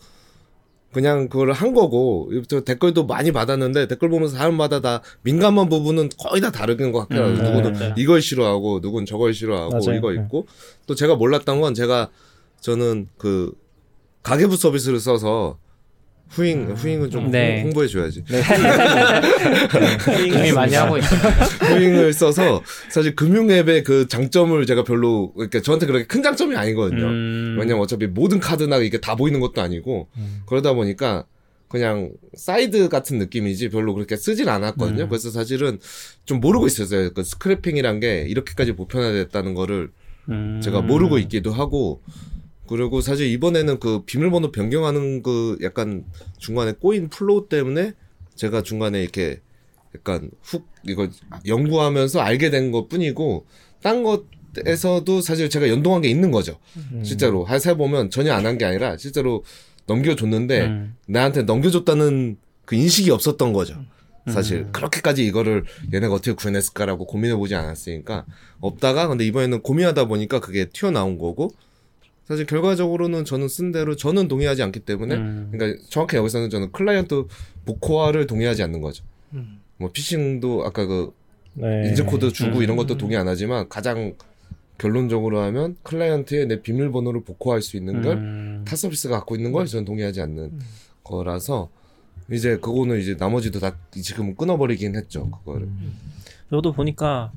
그냥 0.94 1.28
그걸 1.28 1.52
한 1.52 1.74
거고 1.74 2.30
댓글도 2.66 3.06
많이 3.06 3.32
받았는데 3.32 3.88
댓글 3.88 4.10
보면서 4.10 4.38
사람마다 4.38 4.80
다 4.80 5.02
민감한 5.24 5.68
부분은 5.68 6.10
거의 6.18 6.42
다 6.42 6.52
다른 6.52 6.92
것 6.92 7.08
같아요. 7.08 7.28
음, 7.28 7.36
누구는 7.36 7.74
네. 7.74 7.94
이걸 7.98 8.22
싫어하고 8.22 8.80
누구는 8.82 9.06
저걸 9.06 9.34
싫어하고 9.34 9.72
맞아요. 9.72 9.98
이거 9.98 10.12
네. 10.12 10.22
있고 10.22 10.48
또 10.86 10.96
제가 10.96 11.16
몰랐던 11.16 11.60
건 11.60 11.74
제가 11.74 12.10
저는 12.62 13.08
그 13.18 13.52
가계부 14.22 14.56
서비스를 14.56 15.00
써서 15.00 15.58
후잉 16.30 16.70
음. 16.70 16.76
후잉은 16.76 17.10
좀 17.12 17.30
네. 17.30 17.62
홍보해 17.62 17.88
줘야지. 17.88 18.24
네. 18.26 18.42
후잉이 20.00 20.52
많이 20.54 20.74
하고 20.76 20.98
있어요. 20.98 21.20
후잉을 21.62 22.14
써서 22.14 22.64
사실 22.90 23.16
금융 23.16 23.52
앱의 23.52 23.84
그 23.84 24.08
장점을 24.08 24.66
제가 24.66 24.84
별로 24.84 25.32
그러니까 25.34 25.62
저한테 25.62 25.86
그렇게 25.86 26.06
큰 26.06 26.24
장점이 26.24 26.56
아니거든요. 26.56 27.06
음. 27.06 27.58
왜냐면 27.60 27.84
어차피 27.84 28.08
모든 28.08 28.40
카드나 28.40 28.78
이게 28.78 29.00
다 29.00 29.16
보이는 29.16 29.40
것도 29.40 29.62
아니고 29.62 30.08
음. 30.18 30.42
그러다 30.48 30.74
보니까 30.74 31.26
그냥 31.68 32.12
사이드 32.36 32.90
같은 32.90 33.18
느낌이지 33.18 33.70
별로 33.70 33.94
그렇게 33.94 34.16
쓰진 34.16 34.48
않았거든요. 34.48 35.04
음. 35.04 35.10
그래서 35.10 35.32
사실은 35.32 35.80
좀 36.26 36.40
모르고 36.40 36.68
있었어요. 36.68 37.12
그 37.14 37.24
스크래핑이란 37.24 38.00
게 38.00 38.26
이렇게까지 38.28 38.74
보편화됐다는 38.74 39.54
거를 39.54 39.90
음. 40.30 40.62
제가 40.64 40.82
모르고 40.82 41.18
있기도 41.20 41.52
하고 41.52 42.02
그리고 42.68 43.02
사실 43.02 43.28
이번에는 43.28 43.80
그 43.80 44.04
비밀번호 44.06 44.52
변경하는 44.52 45.22
그 45.22 45.58
약간 45.62 46.06
중간에 46.38 46.72
꼬인 46.74 47.10
플로우 47.10 47.48
때문에 47.50 47.94
제가 48.36 48.64
중간에 48.64 49.02
이렇게 49.02 49.42
약간 49.96 50.32
훅 50.42 50.66
이거 50.88 51.08
연구하면서 51.46 52.20
알게 52.22 52.50
된 52.50 52.72
것 52.72 52.88
뿐이고 52.90 53.46
딴 53.82 54.04
것에서도 54.04 55.22
사실 55.22 55.50
제가 55.50 55.70
연동한 55.70 56.02
게 56.02 56.10
있는 56.10 56.32
거죠. 56.32 56.58
음. 56.78 57.04
실제로 57.04 57.44
하나씩 57.44 57.76
보면 57.76 58.10
전혀 58.10 58.34
안 58.34 58.46
한 58.46 58.58
게 58.58 58.66
아니라 58.66 58.98
실제로 58.98 59.44
넘겨줬는데 59.86 60.62
음. 60.66 60.96
나한테 61.08 61.44
넘겨줬다는 61.44 62.38
그 62.66 62.76
인식이 62.76 63.12
없었던 63.12 63.52
거죠. 63.54 63.76
사실 64.30 64.60
음. 64.60 64.72
그렇게까지 64.72 65.26
이거를 65.26 65.66
얘네가 65.94 66.14
어떻게 66.14 66.32
구현했을까라고 66.32 67.06
고민해 67.06 67.36
보지 67.36 67.56
않았으니까 67.56 68.26
없다가 68.62 69.10
근데 69.10 69.26
이번에는 69.26 69.62
고민하다 69.62 70.06
보니까 70.06 70.40
그게 70.40 70.70
튀어나온 70.70 71.18
거고 71.18 71.52
사실 72.26 72.46
결과적으로는 72.46 73.26
저는 73.26 73.48
쓴 73.48 73.72
대로 73.72 73.96
저는 73.96 74.28
동의하지 74.28 74.64
않기 74.64 74.82
때문에 74.82 75.16
음. 75.16 75.50
그러니까 75.52 75.82
정확히 75.90 76.18
여기서는 76.18 76.50
저는 76.50 76.72
클라이언트 76.72 77.26
복호화를 77.66 78.28
동의하지 78.28 78.64
않는 78.64 78.82
거죠. 78.82 79.04
음. 79.34 79.60
뭐 79.78 79.92
피싱도 79.92 80.66
아까 80.66 80.86
그 80.86 81.14
네. 81.56 81.90
인증 81.90 82.06
코드 82.06 82.32
주고 82.32 82.58
음. 82.58 82.64
이런 82.64 82.78
것도 82.78 82.98
동의 82.98 83.18
안 83.18 83.28
하지만 83.28 83.68
가장 83.68 84.14
결론적으로 84.78 85.40
하면 85.42 85.76
클라이언트의 85.84 86.48
내 86.48 86.62
비밀번호를 86.62 87.24
복호할 87.24 87.62
수 87.62 87.78
있는 87.78 88.02
걸 88.02 88.14
타 88.14 88.20
음. 88.20 88.66
서비스가 88.68 89.18
갖고 89.18 89.36
있는 89.36 89.52
걸 89.52 89.66
저는 89.66 89.86
동의하지 89.86 90.22
않는 90.22 90.44
음. 90.44 90.60
거라서 91.04 91.70
이제 92.32 92.58
그거는 92.58 93.00
이제 93.00 93.16
나머지도 93.20 93.60
다 93.60 93.76
지금 93.92 94.36
끊어버리긴 94.36 94.96
했죠 94.96 95.30
그거를. 95.30 95.68
음. 95.68 95.94
저도 96.50 96.72
보니까 96.72 97.32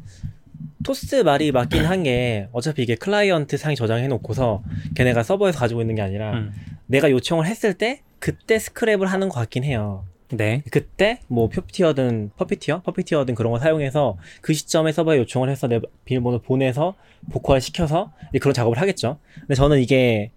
토스 0.84 1.16
말이 1.16 1.50
맞긴 1.52 1.84
한 1.84 2.02
게 2.02 2.48
어차피 2.52 2.82
이게 2.82 2.94
클라이언트 2.94 3.56
상에 3.56 3.74
저장해 3.74 4.06
놓고서 4.08 4.62
걔네가 4.94 5.22
서버에서 5.22 5.58
가지고 5.58 5.80
있는 5.80 5.94
게 5.96 6.02
아니라 6.02 6.32
음. 6.34 6.52
내가 6.86 7.10
요청을 7.10 7.46
했을 7.46 7.74
때 7.74 8.02
그때 8.18 8.56
스크랩을 8.58 9.06
하는 9.06 9.28
것 9.28 9.34
같긴 9.40 9.64
해요. 9.64 10.04
네. 10.30 10.62
그때 10.70 11.20
뭐 11.28 11.48
Puppeteer든 11.48 12.30
Puppeteer, 12.36 12.82
Puppeteer든 12.82 13.34
그런 13.34 13.52
거 13.52 13.58
사용해서 13.58 14.16
그 14.40 14.54
시점에 14.54 14.92
서버에 14.92 15.18
요청을 15.18 15.48
해서 15.48 15.66
내 15.68 15.80
비밀번호 16.04 16.40
보내서 16.40 16.94
복호를 17.30 17.60
시켜서 17.60 18.12
그런 18.40 18.52
작업을 18.54 18.78
하겠죠. 18.80 19.18
근데 19.40 19.54
저는 19.54 19.80
이게 19.80 20.30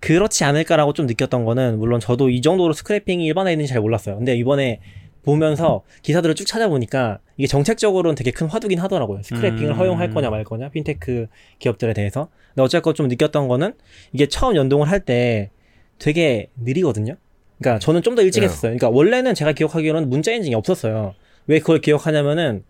그렇지 0.00 0.44
않을까라고 0.44 0.92
좀 0.92 1.06
느꼈던 1.06 1.44
거는 1.44 1.78
물론 1.78 2.00
저도 2.00 2.28
이 2.30 2.40
정도로 2.42 2.72
스크래핑이 2.72 3.24
일반화돼 3.26 3.54
있는지 3.54 3.72
잘 3.72 3.80
몰랐어요. 3.80 4.16
근데 4.16 4.36
이번에 4.36 4.80
보면서 5.26 5.82
기사들을 6.02 6.34
쭉 6.36 6.46
찾아보니까 6.46 7.18
이게 7.36 7.46
정책적으로는 7.48 8.14
되게 8.14 8.30
큰 8.30 8.46
화두긴 8.46 8.78
하더라고요. 8.78 9.22
스크래핑을 9.24 9.72
음. 9.72 9.78
허용할 9.78 10.10
거냐 10.10 10.30
말 10.30 10.44
거냐 10.44 10.70
핀테크 10.70 11.26
기업들에 11.58 11.92
대해서. 11.92 12.28
근데 12.54 12.62
어쨌건 12.62 12.94
좀 12.94 13.08
느꼈던 13.08 13.48
거는 13.48 13.74
이게 14.12 14.26
처음 14.28 14.56
연동을 14.56 14.88
할 14.88 15.00
때 15.00 15.50
되게 15.98 16.48
느리거든요. 16.56 17.16
그러니까 17.58 17.78
저는 17.80 18.02
좀 18.02 18.14
더 18.14 18.22
일찍 18.22 18.40
네. 18.40 18.46
했었어요. 18.46 18.70
그러니까 18.70 18.88
원래는 18.88 19.34
제가 19.34 19.52
기억하기로는 19.52 20.08
문자 20.08 20.32
인증이 20.32 20.54
없었어요. 20.54 21.14
왜 21.48 21.58
그걸 21.58 21.80
기억하냐면은 21.80 22.64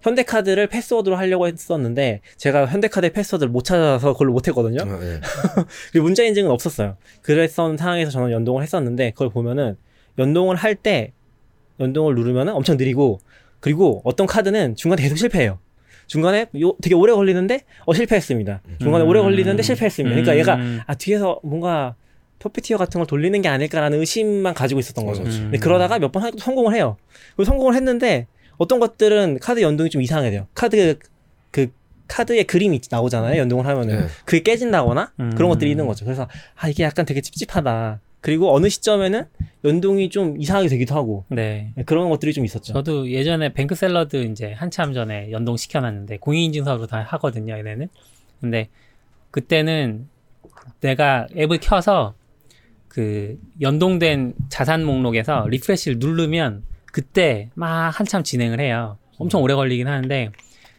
현대카드를 0.00 0.68
패스워드로 0.68 1.16
하려고 1.16 1.46
했었는데 1.48 2.20
제가 2.36 2.66
현대카드 2.66 3.12
패스워드를 3.12 3.50
못 3.50 3.64
찾아서 3.64 4.12
그걸 4.12 4.28
못 4.28 4.46
했거든요. 4.48 4.80
어, 4.82 4.98
네. 4.98 5.20
문자 6.00 6.22
인증은 6.24 6.50
없었어요. 6.50 6.96
그랬던 7.22 7.76
상황에서 7.76 8.10
저는 8.12 8.30
연동을 8.30 8.62
했었는데 8.62 9.10
그걸 9.10 9.28
보면은 9.30 9.76
연동을 10.18 10.56
할 10.56 10.74
때 10.76 11.12
연동을 11.80 12.14
누르면 12.14 12.48
엄청 12.50 12.76
느리고 12.76 13.20
그리고 13.60 14.00
어떤 14.04 14.26
카드는 14.26 14.76
중간에 14.76 15.02
계속 15.02 15.16
실패해요. 15.16 15.58
중간에 16.06 16.46
요 16.60 16.74
되게 16.80 16.94
오래 16.94 17.12
걸리는데 17.12 17.62
어 17.86 17.92
실패했습니다. 17.94 18.62
중간에 18.80 19.04
음. 19.04 19.08
오래 19.08 19.20
걸리는데 19.20 19.62
실패했습니다. 19.62 20.22
그러니까 20.22 20.32
음. 20.32 20.38
얘가 20.38 20.84
아 20.86 20.94
뒤에서 20.94 21.40
뭔가 21.42 21.94
퍼피티어 22.38 22.78
같은 22.78 22.98
걸 23.00 23.06
돌리는 23.06 23.40
게 23.42 23.48
아닐까라는 23.48 23.98
의심만 24.00 24.54
가지고 24.54 24.80
있었던 24.80 25.04
거죠. 25.04 25.22
음. 25.22 25.26
근데 25.28 25.58
그러다가 25.58 25.98
몇 25.98 26.12
번 26.12 26.30
성공을 26.38 26.74
해요. 26.74 26.96
그리고 27.36 27.44
성공을 27.44 27.74
했는데 27.74 28.26
어떤 28.56 28.80
것들은 28.80 29.38
카드 29.40 29.60
연동이 29.60 29.90
좀 29.90 30.00
이상하게 30.02 30.30
돼요. 30.30 30.46
카드 30.54 30.98
그 31.50 31.68
카드에 32.06 32.44
그림이 32.44 32.80
나오잖아요. 32.90 33.38
연동을 33.40 33.66
하면은 33.66 34.00
네. 34.00 34.06
그게 34.24 34.42
깨진다거나 34.42 35.12
음. 35.20 35.34
그런 35.36 35.50
것들이 35.50 35.70
있는 35.70 35.86
거죠. 35.86 36.04
그래서 36.06 36.26
아 36.56 36.68
이게 36.68 36.84
약간 36.84 37.04
되게 37.04 37.20
찝찝하다. 37.20 38.00
그리고 38.20 38.54
어느 38.54 38.68
시점에는 38.68 39.26
연동이 39.64 40.08
좀 40.08 40.40
이상하게 40.40 40.68
되기도 40.68 40.94
하고 40.94 41.24
네. 41.28 41.72
네 41.74 41.82
그런 41.84 42.08
것들이 42.10 42.32
좀 42.32 42.44
있었죠. 42.44 42.72
저도 42.72 43.10
예전에 43.10 43.52
뱅크 43.52 43.74
샐러드 43.74 44.24
이제 44.24 44.52
한참 44.52 44.92
전에 44.92 45.30
연동 45.32 45.56
시켜놨는데 45.56 46.18
공인인증서로 46.18 46.86
다 46.86 47.02
하거든요, 47.08 47.56
얘네는. 47.56 47.88
근데 48.40 48.68
그때는 49.30 50.08
내가 50.80 51.26
앱을 51.36 51.58
켜서 51.60 52.14
그 52.88 53.38
연동된 53.60 54.34
자산 54.48 54.84
목록에서 54.84 55.46
refresh를 55.48 55.98
누르면 55.98 56.62
그때 56.86 57.50
막 57.54 57.90
한참 57.90 58.22
진행을 58.22 58.60
해요. 58.60 58.96
엄청 59.18 59.42
오래 59.42 59.54
걸리긴 59.54 59.88
하는데 59.88 60.30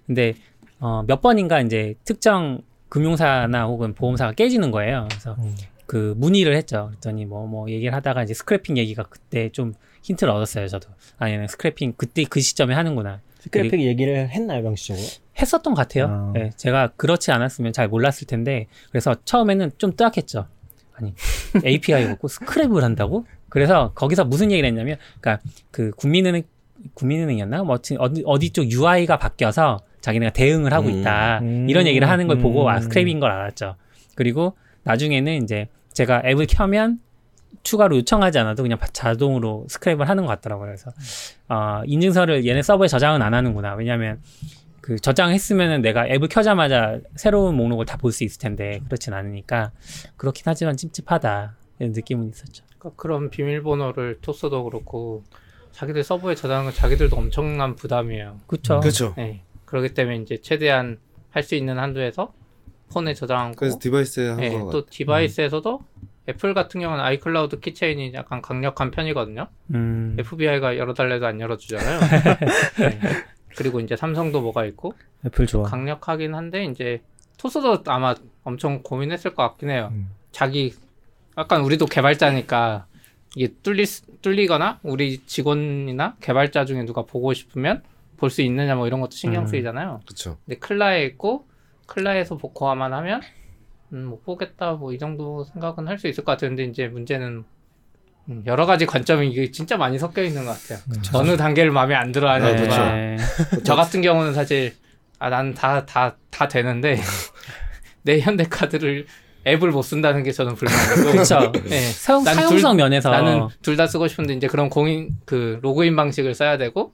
근데 0.08 0.34
어, 0.80 1.04
몇 1.06 1.22
번인가 1.22 1.62
이제 1.62 1.96
특정 2.06 2.62
금융사나 2.88 3.66
혹은 3.66 3.94
보험사가 3.94 4.32
깨지는 4.34 4.72
거예요. 4.72 5.08
그래서 5.10 5.36
음. 5.40 5.56
그 5.90 6.14
문의를 6.18 6.56
했죠. 6.56 6.90
그랬더니 6.90 7.26
뭐, 7.26 7.48
뭐 7.48 7.68
얘기를 7.68 7.96
하다가 7.96 8.22
이제 8.22 8.36
스크래핑 8.36 8.78
얘기가 8.78 9.02
그때 9.10 9.50
좀 9.50 9.74
힌트를 10.04 10.32
얻었어요, 10.32 10.68
저도. 10.68 10.88
아니, 11.18 11.48
스크래핑 11.48 11.94
그때 11.98 12.26
그 12.30 12.42
시점에 12.42 12.76
하는구나. 12.76 13.22
스크래핑 13.40 13.82
얘기를 13.82 14.30
했나요, 14.30 14.62
명시적으로? 14.62 15.04
했었던 15.42 15.74
것 15.74 15.82
같아요. 15.82 16.06
아. 16.06 16.32
네, 16.36 16.52
제가 16.56 16.92
그렇지 16.96 17.32
않았으면 17.32 17.74
잘 17.74 17.88
몰랐을 17.88 18.28
텐데 18.28 18.68
그래서 18.92 19.16
처음에는 19.26 19.72
좀 19.80 19.96
뜨악했죠. 19.96 20.46
아니 20.94 21.16
API 21.66 22.06
갖고 22.06 22.28
스크랩을 22.28 22.82
한다고? 22.82 23.26
그래서 23.50 23.92
거기서 23.96 24.26
무슨 24.26 24.52
얘기를 24.52 24.70
했냐면, 24.70 24.98
그러니까 25.20 25.44
그 25.72 25.90
국민은행 25.92 26.44
국민은행이었나? 26.94 27.64
뭐 27.64 27.80
어디 27.98 28.24
어디 28.26 28.50
쪽 28.52 28.70
UI가 28.70 29.18
바뀌어서 29.18 29.80
자기네가 30.02 30.34
대응을 30.34 30.72
하고 30.72 30.90
음. 30.90 31.00
있다 31.00 31.40
음. 31.40 31.68
이런 31.68 31.88
얘기를 31.88 32.08
하는 32.08 32.28
걸 32.28 32.38
음. 32.38 32.44
보고 32.44 32.70
아 32.70 32.80
스크랩인 32.80 33.20
걸 33.20 33.32
알았죠. 33.32 33.76
그리고 34.14 34.56
나중에는 34.84 35.44
이제 35.44 35.68
제가 35.94 36.22
앱을 36.26 36.48
켜면 36.48 37.00
추가로 37.64 37.98
요청하지 37.98 38.40
않아도 38.40 38.64
그냥 38.64 38.78
자동으로 38.94 39.66
스크랩을 39.70 40.06
하는 40.06 40.26
것 40.26 40.30
같더라고요. 40.30 40.68
그래서 40.68 40.92
어, 41.50 41.82
인증서를 41.86 42.46
얘네 42.46 42.62
서버에 42.62 42.88
저장은 42.88 43.22
안 43.22 43.34
하는구나. 43.34 43.74
왜냐하면 43.76 44.22
그 44.82 44.98
저장했으면은 45.00 45.82
내가 45.82 46.08
앱을 46.08 46.28
켜자마자 46.30 47.00
새로운 47.16 47.56
목록을 47.56 47.86
다 47.86 47.98
볼 47.98 48.12
수 48.12 48.24
있을 48.24 48.40
텐데 48.40 48.80
그렇진 48.86 49.14
않으니까 49.14 49.72
그렇긴 50.18 50.44
하지만 50.46 50.78
찝찝하다 50.78 51.56
이런 51.80 51.92
느낌은 51.94 52.30
있었죠. 52.30 52.64
그러니까 52.78 53.02
그런 53.02 53.30
비밀번호를 53.30 54.20
토스도 54.22 54.64
그렇고 54.64 55.24
자기들 55.74 56.04
서버에 56.04 56.36
저장은 56.36 56.72
자기들도 56.74 57.16
엄청난 57.16 57.76
부담이에요. 57.76 58.38
그렇죠. 58.48 58.80
그렇죠. 58.80 59.14
네. 59.18 59.44
그렇기 59.66 59.94
때문에 59.94 60.18
이제 60.18 60.38
최대한 60.42 60.98
할 61.32 61.44
수 61.44 61.56
있는 61.56 61.78
한도에서 61.78 62.34
폰에 62.90 63.14
저장하고 63.14 63.56
그래서 63.58 63.78
디바이스에 63.80 64.36
네, 64.36 64.50
또 64.72 64.86
디바이스에서도 64.86 65.78
음. 65.80 66.10
애플 66.28 66.54
같은 66.54 66.80
경우는 66.82 67.04
iCloud 67.04 67.60
Keychain이 67.60 68.14
약간 68.14 68.42
강력한 68.42 68.92
편이거든요. 68.92 69.48
음. 69.74 70.16
FBI가 70.20 70.78
열어달래도 70.78 71.26
안 71.26 71.40
열어주잖아요. 71.40 72.00
네. 72.80 73.00
그리고 73.56 73.80
이제 73.80 73.96
삼성도 73.96 74.42
뭐가 74.42 74.66
있고 74.66 74.94
애플 75.26 75.48
좋아. 75.48 75.64
강력하긴 75.64 76.36
한데 76.36 76.66
이제 76.66 77.02
토스도 77.38 77.84
아마 77.88 78.14
엄청 78.44 78.84
고민했을 78.84 79.34
것 79.34 79.44
같긴 79.44 79.70
해요. 79.72 79.90
음. 79.92 80.10
자기 80.32 80.74
약간 81.38 81.62
우리도 81.62 81.88
개발자니까 81.88 82.86
이게 83.36 83.54
뚫리 83.64 83.86
뚫리거나 84.22 84.80
우리 84.84 85.20
직원이나 85.26 86.16
개발자 86.20 86.66
중에 86.66 86.84
누가 86.84 87.04
보고 87.04 87.34
싶으면 87.34 87.82
볼 88.18 88.30
수 88.30 88.42
있느냐 88.42 88.76
뭐 88.76 88.86
이런 88.86 89.00
것도 89.00 89.12
신경 89.12 89.44
음. 89.44 89.48
쓰이잖아요. 89.48 90.02
그렇죠. 90.06 90.38
근데 90.46 90.60
클라에 90.60 91.06
있고 91.06 91.48
클라에서 91.90 92.38
복호화만 92.38 92.94
하면 92.94 93.22
음, 93.94 94.06
못 94.06 94.24
보겠다 94.24 94.74
뭐 94.74 94.94
이 94.94 94.98
정도 95.00 95.44
생각은 95.44 95.88
할 95.88 95.98
수 95.98 96.08
있을 96.08 96.24
것 96.24 96.34
같은데 96.34 96.64
이제 96.66 96.88
문제는 96.88 97.44
음, 98.30 98.44
여러 98.46 98.66
가지 98.68 98.86
관점이 98.86 99.30
이게 99.32 99.50
진짜 99.52 99.76
많이 99.78 99.98
섞여 99.98 100.22
있는 100.22 100.46
것 100.46 100.52
같아요. 100.62 100.80
그쵸. 100.92 101.18
어느 101.18 101.36
단계를 101.36 101.72
마음에 101.72 101.96
안 101.96 102.12
들어 102.12 102.30
하냐. 102.30 102.54
네. 102.54 103.18
저 103.64 103.76
같은 103.76 104.02
경우는 104.02 104.34
사실 104.34 104.74
아 105.18 105.30
난 105.30 105.54
다 105.54 105.86
다 105.86 106.16
다 106.30 106.48
되는데 106.48 106.98
내 108.04 108.20
현대 108.20 108.44
카드를 108.44 109.06
앱을 109.48 109.72
못 109.72 109.82
쓴다는 109.82 110.22
게 110.24 110.32
저는 110.32 110.54
불만이고. 110.56 111.12
그렇죠. 111.12 111.52
네. 111.68 111.80
사용, 111.82 112.24
사용성 112.24 112.78
둘, 112.78 112.84
면에서 112.84 113.10
나는 113.10 113.48
둘 113.64 113.76
다 113.78 113.88
쓰고 113.88 114.08
싶은데 114.08 114.34
이제 114.36 114.48
그런 114.48 114.70
공인 114.70 115.18
그 115.26 115.60
로그인 115.64 115.96
방식을 115.96 116.36
써야 116.36 116.58
되고 116.58 116.94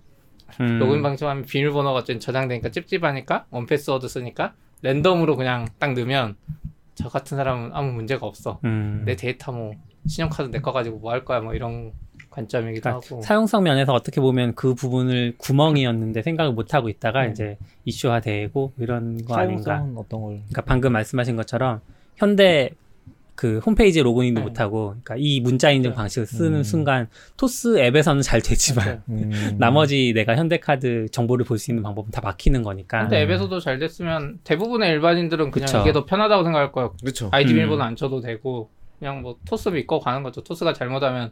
음. 0.62 0.80
로그인 0.80 1.02
방식하면 1.04 1.44
비밀번호가 1.46 2.04
좀 2.06 2.20
저장되니까 2.20 2.70
찝찝하니까 2.70 3.46
1Password 3.50 4.08
쓰니까 4.08 4.54
랜덤으로 4.86 5.36
그냥 5.36 5.68
딱 5.80 5.94
넣으면 5.94 6.36
저 6.94 7.10
같은 7.10 7.36
사람은 7.38 7.72
아무 7.74 7.92
문제가 7.92 8.26
없어. 8.28 8.60
음. 8.64 9.02
내 9.06 9.16
데이터 9.16 9.52
뭐 9.52 9.74
신용카드 10.08 10.52
내 10.52 10.60
거 10.62 10.72
가지고 10.72 11.00
뭐 11.00 11.12
할 11.12 11.26
거야 11.26 11.42
뭐 11.42 11.54
이런 11.56 11.92
관점이기도 12.30 12.82
그러니까 12.84 13.06
하고 13.14 13.22
사용성 13.22 13.64
면에서 13.64 13.94
어떻게 13.94 14.22
보면 14.22 14.54
그 14.56 14.76
부분을 14.76 15.34
구멍이었는데 15.38 16.22
생각을 16.22 16.54
못 16.54 16.74
하고 16.74 16.90
있다가 16.90 17.26
음. 17.26 17.32
이제 17.32 17.58
이슈화되고 17.86 18.74
이런 18.78 19.24
거 19.26 19.36
아닌가. 19.36 19.86
어떤 19.96 20.22
걸? 20.22 20.30
그러니까 20.50 20.62
방금 20.62 20.94
말씀하신 20.94 21.36
것처럼 21.36 21.82
현대 22.18 22.70
그 23.36 23.60
홈페이지 23.66 24.02
로그인도 24.02 24.40
네. 24.42 24.48
못하고 24.48 24.88
그러니까 25.04 25.16
이 25.18 25.42
문자 25.42 25.70
인증 25.70 25.92
네. 25.92 25.96
방식을 25.96 26.26
쓰는 26.26 26.60
음. 26.60 26.64
순간 26.64 27.08
토스 27.36 27.78
앱에서는 27.80 28.22
잘 28.22 28.42
되지만 28.42 29.04
음. 29.10 29.30
나머지 29.60 30.14
내가 30.16 30.36
현대카드 30.38 31.08
정보를 31.12 31.46
볼 31.46 31.58
수 31.58 31.72
있는 31.72 31.84
방법은 31.84 32.12
다 32.12 32.22
막히는 32.22 32.64
거니까 32.64 33.02
근데 33.02 33.22
앱에서도 33.24 33.60
잘 33.60 33.80
됐으면 33.80 34.40
대부분의 34.44 34.90
일반인들은 34.92 35.52
그냥 35.52 35.68
그쵸. 35.68 35.82
이게 35.82 35.92
더 35.94 36.06
편하다고 36.06 36.44
생각할 36.44 36.72
거예요 36.72 36.94
그쵸. 37.04 37.30
아이디 37.32 37.52
음. 37.52 37.56
비밀번호 37.56 37.84
안 37.84 37.96
쳐도 37.96 38.22
되고 38.22 38.70
그냥 39.00 39.22
뭐 39.22 39.38
토스 39.46 39.70
믿고 39.70 40.00
가는 40.00 40.24
거죠 40.24 40.42
토스가 40.42 40.74
잘못하면 40.74 41.32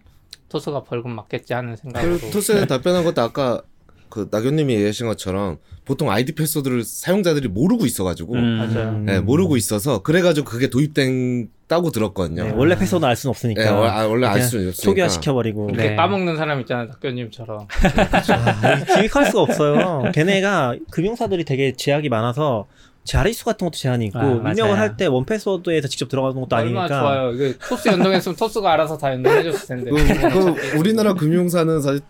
토스가 0.49 0.83
벌금 0.83 1.11
맞겠지 1.15 1.53
하는 1.53 1.75
생각으로 1.75 2.17
토스에 2.31 2.65
답변한 2.65 3.03
것도 3.03 3.21
아까 3.21 3.61
그 4.09 4.27
낙연님이 4.29 4.73
얘기하신 4.75 5.07
것처럼 5.07 5.57
보통 5.85 6.11
아이디 6.11 6.33
패스워드를 6.33 6.83
사용자들이 6.83 7.47
모르고 7.47 7.85
있어가지고 7.85 8.35
음. 8.35 9.03
네, 9.07 9.19
모르고 9.19 9.57
있어서 9.57 10.03
그래가지고 10.03 10.47
그게 10.47 10.69
도입된 10.69 11.49
다고 11.73 11.89
들었거든요. 11.89 12.43
네, 12.43 12.53
원래 12.55 12.77
패스워드 12.77 13.03
알 13.03 13.15
수는 13.15 13.31
없으니까. 13.31 13.63
네, 13.63 13.67
아, 13.69 14.05
원래 14.05 14.27
알 14.27 14.41
수는 14.41 14.67
없으니까. 14.69 14.83
초기화 14.83 15.09
시켜버리고. 15.09 15.71
네. 15.75 15.95
까먹는 15.95 16.37
사람 16.37 16.59
있잖아요, 16.61 16.87
낙연님처럼. 16.87 17.67
아, 17.67 18.83
기억할 18.95 19.25
수가 19.25 19.41
없어요. 19.41 20.11
걔네가 20.13 20.75
금융사들이 20.91 21.45
되게 21.45 21.73
제약이 21.73 22.09
많아서 22.09 22.67
자릿수 23.05 23.43
같은 23.45 23.65
것도 23.65 23.77
제한이 23.77 24.05
있고 24.05 24.19
아, 24.19 24.51
입력을 24.51 24.77
할 24.77 24.95
때 24.95 25.07
1Password에서 25.07 25.87
직접 25.87 26.07
들어가는 26.07 26.39
것도 26.39 26.55
아니니까 26.55 26.87
좋아요. 26.87 27.31
이게 27.33 27.53
토스 27.57 27.87
연동했으면 27.89 28.35
토스가 28.35 28.71
알아서 28.73 28.97
다 28.97 29.11
연동해줬을 29.11 29.67
텐데. 29.67 29.91
그, 29.91 30.29
그 30.29 30.77
우리나라 30.79 31.13
금융사는 31.13 31.81
사실 31.81 32.01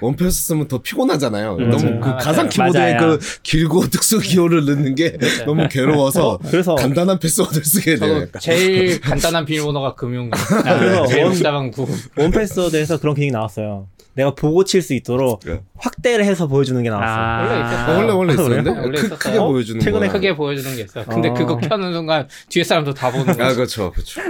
1Pass 0.00 0.42
쓰면 0.48 0.68
더 0.68 0.78
피곤하잖아요. 0.82 1.56
음, 1.56 1.70
너무 1.70 2.00
그 2.00 2.08
아, 2.10 2.16
가상 2.16 2.48
키보드에 2.48 2.94
맞아요. 2.94 3.18
그 3.18 3.26
길고 3.42 3.88
특수 3.88 4.18
기호를 4.18 4.66
넣는 4.66 4.94
게 4.94 5.16
너무 5.46 5.66
괴로워서 5.68 6.32
어, 6.34 6.38
그래서 6.38 6.74
간단한 6.74 7.18
패스워드를 7.18 7.64
쓰게 7.64 7.96
돼요. 7.96 8.26
제일 8.40 9.00
간단한 9.02 9.44
비밀번호가 9.46 9.94
금융. 9.94 10.30
아, 10.32 10.78
그래서 11.06 11.50
원, 11.52 11.72
1Password에서 12.16 12.98
그런 13.00 13.14
기능이 13.14 13.30
나왔어요. 13.32 13.88
내가 14.16 14.34
보고 14.34 14.64
칠 14.64 14.82
수 14.82 14.94
있도록 14.94 15.40
네. 15.44 15.60
확대를 15.76 16.24
해서 16.24 16.46
보여주는 16.46 16.82
게 16.82 16.88
나왔어. 16.90 17.12
아~ 17.12 17.42
원래 17.42 17.60
있었어. 17.66 17.92
원래 17.98 18.12
원래 18.12 18.32
있었는데 18.32 18.70
원래 18.80 18.98
있었어요. 18.98 19.18
크게 19.18 19.38
보여주는 19.38 19.80
최근에 19.80 20.06
거야. 20.06 20.12
크게 20.12 20.34
보여주는 20.36 20.76
게 20.76 20.82
있어. 20.82 21.04
근데 21.04 21.28
어. 21.28 21.34
그거 21.34 21.56
켜는 21.58 21.92
순간 21.92 22.26
뒤에 22.48 22.64
사람도 22.64 22.94
다 22.94 23.10
보는 23.12 23.36
거야. 23.36 23.48
아 23.48 23.54
그렇죠, 23.54 23.92
그렇죠. 23.92 24.20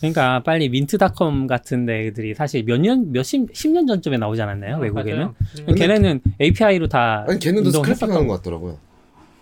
그러니까 0.00 0.42
빨리 0.44 0.68
민트닷컴 0.68 1.46
같은 1.46 1.84
데들이 1.86 2.34
사실 2.34 2.64
몇 2.64 2.80
년, 2.80 3.12
몇십, 3.12 3.48
십 3.52 3.68
년 3.70 3.86
전쯤에 3.86 4.16
나오지 4.16 4.40
않았나요? 4.40 4.76
어, 4.76 4.80
외국에는? 4.80 5.28
걔네는 5.76 6.20
API로 6.40 6.88
다 6.88 7.24
아니 7.28 7.38
걔네도 7.38 7.70
스크래핑하는 7.70 8.26
것 8.26 8.36
같더라고요. 8.38 8.78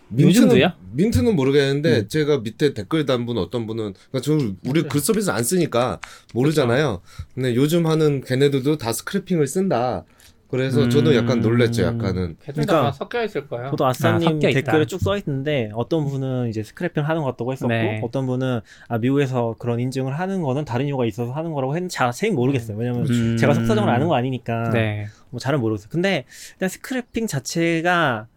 민트는, 0.08 0.70
민트는 0.92 1.34
모르겠는데 1.36 1.98
음. 1.98 2.08
제가 2.08 2.38
밑에 2.38 2.74
댓글 2.74 3.06
단 3.06 3.26
분 3.26 3.38
어떤 3.38 3.66
분은 3.66 3.94
그러니까 4.10 4.20
저 4.20 4.38
우리 4.68 4.82
글 4.82 5.00
서비스 5.00 5.30
안 5.30 5.42
쓰니까 5.42 5.98
모르잖아요. 6.32 7.00
그쵸. 7.04 7.26
근데 7.34 7.54
요즘 7.56 7.86
하는 7.86 8.20
걔네들도 8.20 8.78
다 8.78 8.92
스크래핑을 8.92 9.46
쓴다. 9.46 10.04
그래서 10.48 10.84
음... 10.84 10.90
저도 10.90 11.16
약간 11.16 11.40
놀랬죠, 11.40 11.82
약간은. 11.82 12.36
그러니까 12.38 12.92
섞여 12.92 13.24
있을 13.24 13.48
거예요. 13.48 13.70
저도 13.70 13.84
아싸님 13.84 14.36
아, 14.36 14.38
댓글에 14.38 14.86
쭉 14.86 15.00
써 15.00 15.16
있는데 15.18 15.70
어떤 15.74 16.06
분은 16.06 16.48
이제 16.50 16.62
스크래핑 16.62 17.02
하는 17.02 17.22
것 17.22 17.32
같다고 17.32 17.52
했었고 17.52 17.68
네. 17.68 18.00
어떤 18.04 18.26
분은 18.26 18.60
아 18.86 18.98
미국에서 18.98 19.56
그런 19.58 19.80
인증을 19.80 20.16
하는 20.16 20.42
거는 20.42 20.64
다른 20.64 20.86
이유가 20.86 21.04
있어서 21.04 21.32
하는 21.32 21.52
거라고 21.52 21.74
했는데 21.74 21.92
자세히 21.92 22.30
모르겠어요. 22.30 22.76
왜냐면 22.76 23.08
음... 23.10 23.36
제가 23.36 23.54
속사정을 23.54 23.90
아는 23.90 24.06
거 24.06 24.14
아니니까 24.14 24.70
네. 24.70 25.08
뭐 25.30 25.40
잘은 25.40 25.60
모르겠어요. 25.60 25.88
근데 25.90 26.26
일단 26.52 26.68
스크래핑 26.68 27.26
자체가 27.26 28.28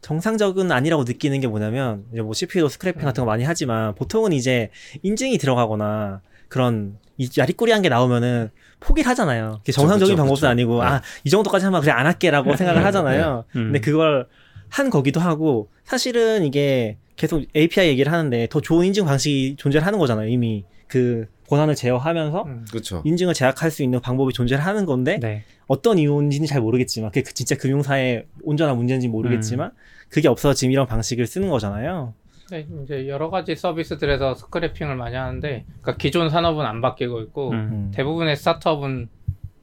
정상적은 0.00 0.70
아니라고 0.70 1.04
느끼는 1.04 1.40
게 1.40 1.46
뭐냐면 1.46 2.04
이제 2.12 2.22
뭐 2.22 2.32
CPU 2.32 2.68
스크래핑 2.68 3.02
같은 3.02 3.22
거 3.22 3.26
많이 3.26 3.44
하지만 3.44 3.94
보통은 3.94 4.32
이제 4.32 4.70
인증이 5.02 5.38
들어가거나 5.38 6.20
그런 6.48 6.98
이 7.18 7.28
야리꾸리한 7.36 7.82
게 7.82 7.88
나오면은 7.88 8.50
포기를 8.80 9.08
하잖아요. 9.10 9.56
그게 9.60 9.72
정상적인 9.72 10.14
그쵸, 10.14 10.22
방법은 10.22 10.34
그쵸. 10.36 10.48
아니고 10.48 10.82
네. 10.82 10.86
아이 10.86 11.30
정도까지 11.30 11.64
하면 11.64 11.80
그래 11.80 11.92
안 11.92 12.06
할게라고 12.06 12.50
네. 12.50 12.56
생각을 12.56 12.80
네. 12.80 12.84
하잖아요. 12.84 13.44
네. 13.52 13.58
음. 13.60 13.64
근데 13.66 13.80
그걸 13.80 14.28
한 14.68 14.90
거기도 14.90 15.20
하고 15.20 15.70
사실은 15.84 16.44
이게 16.44 16.98
계속 17.16 17.44
API 17.56 17.88
얘기를 17.88 18.12
하는데 18.12 18.46
더 18.50 18.60
좋은 18.60 18.86
인증 18.86 19.06
방식이 19.06 19.56
존재를 19.56 19.86
하는 19.86 19.98
거잖아요. 19.98 20.28
이미 20.28 20.64
그 20.86 21.26
권한을 21.48 21.74
제어하면서 21.74 22.42
음. 22.44 22.66
인증을 23.04 23.34
제약할 23.34 23.70
수 23.70 23.82
있는 23.82 24.00
방법이 24.00 24.32
존재를 24.32 24.64
하는 24.64 24.86
건데 24.86 25.18
네. 25.20 25.44
어떤 25.66 25.98
이유인지는 25.98 26.46
잘 26.46 26.60
모르겠지만 26.60 27.10
그게 27.10 27.22
진짜 27.22 27.56
금융사의 27.56 28.26
온전한 28.42 28.76
문제인지 28.76 29.08
모르겠지만 29.08 29.68
음. 29.68 29.76
그게 30.08 30.28
없어서 30.28 30.54
지금 30.54 30.72
이런 30.72 30.86
방식을 30.86 31.26
쓰는 31.26 31.48
거잖아요. 31.50 32.14
네, 32.50 32.66
이제 32.84 33.08
여러 33.08 33.28
가지 33.28 33.56
서비스들에서 33.56 34.34
스크래핑을 34.36 34.94
많이 34.94 35.16
하는데, 35.16 35.64
그러니까 35.80 35.96
기존 35.96 36.30
산업은 36.30 36.64
안 36.64 36.80
바뀌고 36.80 37.20
있고, 37.22 37.50
음. 37.50 37.54
음. 37.54 37.92
대부분의 37.92 38.36
스타트업은 38.36 39.08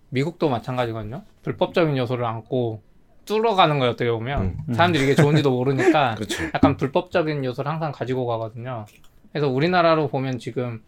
미국도 0.09 0.49
마찬가지거든요. 0.49 1.23
불법적인 1.43 1.97
요소를 1.97 2.25
안고 2.25 2.81
뚫어가는 3.23 3.79
거예요, 3.79 3.93
어떻게 3.93 4.11
보면. 4.11 4.41
음. 4.41 4.57
음. 4.67 4.73
사람들이 4.73 5.05
이게 5.05 5.15
좋은지도 5.15 5.49
모르니까, 5.49 6.15
그렇죠. 6.15 6.43
약간 6.53 6.75
불법적인 6.75 7.45
요소를 7.45 7.71
항상 7.71 7.93
가지고 7.93 8.25
가거든요. 8.25 8.85
그래서 9.31 9.47
우리나라로 9.47 10.09
보면 10.09 10.37
지금, 10.39 10.81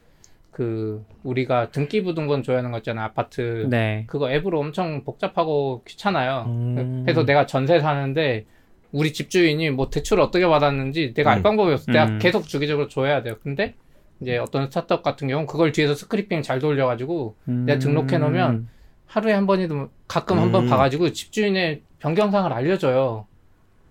그, 0.56 1.04
우리가 1.24 1.72
등기 1.72 2.02
부등본 2.02 2.42
줘야 2.42 2.60
하는 2.60 2.72
거 2.72 2.78
있잖아요, 2.78 3.04
아파트. 3.04 3.68
네. 3.70 4.06
그거 4.08 4.32
앱으로 4.32 4.58
엄청 4.58 5.04
복잡하고 5.04 5.84
귀찮아요. 5.86 6.46
음. 6.48 7.04
그래서 7.04 7.26
내가 7.26 7.46
전세 7.46 7.82
사는데, 7.82 8.46
우리 8.94 9.12
집주인이 9.12 9.70
뭐 9.72 9.90
대출을 9.90 10.24
어떻게 10.24 10.48
받았는지 10.48 11.14
내가 11.14 11.32
알 11.32 11.40
음. 11.40 11.44
방법이 11.44 11.74
없어. 11.74 11.92
내가 11.92 12.06
음. 12.06 12.20
계속 12.20 12.48
주기적으로 12.48 12.88
줘야 12.88 13.22
돼요. 13.22 13.36
근데 13.44 13.74
이제 14.22 14.38
어떤 14.38 14.68
스타트업 14.68 15.04
같은 15.04 15.28
경우는 15.28 15.48
그걸 15.48 15.74
뒤에서 15.74 15.94
스크립핑 15.94 16.42
잘 16.42 16.60
돌려가지고 16.60 17.36
음. 17.50 17.66
내가 17.66 17.80
등록해 17.80 18.18
놓으면 18.18 18.70
하루에 19.08 19.34
한 19.34 19.46
번이든 19.46 19.90
가끔 20.08 20.38
음. 20.38 20.44
한번 20.44 20.70
봐가지고 20.70 21.12
집주인의 21.12 21.82
변경사항을 22.00 22.54
알려줘요. 22.54 23.28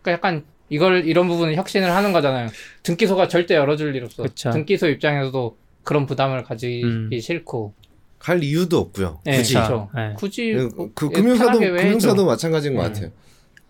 그러니까 0.00 0.12
약간 0.12 0.44
이걸 0.70 1.04
이런 1.04 1.28
부분은 1.28 1.54
혁신을 1.56 1.90
하는 1.90 2.14
거잖아요. 2.14 2.48
등기소가 2.82 3.28
절대 3.28 3.54
열어줄 3.54 3.94
일 3.94 4.04
없어. 4.04 4.22
그쵸. 4.22 4.52
등기소 4.52 4.88
입장에서도 4.88 5.58
그런 5.84 6.06
부담을 6.06 6.42
가지기 6.42 6.82
음. 6.84 7.10
싫고. 7.20 7.74
갈 8.18 8.42
이유도 8.42 8.78
없고요. 8.78 9.20
네, 9.24 9.36
굳이. 9.36 9.54
그렇죠. 9.54 9.90
네. 9.94 10.14
굳이 10.16 10.52
그, 10.54 10.68
그, 10.70 10.90
그 10.94 11.10
금융사도 11.10 11.58
금융사도 11.58 12.24
마찬가지인 12.24 12.74
것 12.74 12.82
네. 12.82 12.88
같아요. 12.88 13.10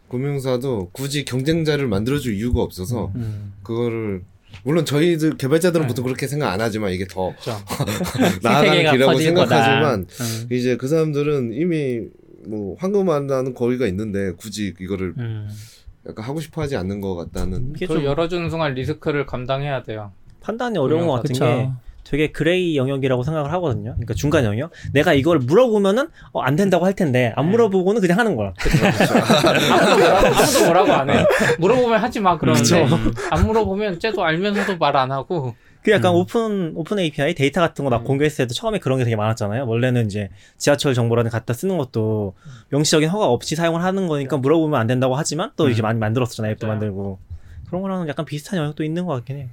금융사도 0.08 0.90
굳이 0.92 1.24
경쟁자를 1.24 1.88
만들어줄 1.88 2.34
이유가 2.34 2.62
없어서 2.62 3.10
음. 3.16 3.52
그거를 3.64 4.22
물론 4.62 4.84
저희들 4.84 5.36
개발자들은 5.36 5.82
네. 5.82 5.88
보통 5.88 6.04
그렇게 6.04 6.28
생각 6.28 6.52
안 6.52 6.60
하지만 6.60 6.92
이게 6.92 7.04
더 7.04 7.30
그렇죠. 7.30 7.58
나아가는 8.42 8.90
길이라고 8.92 9.18
생각하지만 9.18 10.06
음. 10.08 10.46
이제 10.52 10.76
그 10.76 10.86
사람들은 10.86 11.52
이미 11.52 12.02
뭐 12.46 12.76
황금알 12.78 13.06
낳는 13.06 13.54
거위가 13.54 13.88
있는데 13.88 14.32
굳이 14.36 14.72
이거를 14.78 15.14
음. 15.18 15.48
약간 16.06 16.24
하고 16.24 16.40
싶어 16.40 16.62
하지 16.62 16.76
않는 16.76 17.00
것 17.00 17.16
같다는. 17.16 17.72
그걸 17.72 18.04
열어주는 18.04 18.50
순간 18.50 18.74
리스크를 18.74 19.26
감당해야 19.26 19.82
돼요. 19.82 20.12
판단이 20.40 20.78
어려운 20.78 21.06
것 21.06 21.14
같은 21.14 21.32
그쵸. 21.32 21.44
게 21.44 21.70
되게 22.04 22.30
gray 22.32 22.76
영역이라고 22.76 23.22
생각을 23.22 23.52
하거든요. 23.54 23.92
그러니까 23.94 24.14
중간 24.14 24.44
영역. 24.44 24.70
내가 24.92 25.12
이걸 25.14 25.38
물어보면은 25.38 26.08
어, 26.32 26.40
안 26.40 26.56
된다고 26.56 26.86
할 26.86 26.94
텐데 26.94 27.32
안 27.36 27.46
네. 27.46 27.50
물어보고는 27.52 28.00
그냥 28.00 28.18
하는 28.18 28.36
거야. 28.36 28.52
아무도, 29.70 29.94
뭐라고, 30.04 30.36
아무도 30.36 30.64
뭐라고 30.64 30.92
안 30.92 31.10
해. 31.10 31.26
물어보면 31.58 32.00
하지 32.00 32.20
마 32.20 32.38
그러는데 32.38 32.86
안 33.30 33.46
물어보면 33.46 34.00
쟤도 34.00 34.24
알면서도 34.24 34.78
말 34.78 34.94
안 34.96 35.10
하고. 35.10 35.54
그 35.82 35.90
약간 35.90 36.14
음. 36.14 36.18
open 36.20 36.72
open 36.76 36.98
API 36.98 37.34
데이터 37.34 37.60
같은 37.60 37.84
거막 37.84 38.02
음. 38.02 38.04
공개했을 38.06 38.44
때도 38.44 38.54
처음에 38.54 38.78
그런 38.78 38.96
게 38.98 39.04
되게 39.04 39.16
많았잖아요. 39.16 39.66
원래는 39.66 40.06
이제 40.06 40.30
지하철 40.56 40.94
정보라든 40.94 41.30
갖다 41.30 41.52
쓰는 41.52 41.76
것도 41.76 42.34
명시적인 42.70 43.08
허가 43.10 43.26
없이 43.26 43.54
사용을 43.54 43.82
하는 43.82 44.06
거니까 44.06 44.38
물어보면 44.38 44.80
안 44.80 44.86
된다고 44.86 45.14
하지만 45.14 45.50
또 45.56 45.64
음. 45.64 45.70
이제 45.70 45.82
많이 45.82 45.98
만들었었잖아요. 45.98 46.52
앱도 46.52 46.66
만들고 46.68 47.18
그런 47.66 47.82
거랑은 47.82 48.08
약간 48.08 48.24
비슷한 48.24 48.58
영역도 48.60 48.82
있는 48.84 49.04
것 49.04 49.12
같긴 49.14 49.36
해 49.36 49.42
요. 49.42 49.48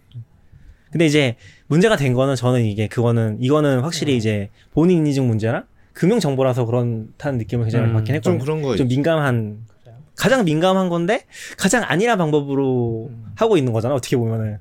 근데 0.91 1.05
이제 1.05 1.35
문제가 1.67 1.95
된 1.95 2.13
거는 2.13 2.35
저는 2.35 2.65
이게 2.65 2.87
그거는 2.87 3.37
이거는 3.39 3.79
확실히 3.79 4.13
음. 4.13 4.17
이제 4.17 4.49
본인 4.73 5.05
인증 5.05 5.27
문제랑 5.27 5.63
금융 5.93 6.19
정보라서 6.19 6.65
그렇다는 6.65 7.37
느낌을 7.39 7.65
굉장히 7.65 7.87
음, 7.89 7.93
받긴 7.93 8.15
했거든요. 8.15 8.39
좀 8.39 8.45
그런 8.45 8.61
거좀 8.61 8.87
민감한 8.87 9.65
가장 10.15 10.43
민감한 10.45 10.89
건데 10.89 11.25
가장 11.57 11.83
아니란 11.83 12.17
방법으로 12.17 13.07
음. 13.09 13.25
하고 13.35 13.57
있는 13.57 13.73
거잖아. 13.73 13.95
어떻게 13.95 14.17
보면은. 14.17 14.59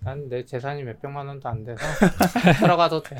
난 0.00 0.28
내 0.28 0.44
재산이 0.44 0.84
몇 0.84 1.02
백만 1.02 1.26
원도 1.26 1.48
안 1.48 1.64
돼서 1.64 1.80
들어가도 2.62 3.02
돼. 3.02 3.16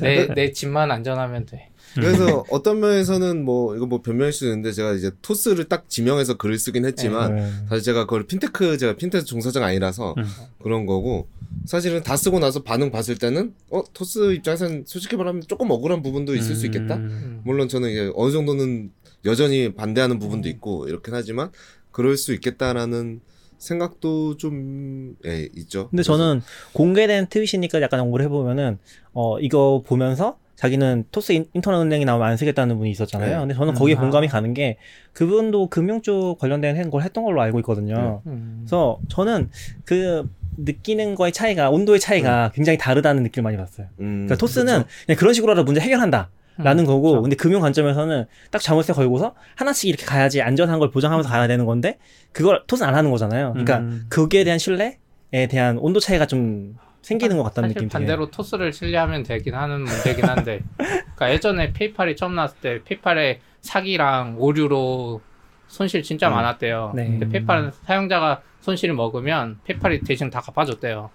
내 0.00 0.26
내 0.34 0.52
집만 0.52 0.90
안전하면 0.90 1.46
돼. 1.46 1.70
그래서 1.94 2.40
음. 2.40 2.44
어떤 2.50 2.80
면에서는 2.80 3.42
뭐 3.44 3.74
이거 3.76 3.86
뭐 3.86 4.02
변명일 4.02 4.30
수 4.32 4.44
있는데 4.44 4.72
제가 4.72 4.92
이제 4.92 5.10
토스를 5.22 5.64
딱 5.70 5.88
지명해서 5.88 6.36
글을 6.36 6.58
쓰긴 6.58 6.84
했지만 6.84 7.36
네. 7.36 7.50
사실 7.68 7.82
제가 7.84 8.04
그걸 8.04 8.26
핀테크 8.26 8.76
제가 8.76 8.96
핀테크 8.96 9.24
종사자가 9.24 9.66
아니라서 9.66 10.14
음. 10.18 10.24
그런 10.62 10.84
거고 10.84 11.28
사실은 11.64 12.02
다 12.02 12.16
쓰고 12.16 12.38
나서 12.38 12.62
반응 12.62 12.90
봤을 12.90 13.16
때는 13.16 13.54
어 13.70 13.82
토스 13.92 14.34
입장에서는 14.34 14.84
솔직히 14.86 15.16
말하면 15.16 15.42
조금 15.48 15.70
억울한 15.70 16.02
부분도 16.02 16.34
있을 16.34 16.52
음. 16.52 16.56
수 16.56 16.66
있겠다. 16.66 16.96
음. 16.96 17.40
물론 17.44 17.68
저는 17.68 17.90
이제 17.90 18.12
어느 18.14 18.32
정도는 18.32 18.90
여전히 19.24 19.74
반대하는 19.74 20.18
부분도 20.18 20.48
음. 20.48 20.50
있고 20.50 20.88
이렇긴 20.88 21.14
하지만 21.14 21.50
그럴 21.90 22.16
수 22.16 22.32
있겠다라는 22.34 23.20
생각도 23.58 24.36
좀 24.36 25.14
예, 25.24 25.48
있죠. 25.54 25.88
근데 25.90 26.02
저는 26.02 26.42
공개된 26.72 27.28
트윗이니까 27.28 27.80
약간 27.80 28.00
연구를 28.00 28.24
해보면은 28.24 28.78
어 29.12 29.38
이거 29.38 29.82
보면서 29.86 30.38
자기는 30.56 31.06
토스 31.10 31.32
인 31.32 31.46
터넷 31.60 31.80
은행이 31.80 32.04
나오면 32.04 32.26
안 32.28 32.36
쓰겠다는 32.36 32.78
분이 32.78 32.90
있었잖아요. 32.90 33.30
네. 33.30 33.40
근데 33.40 33.54
저는 33.54 33.74
거기에 33.74 33.96
음. 33.96 34.00
공감이 34.00 34.28
가는 34.28 34.52
게 34.54 34.76
그분도 35.12 35.68
금융 35.68 36.02
쪽 36.02 36.38
관련된 36.38 36.90
걸 36.90 37.02
했던 37.02 37.24
걸로 37.24 37.40
알고 37.40 37.58
있거든요. 37.60 38.22
네. 38.24 38.30
음. 38.30 38.58
그래서 38.60 38.98
저는 39.08 39.50
그 39.84 40.28
느끼는 40.56 41.14
거의 41.14 41.32
차이가 41.32 41.70
온도의 41.70 42.00
차이가 42.00 42.46
음. 42.46 42.50
굉장히 42.54 42.78
다르다는 42.78 43.22
느낌을 43.22 43.44
많이 43.44 43.56
받았어요. 43.56 43.88
음, 44.00 44.26
그러니까 44.26 44.36
토스는 44.36 44.66
그렇죠. 44.66 44.88
그냥 45.06 45.18
그런 45.18 45.34
식으로라도 45.34 45.64
문제 45.64 45.80
해결한다. 45.80 46.30
라는 46.58 46.84
음, 46.84 46.86
거고, 46.86 47.12
그렇죠. 47.12 47.22
근데 47.22 47.34
금융 47.36 47.62
관점에서는 47.62 48.26
딱 48.50 48.60
자물쇠 48.60 48.92
걸고서 48.92 49.34
하나씩 49.56 49.88
이렇게 49.88 50.04
가야지 50.04 50.42
안전한 50.42 50.78
걸 50.78 50.90
보장하면서 50.90 51.26
가야 51.30 51.48
되는 51.48 51.64
건데, 51.64 51.98
그걸 52.32 52.62
토스는 52.66 52.90
안 52.90 52.94
하는 52.94 53.10
거잖아요. 53.10 53.52
그러니까 53.52 53.78
음. 53.78 54.04
거기에 54.10 54.44
대한 54.44 54.58
신뢰에 54.58 55.46
대한 55.48 55.78
온도 55.78 55.98
차이가 55.98 56.26
좀 56.26 56.76
생기는 57.00 57.36
것 57.36 57.42
같다는 57.44 57.70
느낌이 57.70 57.88
반대로 57.88 58.30
토스를 58.30 58.72
신뢰하면 58.72 59.24
되긴 59.24 59.54
하는 59.54 59.80
문제긴 59.82 60.24
한데 60.24 60.62
그러니까 60.76 61.32
예전에 61.32 61.72
PayPal이 61.72 62.16
처음 62.16 62.36
나왔을 62.36 62.58
때 62.60 62.80
PayPal의 62.84 63.40
사기랑 63.60 64.36
오류로 64.38 65.20
손실 65.66 66.02
진짜 66.02 66.28
음. 66.28 66.34
많았대요. 66.34 66.92
네. 66.94 67.06
근데 67.06 67.28
PayPal은 67.28 67.72
사용자가 67.84 68.42
손실을 68.62 68.94
먹으면 68.94 69.60
PayPal이 69.64 70.00
대신 70.00 70.30
다 70.30 70.40
갚아줬대요. 70.40 71.10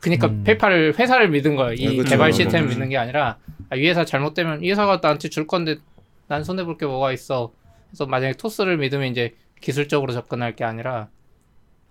그러니까 0.00 0.26
음. 0.26 0.42
PayPal을 0.44 0.98
회사를 0.98 1.30
믿은 1.30 1.56
거예요. 1.56 1.74
이 1.74 1.86
네, 1.86 1.92
그렇죠. 1.96 2.10
개발 2.10 2.32
시스템을 2.32 2.68
믿는 2.68 2.88
게 2.90 2.96
아니라 2.98 3.38
아, 3.70 3.76
이 3.76 3.86
회사 3.88 4.04
잘못되면 4.04 4.62
이 4.64 4.70
회사가 4.70 4.98
나한테 5.00 5.28
줄 5.28 5.46
건데 5.46 5.76
난 6.28 6.44
손해 6.44 6.64
볼 6.64 6.76
게 6.76 6.86
뭐가 6.86 7.12
있어. 7.12 7.52
그래서 7.88 8.06
만약에 8.06 8.34
토스를 8.34 8.78
믿으면 8.78 9.08
이제 9.10 9.34
기술적으로 9.60 10.12
접근할 10.12 10.56
게 10.56 10.64
아니라 10.64 11.08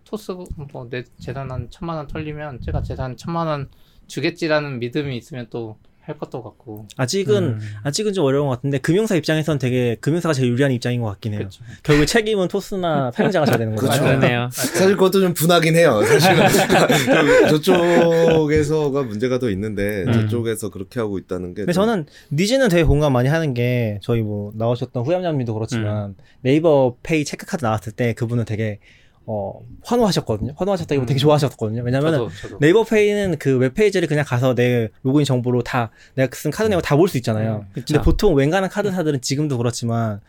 토스 0.04 0.32
뭐 0.74 0.90
내 0.90 1.04
재산 1.20 1.50
한 1.52 1.70
천만 1.70 1.96
원 1.98 2.08
털리면 2.08 2.60
제가 2.62 2.82
재산 2.82 3.16
천만 3.16 3.48
원 3.48 3.70
주겠지라는 4.08 4.80
믿음이 4.80 5.16
있으면 5.16 5.48
또 5.50 5.78
할 6.04 6.18
것도 6.18 6.42
같고 6.42 6.88
아직은 6.98 7.44
음. 7.44 7.60
아직은 7.84 8.14
좀 8.14 8.26
어려운 8.26 8.48
것 8.48 8.56
같은데 8.56 8.80
금융사 8.80 9.16
입장에선 9.16 9.60
되게 9.60 9.96
금융사가 10.02 10.34
제일 10.34 10.50
유리한 10.50 10.72
입장인 10.72 11.02
것 11.02 11.08
같긴 11.10 11.34
해요. 11.34 11.44
그쵸. 11.44 11.64
결국 11.84 12.06
책임은 12.08 12.48
토스나 12.48 13.12
사용자가 13.12 13.46
져야 13.46 13.58
되는 13.58 13.76
거죠. 13.76 14.02
그렇네요. 14.02 14.50
사실 14.52 14.96
그것도 14.96 15.22
좀 15.22 15.34
분하긴 15.34 15.76
해요. 15.76 16.02
사실은 16.04 16.48
저쪽에서가 17.50 19.04
문제가 19.04 19.38
더 19.38 19.50
있는데 19.52 20.04
음. 20.08 20.14
저쪽에서 20.14 20.70
그렇게 20.70 21.00
하고 21.00 21.20
있다는 21.20 21.54
게. 21.54 21.62
근데 21.62 21.74
좀... 21.74 21.86
저는 21.86 22.06
needs는 22.32 22.70
되게 22.70 22.84
공감 22.84 23.14
많이 23.14 23.30
하는 23.30 23.54
게 23.54 24.00
저희 24.02 24.22
뭐 24.22 24.52
나오셨던 24.56 25.04
후얌얌님도 25.04 25.54
그렇지만 25.54 26.10
음. 26.10 26.16
네이버 26.42 26.96
페이 27.04 27.24
체크카드 27.24 27.64
나왔을 27.64 27.92
때 27.92 28.14
그분은 28.14 28.46
되게 28.46 28.80
어, 29.26 29.60
환호하셨거든요. 29.84 30.54
환호하셨다기보다 30.58 31.06
음. 31.06 31.08
되게 31.08 31.20
좋아하셨거든요. 31.20 31.84
왜냐면 31.84 32.30
네이버 32.60 32.84
페이는 32.84 33.38
그 33.38 33.58
웹페이지를 33.58 34.08
그냥 34.08 34.26
가서 34.26 34.56
내 34.56 34.90
로그인 35.04 35.26
정보로 35.26 35.62
다 35.64 35.92
내가 36.16 36.36
쓴 36.36 36.52
카드 36.52 36.68
내역 36.70 36.82
다 36.82 36.92
볼 36.92 37.08
수 37.08 37.18
있잖아요. 37.18 37.66
음, 37.68 37.84
근데 37.86 38.02
보통 38.02 38.34
웬간한 38.36 38.70
카드사들은 38.70 39.22
지금도 39.22 39.58
그렇지만 39.58 40.20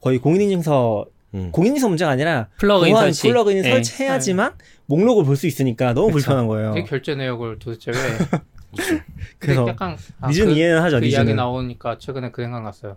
거의 0.00 0.18
공인인증서 0.18 1.06
음. 1.34 1.50
공인인증서 1.52 1.88
문제가 1.88 2.10
아니라 2.10 2.48
플러그인 2.58 2.94
설치 2.96 3.28
플러그인 3.28 3.62
네. 3.62 3.70
설치해야지만 3.70 4.52
네. 4.58 4.64
목록을 4.86 5.24
볼 5.24 5.36
수 5.36 5.46
있으니까 5.46 5.94
너무 5.94 6.08
그쵸. 6.08 6.18
불편한 6.26 6.46
거예요. 6.48 6.74
결제 6.86 7.14
내역을 7.14 7.58
도대체 7.58 7.90
왜? 7.92 7.96
그래서 9.38 9.66
약간 9.68 9.96
아, 10.20 10.28
니즈는 10.28 10.54
그, 10.54 10.58
이해는 10.58 10.82
하죠. 10.82 11.00
그. 11.00 11.06
이야기 11.06 11.34
나오니까 11.34 11.98
최근에 11.98 12.30
그 12.32 12.42
생각 12.42 12.62
났어요. 12.62 12.96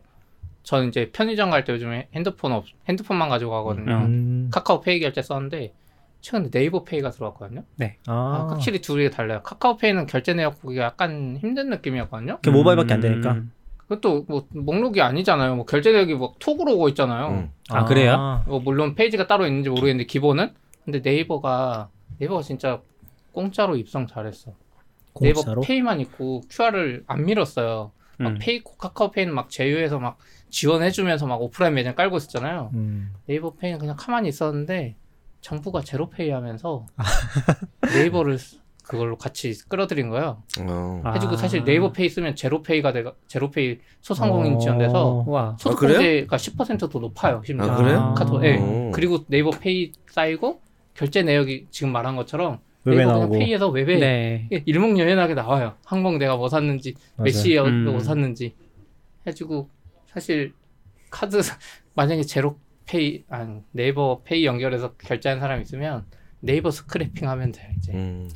저는 0.66 0.90
이제 0.90 1.12
편의점 1.14 1.50
갈 1.52 1.64
때 1.64 1.74
요즘에 1.74 2.10
핸드폰 2.14 2.52
없 2.52 2.66
핸드폰만 2.90 3.30
가지고 3.30 3.52
가거든요. 3.52 3.94
음. 4.06 4.50
카카오페이 4.52 5.00
결제 5.00 5.22
썼는데 5.22 5.74
최근에 6.22 6.50
네이버 6.50 6.84
페이가 6.84 7.12
들어왔거든요. 7.12 7.64
네. 7.76 7.98
아. 8.08 8.14
아, 8.14 8.48
확실히 8.52 8.82
둘이 8.82 9.10
달라요. 9.12 9.42
카카오페이는 9.44 10.08
결제 10.08 10.34
내역 10.34 10.60
보기가 10.62 10.84
약간 10.84 11.38
힘든 11.40 11.70
느낌이었거든요. 11.70 12.40
그 12.44 12.50
모바일밖에 12.50 12.94
안 12.96 13.00
되니까. 13.00 13.32
음. 13.34 13.52
그것도 13.78 14.26
뭐 14.28 14.48
목록이 14.52 15.02
아니잖아요. 15.02 15.56
뭐 15.56 15.66
결제 15.66 15.92
내역이 15.92 16.16
뭐 16.16 16.34
톡으로 16.40 16.74
오고 16.74 16.90
있잖아요. 16.90 17.28
음. 17.28 17.52
아, 17.70 17.80
아, 17.82 17.86
그래요? 17.86 18.44
뭐 18.48 18.60
물론 18.60 18.96
페이지가 18.96 19.28
따로 19.28 19.46
있는지 19.46 19.70
모르겠는데 19.70 20.06
기본은 20.08 20.52
근데 20.84 21.00
네이버가 21.00 21.90
네이버가 22.18 22.42
진짜 22.42 22.82
공짜로 23.32 23.76
입성 23.76 24.08
잘했어. 24.08 24.54
공짜로? 25.14 25.62
네이버 25.62 25.62
페이만 25.62 26.00
있고 26.02 26.42
QR을 26.50 27.04
안 27.06 27.26
밀었어요. 27.26 27.92
막 28.18 28.30
음. 28.30 28.38
페이 28.42 28.64
카카오페이는 28.64 29.34
막 29.34 29.50
제휴해서 29.52 30.00
막 30.00 30.18
지원해주면서 30.56 31.28
막 31.28 31.42
오프라인 31.42 31.74
매장 31.74 31.96
깔고 31.96 32.16
있었잖아요. 32.16 32.70
음. 32.76 33.12
네이버 33.26 33.54
페이는 33.56 33.78
그냥 33.78 33.98
가만히 34.00 34.30
있었는데 34.30 34.96
정부가 35.42 35.82
제로페이 35.82 36.30
하면서 36.30 36.86
네이버를 37.94 38.38
그걸로 38.82 39.18
같이 39.18 39.54
끌어들인 39.68 40.10
거예요. 40.10 40.42
어. 40.62 41.04
해주고 41.14 41.36
사실 41.36 41.62
아. 41.62 41.66
네이버 41.66 41.92
페이 41.92 42.08
쓰면 42.08 42.38
제로페이가 42.38 42.94
돼 42.94 43.04
제로페이 43.28 43.80
소상공인 44.00 44.56
어. 44.56 44.58
지원돼서 44.60 45.26
와. 45.28 45.58
소득 45.60 45.80
공제가 45.90 46.36
아, 46.36 46.40
10%더 46.40 47.00
높아요. 47.00 47.42
심지어. 47.46 47.70
아, 47.70 47.76
그래요? 47.76 48.14
카톡. 48.18 48.42
예. 48.46 48.56
네. 48.56 48.92
그리고 48.94 49.26
네이버 49.28 49.50
페이 49.50 49.92
쌓이고 50.10 50.62
결제 50.94 51.22
내역이 51.22 51.68
지금 51.70 51.92
말한 51.92 52.16
것처럼 52.16 52.60
네이버 52.84 53.12
나오고. 53.12 53.40
페이에서 53.40 53.68
웹에 53.68 53.98
네. 53.98 54.48
일목요연하게 54.66 55.34
나와요. 55.34 55.74
항공 55.84 56.18
내가 56.18 56.38
뭐 56.38 56.48
샀는지, 56.48 56.96
몇 57.18 57.32
시에 57.32 57.60
음. 57.60 57.84
뭐 57.84 58.00
샀는지 58.00 58.56
해주고 59.28 59.75
사실 60.16 60.54
카드 61.10 61.40
만약에 61.94 62.24
제로 62.24 62.58
페이 62.86 63.26
아 63.30 63.60
네이버 63.72 64.22
페이 64.24 64.46
연결해서 64.46 64.94
결제한 64.94 65.40
사람 65.42 65.62
있으면 65.62 66.06
네이버 66.40 66.72
scraping 66.72 67.28
하면 67.30 67.52
돼 67.52 67.74
이제. 67.78 67.92
음. 67.94 68.30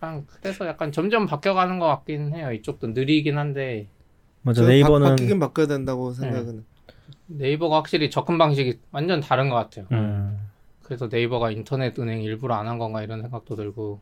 아. 0.00 0.22
그래서 0.40 0.66
약간 0.66 0.92
점점 0.92 1.24
바뀌어가는 1.26 1.78
것 1.78 1.86
같긴 1.86 2.34
해요. 2.34 2.52
이쪽도 2.52 2.88
느리긴 2.88 3.38
한데. 3.38 3.88
맞아 4.42 4.62
네이버는 4.66 5.08
바, 5.08 5.14
뀌긴 5.16 5.38
바뀌어야 5.40 5.66
된다고 5.66 6.12
생각은. 6.12 6.64
네. 7.26 7.44
네이버가 7.48 7.76
확실히 7.76 8.10
접근 8.10 8.36
방식이 8.36 8.80
완전 8.90 9.20
다른 9.20 9.48
것 9.48 9.54
같아요. 9.56 9.86
음. 9.92 10.38
그래서 10.82 11.08
네이버가 11.08 11.52
인터넷 11.52 11.98
은행 11.98 12.22
일부러 12.22 12.54
안 12.56 12.66
한 12.66 12.76
건가 12.78 13.02
이런 13.02 13.22
생각도 13.22 13.54
들고. 13.54 14.00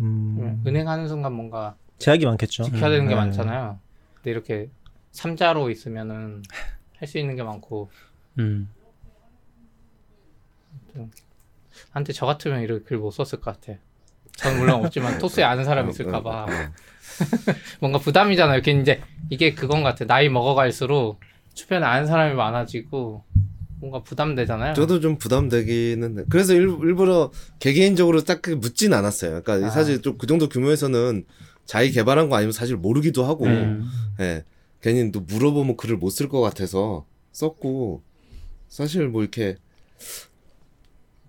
음. 0.00 0.62
은행 0.66 0.88
하는 0.88 1.06
순간 1.08 1.34
뭔가 1.34 1.76
제약이 1.98 2.24
많겠죠. 2.24 2.62
지켜야 2.62 2.88
되는 2.88 3.04
게 3.08 3.10
네. 3.10 3.16
많잖아요. 3.16 3.78
근데 4.14 4.30
이렇게 4.30 4.70
삼자로 5.12 5.70
있으면은 5.70 6.42
할 6.98 7.08
수 7.08 7.18
있는 7.18 7.34
게 7.36 7.42
많고. 7.42 7.90
음. 8.38 8.68
한테 11.90 12.12
저 12.12 12.26
같으면 12.26 12.60
이렇게 12.62 12.84
글 12.84 12.98
못 12.98 13.10
썼을 13.10 13.40
것 13.42 13.60
같아. 13.60 13.78
전 14.36 14.58
물론 14.58 14.84
없지만 14.84 15.18
토스에 15.18 15.42
아는 15.44 15.64
사람 15.64 15.86
이 15.88 15.90
있을까봐 15.90 16.46
뭔가 17.80 17.98
부담이잖아요. 17.98 18.54
이렇게 18.54 18.72
이제 18.72 19.02
이게 19.30 19.54
그건 19.54 19.82
같아. 19.82 20.04
나이 20.06 20.28
먹어갈수록 20.28 21.20
주변에 21.54 21.84
아는 21.84 22.06
사람이 22.06 22.34
많아지고 22.34 23.24
뭔가 23.80 24.02
부담되잖아요. 24.02 24.74
저도 24.74 25.00
좀 25.00 25.18
부담되기는 25.18 26.26
그래서 26.30 26.54
일, 26.54 26.94
부러 26.94 27.30
개개인적으로 27.58 28.22
딱 28.22 28.40
묻진 28.58 28.94
않았어요. 28.94 29.42
그러니까 29.42 29.66
아. 29.66 29.70
사실 29.70 30.00
좀 30.00 30.16
그 30.18 30.26
정도 30.26 30.48
규모에서는 30.48 31.24
자기 31.66 31.90
개발한 31.90 32.28
거 32.28 32.36
아니면 32.36 32.52
사실 32.52 32.76
모르기도 32.76 33.24
하고, 33.24 33.46
음. 33.46 33.88
예. 34.20 34.44
괜히 34.82 35.10
또 35.12 35.20
물어보면 35.20 35.76
글을 35.76 35.96
못 35.96 36.10
쓸 36.10 36.28
것 36.28 36.40
같아서 36.40 37.06
썼고, 37.32 38.02
사실 38.68 39.08
뭐 39.08 39.22
이렇게 39.22 39.56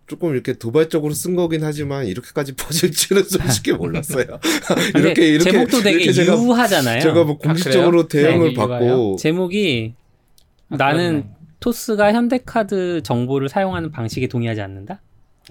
조금 0.07 0.33
이렇게 0.33 0.53
도발적으로 0.53 1.13
쓴 1.13 1.35
거긴 1.35 1.63
하지만 1.63 2.05
이렇게까지 2.07 2.53
퍼질 2.57 2.91
줄은 2.91 3.23
솔직히 3.23 3.71
몰랐어요. 3.71 4.25
이렇게 4.95 5.27
이렇게 5.29 5.51
제목도 5.51 5.81
되게 5.81 6.03
이렇게 6.03 6.25
유하잖아요. 6.25 7.01
제가 7.01 7.23
뭐 7.23 7.37
공식적으로 7.37 8.01
아, 8.01 8.07
대응을 8.07 8.49
네, 8.49 8.53
받고 8.53 9.15
제목이 9.17 9.93
아, 10.69 10.75
나는 10.75 11.29
토스가 11.59 12.11
현대카드 12.11 13.01
정보를 13.03 13.47
사용하는 13.47 13.91
방식에 13.91 14.27
동의하지 14.27 14.61
않는다. 14.61 15.01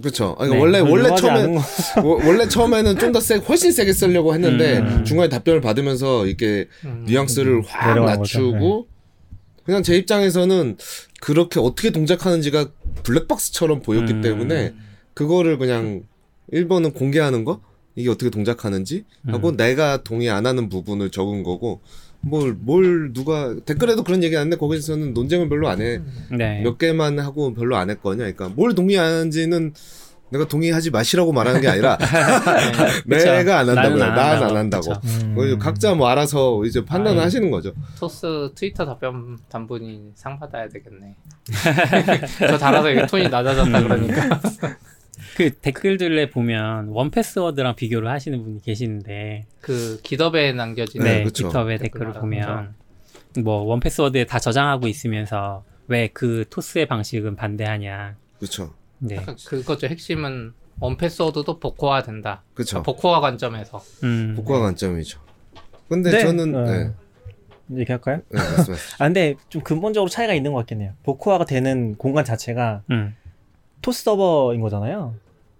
그렇죠. 0.01 0.35
아니, 0.39 0.53
네, 0.53 0.59
원래 0.59 0.79
원래 0.81 1.15
처음에 1.15 1.59
원래 2.03 2.49
처음에는 2.49 2.99
좀 2.99 3.13
더 3.13 3.21
세, 3.21 3.37
훨씬 3.37 3.73
세게 3.73 3.93
쓰려고 3.93 4.33
했는데 4.33 4.79
음. 4.79 5.05
중간에 5.05 5.29
답변을 5.29 5.61
받으면서 5.61 6.27
이렇게 6.27 6.67
음. 6.87 7.05
뉘앙스를 7.07 7.57
음. 7.57 7.63
확 7.67 8.03
낮추고 8.03 8.87
네. 8.89 9.37
그냥 9.65 9.83
제 9.83 9.97
입장에서는 9.97 10.79
그렇게 11.21 11.61
어떻게 11.61 11.91
동작하는지가 11.91 12.71
블랙박스처럼 13.03 13.83
보였기 13.83 14.15
음. 14.15 14.21
때문에 14.23 14.75
그거를 15.15 15.59
그냥 15.59 16.05
1번은 16.53 16.95
공개하는 16.95 17.45
거 17.45 17.61
이게 17.95 18.09
어떻게 18.09 18.31
동작하는지 18.31 19.05
하고 19.27 19.51
음. 19.51 19.57
내가 19.57 20.03
동의 20.03 20.31
안 20.31 20.47
하는 20.47 20.71
부분을 20.71 21.11
적은 21.11 21.43
거고 21.43 21.81
뭘, 22.23 22.57
뭘 22.59 23.13
누가, 23.13 23.55
댓글에도 23.65 24.05
그런 24.05 24.23
얘기 24.23 24.37
안 24.37 24.43
했는데 24.43 24.57
거기서는 24.59 25.13
논쟁을 25.13 25.49
별로 25.49 25.69
안 25.69 25.81
해. 25.81 26.01
네. 26.31 26.63
몇 26.63 26.79
개만 26.79 27.19
하고 27.19 27.53
별로 27.53 27.77
안 27.77 27.91
했거든요. 27.91 28.19
그러니까 28.23 28.49
뭘 28.49 28.75
동의하는지는 28.75 29.75
내가 30.31 30.47
동의하지 30.49 30.91
마시라고 30.91 31.31
말하는 31.33 31.61
게 31.61 31.69
아니라 31.69 31.99
네. 33.07 33.19
내가 33.19 33.59
안 33.59 33.69
한다고요. 33.69 33.99
나는 33.99 34.43
안 34.49 34.57
한다고. 34.57 34.93
음. 35.05 35.59
각자 35.59 35.95
뭐 35.95 36.09
알아서 36.09 36.65
이제 36.65 36.83
판단을 36.85 37.19
아유. 37.19 37.27
하시는 37.27 37.51
거죠. 37.51 37.73
토스 37.99 38.51
트위터 38.55 38.87
답변 38.87 39.37
단분이 39.51 40.13
상 40.15 40.39
받아야 40.39 40.69
되겠네. 40.69 41.17
저 42.49 42.57
달아서 42.57 42.91
이게 42.91 43.05
톤이 43.07 43.29
낮아졌다 43.29 43.79
음. 43.79 43.85
그러니까. 43.89 44.41
그 45.37 45.51
댓글들에 45.51 46.31
보면 46.31 46.89
원패스워드랑 46.89 47.77
비교를 47.77 48.09
하시는 48.09 48.43
분이 48.43 48.63
계시는데 48.63 49.47
그 49.61 50.01
기덥에 50.03 50.53
남겨진 50.53 51.03
네, 51.03 51.25
네 51.25 51.31
기덥의 51.31 51.79
댓글을 51.79 52.13
보면 52.13 52.75
뭐 53.43 53.63
원패스워드에 53.63 54.27
다 54.27 54.39
저장하고 54.39 54.89
있으면서 54.89 55.65
왜 55.89 56.09
그 56.13 56.45
토스의 56.49 56.87
방식은 56.87 57.37
반대하냐. 57.37 58.17
그렇죠. 58.39 58.75
네. 58.99 59.17
약간 59.17 59.37
그거죠. 59.47 59.87
핵심은 59.89 60.53
원패스워드도 60.81 61.59
복호화 61.59 62.03
된다. 62.03 62.43
그렇죠. 62.55 62.83
그러니까 62.83 62.93
복호화 62.93 63.21
관점에서. 63.21 63.83
음. 64.05 64.35
복호화 64.37 64.59
네. 64.59 64.65
관점이죠. 64.65 65.21
근데 65.89 66.11
네. 66.11 66.21
저는 66.21 66.55
어. 66.55 66.65
네. 66.65 66.91
얘기할까요? 67.75 68.21
네, 68.29 68.39
아 68.99 69.05
근데 69.07 69.35
좀 69.49 69.63
근본적으로 69.63 70.09
차이가 70.09 70.35
있는 70.35 70.53
것 70.53 70.59
같긴 70.59 70.83
해요. 70.83 70.93
복호화가 71.05 71.45
되는 71.45 71.95
공간 71.97 72.25
자체가 72.25 72.83
음. 72.91 73.15
토스 73.83 74.05
서버인 74.05 74.61
거잖아요. 74.61 75.15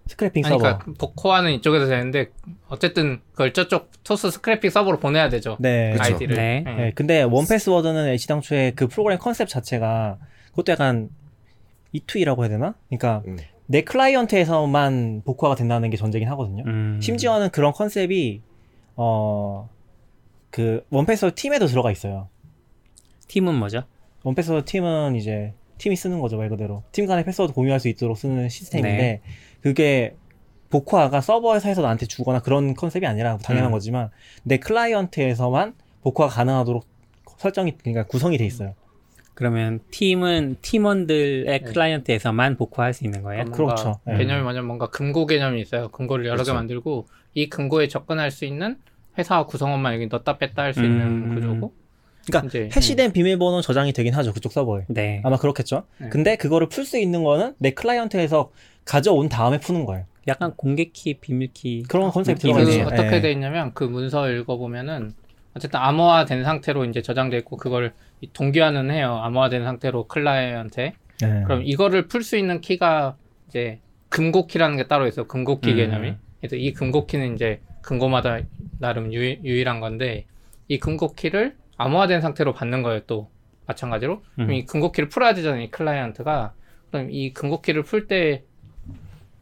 scraping 0.07 0.43
서버. 0.43 0.57
그러니까 0.57 0.85
복호화는 0.97 1.53
이쪽에서 1.53 1.87
되는데 1.87 2.31
어쨌든 2.67 3.21
그걸 3.31 3.53
저쪽 3.53 3.89
토스 4.03 4.31
scraping 4.31 4.69
서버로 4.69 4.99
보내야 4.99 5.29
되죠. 5.29 5.57
네. 5.59 5.95
아이디를. 5.97 6.35
네. 6.35 6.63
네. 6.65 6.75
네. 6.75 6.91
근데 6.93 7.21
1Password는 7.23 8.07
애당초에 8.07 8.71
그 8.75 8.87
프로그램 8.87 9.19
컨셉 9.19 9.47
자체가 9.47 10.17
그것도 10.49 10.71
약간 10.73 11.09
E2E라고 11.93 12.41
해야 12.41 12.49
되나? 12.49 12.75
그러니까 12.89 13.21
음. 13.27 13.37
내 13.67 13.81
클라이언트에서만 13.81 15.21
복호화가 15.25 15.55
된다는 15.55 15.89
게 15.89 15.97
전제긴 15.97 16.27
하거든요. 16.29 16.63
음. 16.65 16.99
심지어는 17.01 17.49
그런 17.51 17.71
concept이 17.71 18.41
어 18.95 19.69
그 20.53 20.85
1Password 20.91 21.33
팀에도 21.33 21.65
들어가 21.65 21.91
있어요. 21.91 22.29
팀은 23.27 23.55
뭐죠? 23.55 23.85
1Password 24.21 24.65
팀은 24.65 25.15
이제 25.15 25.51
팀이 25.83 25.97
쓰는 25.97 26.21
거죠 26.21 26.37
말 26.37 26.47
그대로 26.47 26.81
팀 26.93 27.05
간의 27.05 27.25
패스워드 27.25 27.53
공유할 27.53 27.79
수 27.81 27.89
있도록 27.89 28.17
쓰는 28.17 28.47
시스템인데 28.47 28.97
네. 28.97 29.21
그게 29.59 30.15
복호화가 30.69 31.19
서버에서 31.19 31.67
해서 31.67 31.81
나한테 31.81 32.05
주거나 32.05 32.39
그런 32.39 32.73
concept이 32.73 33.05
아니라 33.05 33.37
당연한 33.37 33.69
음. 33.69 33.73
거지만 33.73 34.09
내 34.43 34.57
클라이언트에서만 34.57 35.73
복호화가 36.01 36.33
가능하도록 36.33 36.85
설정이 37.37 37.77
그러니까 37.77 38.05
구성이 38.05 38.37
돼 38.37 38.45
있어요. 38.45 38.75
그러면 39.33 39.81
팀은 39.91 40.55
팀원들의 40.61 41.45
네. 41.45 41.59
클라이언트에서만 41.59 42.55
복호화할 42.55 42.93
수 42.93 43.03
있는 43.03 43.21
거예요? 43.21 43.45
그렇죠. 43.45 43.99
네. 44.05 44.17
개념이 44.17 44.41
뭐냐면 44.41 44.67
뭔가 44.67 44.87
금고 44.87 45.25
개념이 45.25 45.61
있어요. 45.61 45.89
금고를 45.89 46.25
여러 46.25 46.37
그렇죠. 46.37 46.53
개 46.53 46.55
만들고 46.55 47.07
이 47.33 47.49
금고에 47.49 47.87
접근할 47.87 48.31
수 48.31 48.45
있는 48.45 48.77
회사 49.17 49.45
구성원만 49.45 49.95
여기 49.95 50.07
넣다 50.07 50.37
뺐다 50.37 50.61
할 50.63 50.73
수 50.73 50.83
있는 50.83 51.01
음. 51.01 51.35
구조고 51.35 51.73
그러니까 52.25 52.47
이제, 52.47 52.69
hash된 52.75 53.09
음. 53.09 53.13
비밀번호 53.13 53.61
저장이 53.61 53.93
되긴 53.93 54.13
하죠 54.13 54.33
그쪽 54.33 54.51
서버에. 54.51 54.85
네. 54.87 55.21
아마 55.23 55.37
그렇겠죠. 55.37 55.83
네. 55.97 56.09
근데 56.09 56.35
그거를 56.35 56.69
풀 56.69 56.85
수 56.85 56.97
있는 56.97 57.23
거는 57.23 57.55
내 57.57 57.71
클라이언트에서 57.71 58.51
가져온 58.85 59.29
다음에 59.29 59.59
푸는 59.59 59.85
거예요. 59.85 60.05
약간 60.27 60.53
공개키, 60.55 61.15
비밀키 61.15 61.83
그런 61.89 62.09
컨셉 62.11 62.39
들어가 62.39 62.61
있네요. 62.61 62.85
어떻게 62.85 63.09
네. 63.09 63.21
돼 63.21 63.31
있냐면 63.31 63.71
그 63.73 63.83
문서 63.83 64.29
읽어보면은 64.29 65.13
어쨌든 65.55 65.79
암호화된 65.79 66.43
상태로 66.43 66.85
이제 66.85 67.01
저장돼 67.01 67.37
있고 67.39 67.57
그걸 67.57 67.93
동기화는 68.33 68.89
해요. 68.91 69.19
암호화된 69.21 69.63
상태로 69.63 70.07
클라이언트에. 70.07 70.93
네. 71.21 71.43
그럼 71.43 71.61
이거를 71.63 72.07
풀 72.07 72.23
수 72.23 72.37
있는 72.37 72.61
키가 72.61 73.17
이제 73.49 73.79
금고키라는 74.09 74.77
게 74.77 74.87
따로 74.87 75.07
있어. 75.07 75.25
금고키 75.25 75.71
음. 75.71 75.75
개념이. 75.75 76.13
그래서 76.39 76.55
이 76.55 76.73
금고키는 76.73 77.35
이제 77.35 77.61
금고마다 77.81 78.39
나름 78.79 79.13
유, 79.13 79.19
유일한 79.21 79.79
건데 79.79 80.25
이 80.67 80.79
금고키를 80.79 81.55
암호화된 81.83 82.21
상태로 82.21 82.53
받는 82.53 82.81
거예요 82.83 83.01
또 83.07 83.29
마찬가지로 83.65 84.13
음. 84.15 84.21
그럼 84.35 84.53
이 84.53 84.65
금고키를 84.65 85.09
풀어야 85.09 85.33
되잖아요 85.33 85.61
이 85.63 85.69
클라이언트가 85.71 86.53
그럼 86.91 87.09
이 87.11 87.33
금고키를 87.33 87.83
풀 87.83 88.07
때 88.07 88.43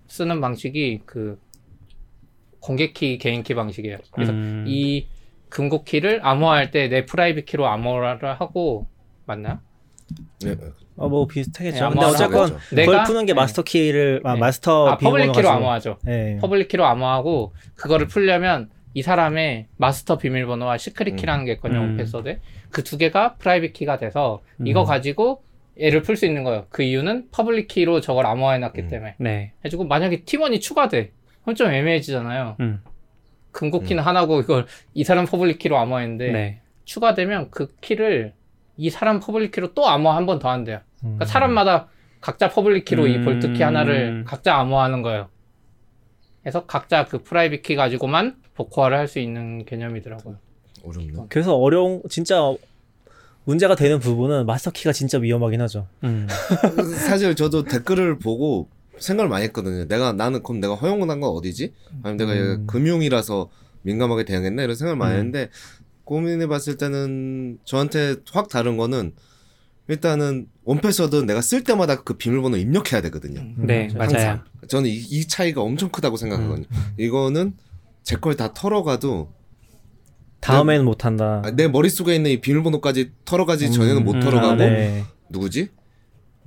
쓰는 0.07 0.41
방식이 0.41 1.01
그 1.05 1.39
공개키 2.59 3.17
개인키 3.17 3.53
방식이에요 3.55 3.97
그래서 4.11 4.31
음. 4.33 4.65
이 4.67 5.07
금고키를 5.49 6.21
암호화할 6.23 6.71
때 6.71 6.87
내 6.89 7.05
private 7.05 7.45
key로 7.45 7.67
암호화를 7.67 8.39
하고 8.39 8.87
맞나요? 9.25 9.59
네. 10.43 10.55
어, 10.97 11.07
뭐 11.07 11.25
비슷하겠죠. 11.25 11.85
네, 11.85 11.89
근데 11.89 12.05
어쨌건 12.05 12.57
그걸 12.69 13.03
푸는 13.03 13.25
게 13.25 13.33
네. 13.33 13.39
마스터 13.39 13.61
키를 13.63 14.21
아, 14.23 14.33
네. 14.33 14.39
마스터 14.39 14.89
아, 14.89 14.97
public 14.97 15.31
key로 15.31 15.49
암호화죠. 15.49 15.97
네. 16.03 16.37
public 16.41 16.67
key로 16.67 16.85
암호화하고 16.85 17.53
그거를 17.75 18.07
풀려면 18.07 18.69
이 18.93 19.01
사람의 19.01 19.67
마스터 19.77 20.17
비밀번호와 20.17 20.77
secret 20.77 21.15
key라는 21.15 21.45
게 21.45 21.53
있거든요, 21.53 21.81
음. 21.81 21.97
패스워드에. 21.97 22.39
그 22.71 22.87
두 22.87 22.97
개가 22.97 23.35
private 23.35 23.73
key가 23.73 23.97
돼서 23.97 24.41
음. 24.59 24.67
이거 24.67 24.83
가지고 24.83 25.43
얘를 25.79 26.01
풀 26.01 26.17
수 26.17 26.25
있는 26.25 26.43
거예요. 26.43 26.65
그 26.69 26.83
이유는 26.83 27.29
public 27.31 27.67
key로 27.69 28.01
저걸 28.01 28.25
암호화해 28.25 28.59
놨기 28.59 28.81
음. 28.81 28.87
때문에. 28.89 29.15
네. 29.17 29.53
해주고 29.63 29.85
만약에 29.85 30.23
팀원이 30.23 30.59
추가돼. 30.59 31.11
그럼 31.43 31.55
좀 31.55 31.71
애매해지잖아요. 31.71 32.57
음. 32.59 32.81
금고키는 33.51 34.03
음. 34.03 34.07
하나고 34.07 34.41
이걸 34.41 34.65
이 34.93 35.03
사람 35.03 35.25
public 35.25 35.59
key로 35.59 35.77
암호했는데 35.77 36.31
네. 36.31 36.61
추가되면 36.85 37.51
그 37.51 37.73
키를 37.81 38.33
이 38.77 38.89
사람 38.89 39.19
public 39.19 39.51
key로 39.51 39.73
또 39.73 39.87
암호 39.87 40.11
한 40.11 40.25
번 40.25 40.39
더 40.39 40.49
한대요. 40.49 40.79
그러니까 40.99 41.25
음. 41.25 41.27
사람마다 41.27 41.87
각자 42.19 42.49
public 42.49 42.85
key로 42.85 43.07
이 43.07 43.21
vault 43.21 43.53
key 43.53 43.63
하나를 43.63 44.23
각자 44.27 44.55
암호하는 44.57 45.01
거예요. 45.01 45.29
그래서 46.43 46.65
각자 46.65 47.05
그 47.05 47.21
private 47.23 47.61
key 47.61 47.75
가지고만 47.75 48.35
복호화를 48.55 48.97
할 48.97 49.07
수 49.07 49.19
있는 49.19 49.65
개념이더라고요. 49.65 50.37
어렵네. 50.83 51.13
그래서 51.29 51.55
어려운 51.55 52.01
진짜 52.09 52.53
문제가 53.43 53.75
되는 53.75 53.99
부분은 53.99 54.45
마스터키가 54.45 54.91
진짜 54.93 55.17
위험하긴 55.17 55.61
하죠. 55.61 55.87
음. 56.03 56.27
사실 57.07 57.35
저도 57.35 57.63
댓글을 57.63 58.19
보고 58.19 58.67
생각을 58.97 59.29
많이 59.29 59.45
했거든요. 59.45 59.87
내가 59.87 60.13
나는 60.13 60.43
그럼 60.43 60.59
내가 60.59 60.75
허용한 60.75 61.19
건 61.19 61.23
어디지? 61.23 61.73
아니면 62.03 62.17
내가 62.17 62.53
음. 62.55 62.67
금융이라서 62.67 63.49
민감하게 63.83 64.25
대응했나 64.25 64.63
이런 64.63 64.75
생각을 64.75 64.95
많이 64.97 65.13
음. 65.13 65.17
했는데 65.17 65.49
고민해 66.03 66.47
봤을 66.47 66.77
때는 66.77 67.59
저한테 67.65 68.17
확 68.31 68.49
다른 68.49 68.77
거는 68.77 69.13
일단은 69.91 70.47
원패스워드 70.63 71.17
내가 71.25 71.41
쓸 71.41 71.63
때마다 71.63 72.01
그 72.03 72.13
비밀번호 72.15 72.55
입력해야 72.57 73.01
되거든요. 73.01 73.41
음. 73.41 73.55
네, 73.67 73.89
항상. 73.97 74.19
맞아요. 74.21 74.39
저는 74.67 74.89
이, 74.89 74.95
이, 74.95 75.27
차이가 75.27 75.61
엄청 75.61 75.89
크다고 75.89 76.15
생각하거든요. 76.17 76.65
음. 76.71 76.93
이거는 76.97 77.53
제 78.03 78.15
걸 78.15 78.35
다 78.37 78.53
털어가도 78.53 79.33
다음에는 80.39 80.85
못 80.85 81.05
한다. 81.05 81.41
내 81.55 81.67
머릿속에 81.67 82.15
있는 82.15 82.31
이 82.31 82.41
비밀번호까지 82.41 83.11
털어가지 83.25 83.67
음, 83.67 83.71
전에는 83.73 84.03
못 84.05 84.15
음, 84.15 84.19
털어가고 84.21 84.47
아, 84.53 84.55
네. 84.55 85.03
누구지? 85.29 85.69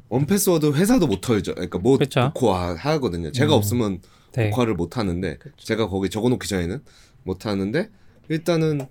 1Password 0.08 0.72
회사도 0.72 1.06
못 1.06 1.20
털죠. 1.20 1.54
그러니까 1.54 1.78
못 1.78 1.98
그쵸? 1.98 2.32
복호화 2.34 2.74
하거든요. 2.74 3.30
제가 3.30 3.52
음. 3.54 3.58
없으면 3.58 4.00
네. 4.32 4.50
복호화를 4.50 4.74
못 4.74 4.96
하는데 4.96 5.36
그쵸. 5.38 5.54
제가 5.58 5.88
거기 5.88 6.08
적어놓기 6.08 6.48
전에는 6.48 6.80
못 7.24 7.46
하는데 7.46 7.88
일단은 8.30 8.86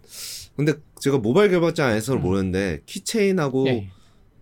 근데 0.56 0.74
제가 1.02 1.18
모바일 1.18 1.50
개발자에서 1.50 2.14
음. 2.14 2.22
모르는데 2.22 2.82
keychain하고 2.86 3.68
예. 3.68 3.90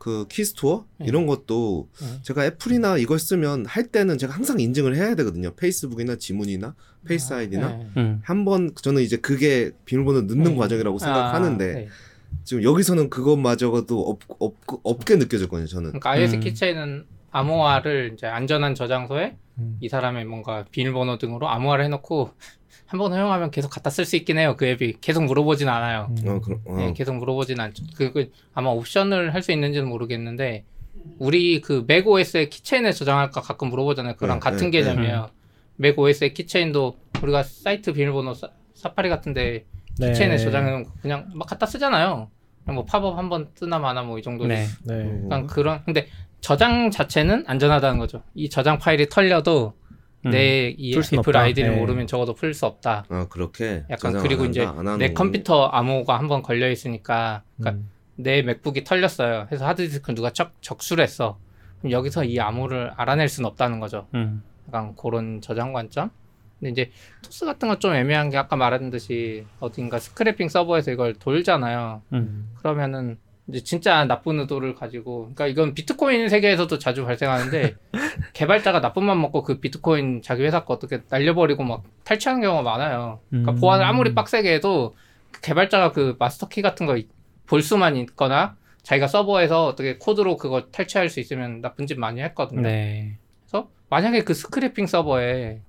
그 0.01 0.25
keystore 0.29 0.87
예. 1.01 1.05
이런 1.05 1.27
것도 1.27 1.87
예. 2.01 2.23
제가 2.23 2.43
애플이나 2.45 2.97
이걸 2.97 3.19
쓰면 3.19 3.67
할 3.67 3.85
때는 3.85 4.17
제가 4.17 4.33
항상 4.33 4.59
인증을 4.59 4.95
해야 4.95 5.13
되거든요. 5.13 5.53
Face 5.53 5.84
ID나 5.84 6.15
지문이나 6.15 6.73
Face 7.05 7.31
ID나 7.31 7.67
아, 7.67 7.69
네. 7.69 7.87
음. 7.97 8.21
한번 8.23 8.71
저는 8.73 9.03
이제 9.03 9.17
그게 9.17 9.69
비밀번호 9.85 10.21
넣는 10.21 10.43
네. 10.43 10.55
과정이라고 10.55 10.97
생각하는데 10.97 11.69
아, 11.69 11.73
네. 11.75 11.87
지금 12.43 12.63
여기서는 12.63 13.11
그것마저도 13.11 13.99
없, 14.01 14.19
없, 14.39 14.55
없게 14.81 15.17
느껴졌거든요. 15.17 15.67
저는. 15.67 15.89
그러니까 15.89 16.09
iOS 16.09 16.35
음. 16.37 16.39
keychain은 16.39 17.05
암호화를 17.29 18.13
이제 18.15 18.25
안전한 18.25 18.73
저장소에 18.73 19.37
음. 19.59 19.77
이 19.81 19.87
사람의 19.87 20.25
뭔가 20.25 20.65
비밀번호 20.71 21.19
등으로 21.19 21.47
암호화를 21.47 21.85
해놓고 21.85 22.31
한 22.91 22.97
번 22.99 23.13
허용하면 23.13 23.51
계속 23.51 23.69
갖다 23.69 23.89
쓸 23.89 24.03
수 24.03 24.17
있긴 24.17 24.37
해요. 24.37 24.55
그 24.57 24.65
앱이 24.65 24.95
계속 24.99 25.23
물어보진 25.23 25.69
않아요. 25.69 26.13
음. 26.23 26.27
어, 26.27 26.41
그럼, 26.41 26.59
어. 26.65 26.75
네, 26.75 26.93
계속 26.93 27.15
물어보진 27.15 27.57
않죠. 27.59 27.85
그, 27.95 28.11
그 28.11 28.31
아마 28.53 28.69
옵션을 28.71 29.33
할 29.33 29.41
수 29.41 29.53
있는지는 29.53 29.87
모르겠는데 29.87 30.65
우리 31.17 31.61
그 31.61 31.85
macOS의 31.87 32.49
keychain에 32.49 32.91
저장할까 32.91 33.39
가끔 33.39 33.69
물어보잖아요. 33.69 34.15
그랑 34.17 34.39
네, 34.39 34.39
같은 34.41 34.71
네, 34.71 34.81
개념이에요. 34.81 35.21
네. 35.21 35.31
macOS의 35.77 36.33
keychain도 36.33 36.97
우리가 37.23 37.43
사이트 37.43 37.93
비밀번호 37.93 38.33
사, 38.33 38.49
파리 38.93 39.07
같은데 39.07 39.63
네. 39.97 40.07
keychain에 40.11 40.37
저장해놓은 40.37 40.83
거 40.83 40.91
그냥 41.01 41.29
막 41.33 41.47
갖다 41.47 41.65
쓰잖아요. 41.65 42.29
그냥 42.65 42.75
뭐 42.75 42.83
팝업 42.85 43.17
한 43.17 43.29
번 43.29 43.47
뜨나 43.55 43.79
마나 43.79 44.03
뭐 44.03 44.19
이 44.19 44.21
정도. 44.21 44.45
네. 44.47 44.65
네. 44.83 45.21
그런 45.47 45.81
근데 45.85 46.07
저장 46.41 46.91
자체는 46.91 47.45
안전하다는 47.47 47.99
거죠. 47.99 48.21
이 48.35 48.49
저장 48.49 48.79
파일이 48.79 49.07
털려도 49.07 49.75
음. 49.77 49.80
내 50.29 50.93
이 51.13 51.17
Apple 51.17 51.35
ID를 51.37 51.71
네. 51.71 51.75
모르면 51.77 52.07
적어도 52.07 52.33
풀 52.33 52.53
수 52.53 52.65
없다. 52.65 53.05
아 53.09 53.27
그렇게. 53.29 53.83
약간 53.89 54.13
그리고 54.21 54.45
이제 54.45 54.67
내 54.99 55.13
컴퓨터 55.13 55.65
암호가 55.67 56.17
한 56.19 56.27
번 56.27 56.41
걸려 56.41 56.69
있으니까 56.69 57.43
그러니까 57.57 57.81
음. 57.81 57.89
내 58.15 58.41
맥북이 58.43 58.83
털렸어요. 58.83 59.47
해서 59.51 59.65
하드디스크 59.65 60.13
누가 60.13 60.29
접, 60.31 60.51
접수했어. 60.61 61.39
그럼 61.79 61.91
여기서 61.91 62.23
이 62.23 62.39
암호를 62.39 62.91
알아낼 62.95 63.27
수는 63.29 63.49
없다는 63.49 63.79
거죠. 63.79 64.07
음. 64.13 64.43
약간 64.67 64.95
그런 64.95 65.41
저장 65.41 65.73
관점. 65.73 66.11
근데 66.59 66.69
이제 66.71 66.91
토스 67.23 67.45
같은 67.45 67.67
건 67.67 67.79
좀 67.79 67.93
애매한 67.95 68.29
게 68.29 68.37
아까 68.37 68.55
말한 68.55 68.91
듯이 68.91 69.45
어딘가 69.59 69.97
스크래핑 69.97 70.47
서버에서 70.49 70.91
이걸 70.91 71.13
돌잖아요. 71.15 72.03
음. 72.13 72.49
그러면은 72.59 73.17
이제 73.51 73.63
진짜 73.63 74.05
나쁜 74.05 74.39
의도를 74.39 74.75
가지고 74.75 75.21
그러니까 75.33 75.47
이건 75.47 75.73
비트코인 75.73 76.29
세계에서도 76.29 76.77
자주 76.79 77.05
발생하는데 77.05 77.75
개발자가 78.33 78.81
나쁜 78.81 79.03
맘 79.03 79.21
먹고 79.21 79.43
그 79.43 79.59
비트코인 79.59 80.21
자기 80.21 80.43
회사 80.43 80.65
거 80.65 80.73
어떻게 80.73 81.01
날려버리고 81.09 81.63
막 81.63 81.83
탈취하는 82.03 82.41
경우가 82.41 82.63
많아요. 82.63 83.19
그러니까 83.29 83.51
음. 83.51 83.55
보안을 83.57 83.85
아무리 83.85 84.13
빡세게 84.15 84.53
해도 84.55 84.95
그 85.31 85.41
개발자가 85.41 85.91
그 85.91 86.15
마스터키 86.17 86.61
같은 86.61 86.85
거 86.85 86.97
볼 87.51 87.61
수만 87.61 87.97
있거나 87.97 88.55
자기가 88.83 89.07
서버에서 89.07 89.65
어떻게 89.65 89.97
코드로 89.97 90.37
그거 90.37 90.67
탈취할 90.71 91.09
수 91.09 91.19
있으면 91.19 91.59
나쁜 91.59 91.85
짓 91.85 91.99
많이 91.99 92.21
했거든요. 92.21 92.61
네. 92.61 93.17
그래서 93.43 93.67
만약에 93.89 94.23
그 94.23 94.33
scraping 94.33 94.87
서버에 94.87 95.59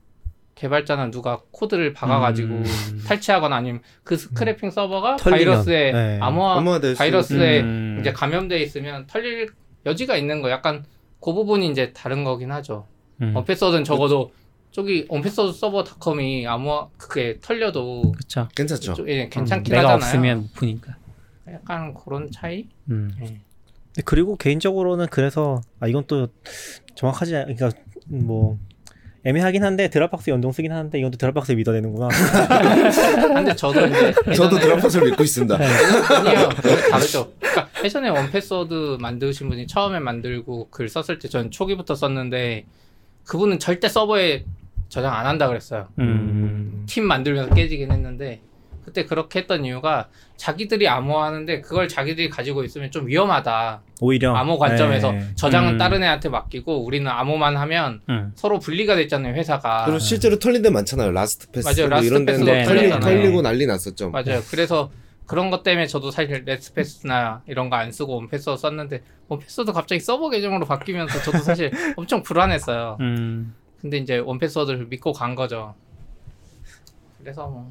개발자나 0.55 1.11
누가 1.11 1.41
코드를 1.51 1.93
박아가지고 1.93 2.55
음. 2.55 3.05
탈취하거나 3.07 3.57
아니면 3.57 3.81
그 4.05 4.17
scraping 4.17 4.71
서버가 4.71 5.17
털리면. 5.17 5.45
바이러스에 5.47 5.93
네. 5.93 6.19
암호화 6.21 6.63
바이러스에 6.97 7.61
음. 7.61 7.97
이제 8.01 8.13
감염돼 8.13 8.61
있으면 8.61 9.07
털릴 9.07 9.49
여지가 9.87 10.17
있는 10.17 10.43
거 10.43 10.51
약간 10.51 10.85
그 11.21 11.33
부분이 11.33 11.69
이제 11.71 11.93
다른 11.93 12.25
거긴 12.25 12.53
하죠. 12.53 12.87
음. 13.21 13.35
1Password는 13.37 13.85
적어도 13.85 14.33
저기 14.71 15.07
1Password 15.09 15.53
서버닷컴이 15.53 16.47
암호화 16.47 16.89
그게 16.97 17.39
털려도 17.41 18.13
그쵸. 18.13 18.49
괜찮죠. 18.55 18.95
좀, 18.95 19.09
예, 19.09 19.29
괜찮긴 19.29 19.73
음, 19.73 19.77
내가 19.77 19.95
하잖아요. 19.95 20.07
없으면 20.07 20.49
보니까. 20.55 20.97
약간 21.51 21.95
그런 21.95 22.31
차이. 22.31 22.67
음. 22.91 23.11
예. 23.23 23.41
그리고 24.05 24.37
개인적으로는 24.37 25.07
그래서 25.11 25.61
아 25.81 25.87
이건 25.87 26.05
또 26.07 26.29
정확하지 26.95 27.33
그러니까 27.33 27.71
뭐 28.07 28.59
애매하긴 29.25 29.63
한데 29.63 29.89
드랍박스 29.89 30.31
연동 30.31 30.51
쓰긴 30.53 30.73
하는데 30.73 30.99
이건 30.99 31.11
또 31.13 31.17
드랍박스에 31.19 31.55
믿어내는구나. 31.55 32.09
근데 33.35 33.55
저도 33.55 33.87
이제 33.87 34.13
저도 34.35 34.59
드랍박스를 34.59 35.07
믿고 35.11 35.23
있습니다. 35.23 35.59
네. 35.59 35.65
아니요, 35.67 36.49
다르죠. 36.91 37.33
그러니까 37.39 37.69
예전에 37.85 38.09
원패스워드 38.09 38.99
만드신 39.01 39.49
분이 39.49 39.67
처음에 39.69 40.01
만들고 40.01 40.69
글 40.71 40.89
썼을 40.89 41.19
때 41.21 41.29
전 41.29 41.51
초기부터 41.51 41.95
썼는데 41.95 42.65
그분은 43.25 43.59
절대 43.61 43.89
서버에 43.89 44.45
저장 44.89 45.15
안 45.15 45.25
한다 45.27 45.47
그랬어요. 45.47 45.87
음. 46.01 46.85
팀 46.87 47.05
만들면서 47.05 47.55
깨지긴 47.55 47.93
했는데 47.93 48.41
그때 48.85 49.05
그렇게 49.07 49.41
했던 49.41 49.65
이유가 49.65 50.09
자기들이 50.37 50.89
암호하는데 50.89 51.61
그걸 51.61 51.87
자기들이 51.89 52.29
가지고 52.31 52.65
있으면 52.65 52.91
좀 52.91 53.07
위험하다. 53.07 53.83
오히려 54.01 54.35
암호 54.35 54.59
관점에서 54.59 55.13
네. 55.13 55.29
저장은 55.37 55.75
음. 55.75 55.79
다른 55.79 56.03
애한테 56.03 56.29
맡기고 56.29 56.85
우리는 56.85 57.09
암호만 57.11 57.57
하면 57.57 58.01
음. 58.09 58.33
서로 58.35 58.59
분리가 58.59 58.97
됐잖아요 58.97 59.35
회사가. 59.35 59.85
그리고 59.85 59.99
실제로 60.01 60.39
털린 60.39 60.63
데 60.63 60.71
많잖아요. 60.71 61.13
LastPass 61.13 61.67
맞아요. 61.81 61.89
LastPass 61.91 62.07
이런 62.09 62.25
데는 62.25 62.45
네. 62.45 62.65
털리, 62.65 62.91
털리고 63.01 63.43
난리 63.43 63.67
났었죠. 63.67 64.11
맞아요. 64.11 64.41
그래서 64.51 64.91
그런 65.27 65.51
것 65.51 65.63
때문에 65.63 65.87
저도 65.87 66.11
사실 66.11 66.43
LastPass나 66.45 67.43
이런 67.47 67.71
거 67.71 67.77
안 67.77 67.93
쓰고 67.93 68.17
원패스워 68.17 68.57
썼는데 68.57 69.03
원패스워도 69.29 69.73
갑자기 69.73 70.01
서버 70.01 70.29
계정으로 70.29 70.67
바뀌면서 70.67 71.23
저도 71.23 71.39
사실 71.39 71.71
엄청 71.97 72.23
불안했어요. 72.25 72.97
음. 73.01 73.55
근데 73.81 73.99
이제 73.99 74.19
1Password를 74.19 74.87
믿고 74.87 75.13
간 75.13 75.35
거죠. 75.37 75.75
그래서 77.21 77.47
뭐 77.47 77.71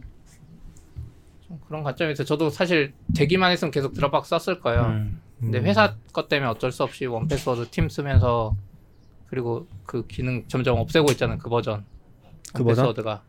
그런 1.67 1.83
관점에서 1.83 2.23
저도 2.23 2.49
사실 2.49 2.93
되기만 3.15 3.51
했으면 3.51 3.71
계속 3.71 3.93
Dropbox 3.93 4.37
썼을 4.37 4.59
거예요. 4.59 4.85
음. 4.85 5.21
근데 5.39 5.59
음. 5.59 5.65
회사 5.65 5.95
것 6.13 6.29
때문에 6.29 6.49
어쩔 6.49 6.71
수 6.71 6.83
없이 6.83 7.05
1Password 7.05 7.69
팀 7.71 7.89
쓰면서 7.89 8.55
그리고 9.27 9.67
그 9.85 10.05
기능 10.07 10.45
점점 10.47 10.77
없애고 10.77 11.11
있잖아요. 11.11 11.39
그 11.39 11.49
버전. 11.49 11.85
그 12.53 12.63
1Password가. 12.63 13.23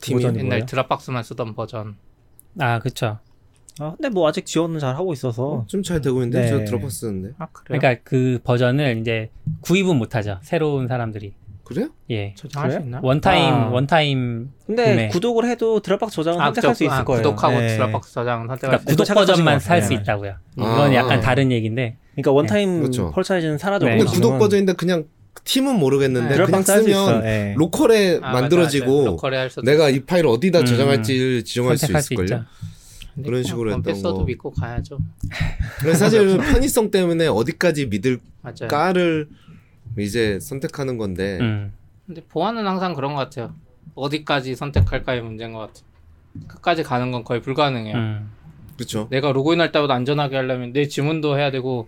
팀이 0.00 0.22
옛날 0.24 0.44
뭐예요? 0.44 0.66
Dropbox만 0.66 1.22
쓰던 1.22 1.54
버전. 1.54 1.96
아, 2.58 2.78
그쵸. 2.78 3.18
아, 3.80 3.94
근데 3.96 4.08
뭐 4.08 4.28
아직 4.28 4.44
지원은 4.46 4.78
잘 4.78 4.94
하고 4.94 5.12
있어서 5.12 5.46
어, 5.46 5.66
좀 5.66 5.83
잘 5.83 6.00
되고 6.00 6.18
있는데 6.18 6.42
네. 6.42 6.48
저 6.48 6.64
Dropbox 6.64 7.00
쓰는데. 7.00 7.34
아, 7.38 7.46
그래요? 7.46 7.80
그러니까 7.80 8.02
그 8.04 8.38
버전을 8.44 8.98
이제 8.98 9.30
구입은 9.62 9.96
못 9.96 10.14
하죠. 10.14 10.38
새로운 10.42 10.88
사람들이. 10.88 11.34
그래요? 11.64 11.88
예. 12.10 12.34
저장할 12.36 12.70
그래? 12.70 12.80
수 12.80 12.86
있나? 12.86 13.00
one 13.02 13.24
time 13.24 13.54
아. 13.54 13.68
one 13.68 13.99
time. 13.99 14.50
근데 14.66 14.84
구매. 14.84 15.08
구독을 15.08 15.48
해도 15.48 15.80
Dropbox 15.80 16.16
저장은 16.16 16.40
아, 16.40 16.44
선택할 16.46 16.74
수 16.74 16.84
있을 16.84 16.94
아, 16.94 17.04
거예요. 17.04 17.22
구독하고 17.22 17.58
네. 17.58 17.68
Dropbox 17.76 18.12
저장은 18.12 18.46
선택할 18.48 18.78
그러니까 18.80 18.90
구독 18.90 19.14
버전만 19.14 19.60
살 19.60 19.77
수 19.77 19.88
네. 19.88 19.94
있다고요. 19.96 20.34
이건 20.56 20.90
아. 20.90 20.94
약간 20.94 21.20
다른 21.20 21.50
얘기인데. 21.50 21.96
그러니까 22.12 22.32
one 22.32 22.50
time 22.50 22.74
네. 22.74 22.80
그렇죠. 22.80 23.10
purchase는 23.12 23.58
사라져. 23.58 23.86
네. 23.86 23.96
근데 23.96 24.10
구독 24.10 24.38
버전인데 24.38 24.74
그냥 24.74 25.04
팀은 25.44 25.78
모르겠는데 25.78 26.36
네. 26.36 26.44
그냥 26.44 26.62
쓰면 26.62 27.22
네. 27.22 27.54
local에 27.56 28.20
아, 28.22 28.32
만들어지고 28.32 29.06
local에 29.06 29.48
내가 29.64 29.88
이 29.88 30.00
파일 30.00 30.26
어디다 30.26 30.60
음. 30.60 30.66
저장할지 30.66 31.42
지정할 31.44 31.76
수 31.78 31.90
있을걸요. 31.90 32.44
그런 33.22 33.42
식으로 33.42 33.72
했던 33.72 34.02
거. 34.02 34.24
믿고 34.24 34.50
가야죠. 34.50 34.98
사실 35.94 36.36
편의성 36.36 36.90
때문에 36.90 37.28
어디까지 37.28 37.86
믿을까를 37.86 39.28
이제 39.98 40.38
선택하는 40.40 40.98
건데. 40.98 41.38
음. 41.40 41.72
근데 42.06 42.22
보안은 42.28 42.66
항상 42.66 42.94
그런 42.94 43.14
것 43.14 43.20
같아요. 43.20 43.54
어디까지 43.94 44.56
선택할까의 44.56 45.22
문제인 45.22 45.52
것 45.52 45.60
같아요. 45.60 45.84
끝까지 46.48 46.82
가는 46.82 47.10
건 47.12 47.24
거의 47.24 47.40
불가능해요. 47.40 47.96
음. 47.96 48.30
그렇죠. 48.76 49.06
내가 49.10 49.32
로그인할 49.32 49.72
때보다 49.72 49.94
안전하게 49.94 50.36
하려면 50.36 50.72
내 50.72 50.88
지문도 50.88 51.38
해야 51.38 51.50
되고 51.50 51.86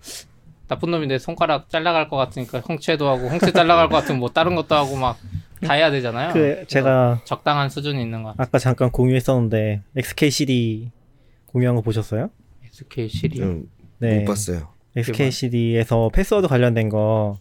나쁜 0.67 0.91
놈이 0.91 1.07
내 1.07 1.17
손가락 1.17 1.69
잘라갈 1.69 2.07
것 2.07 2.15
같으니까 2.17 2.61
형체도 2.65 3.07
하고 3.07 3.27
형체 3.27 3.51
잘라갈 3.51 3.89
것 3.89 3.97
같으면 3.97 4.19
뭐 4.19 4.29
다른 4.29 4.55
것도 4.55 4.73
하고 4.75 4.95
막 4.95 5.17
다 5.61 5.73
해야 5.73 5.89
되잖아요. 5.89 6.33
그 6.33 6.65
제가 6.67 7.21
적당한 7.23 7.69
수준이 7.69 8.01
있는 8.01 8.23
것. 8.23 8.35
아까 8.37 8.59
잠깐 8.59 8.91
공유했었는데 8.91 9.81
XK 9.95 10.29
CD 10.29 10.91
공유한 11.47 11.75
거 11.75 11.81
보셨어요? 11.81 12.29
시리. 13.09 13.41
음, 13.41 13.67
네. 13.97 14.19
못 14.19 14.25
봤어요. 14.25 14.69
XKCD에서 14.95 16.09
패스워드 16.13 16.47
관련된 16.47 16.89
거 16.89 17.39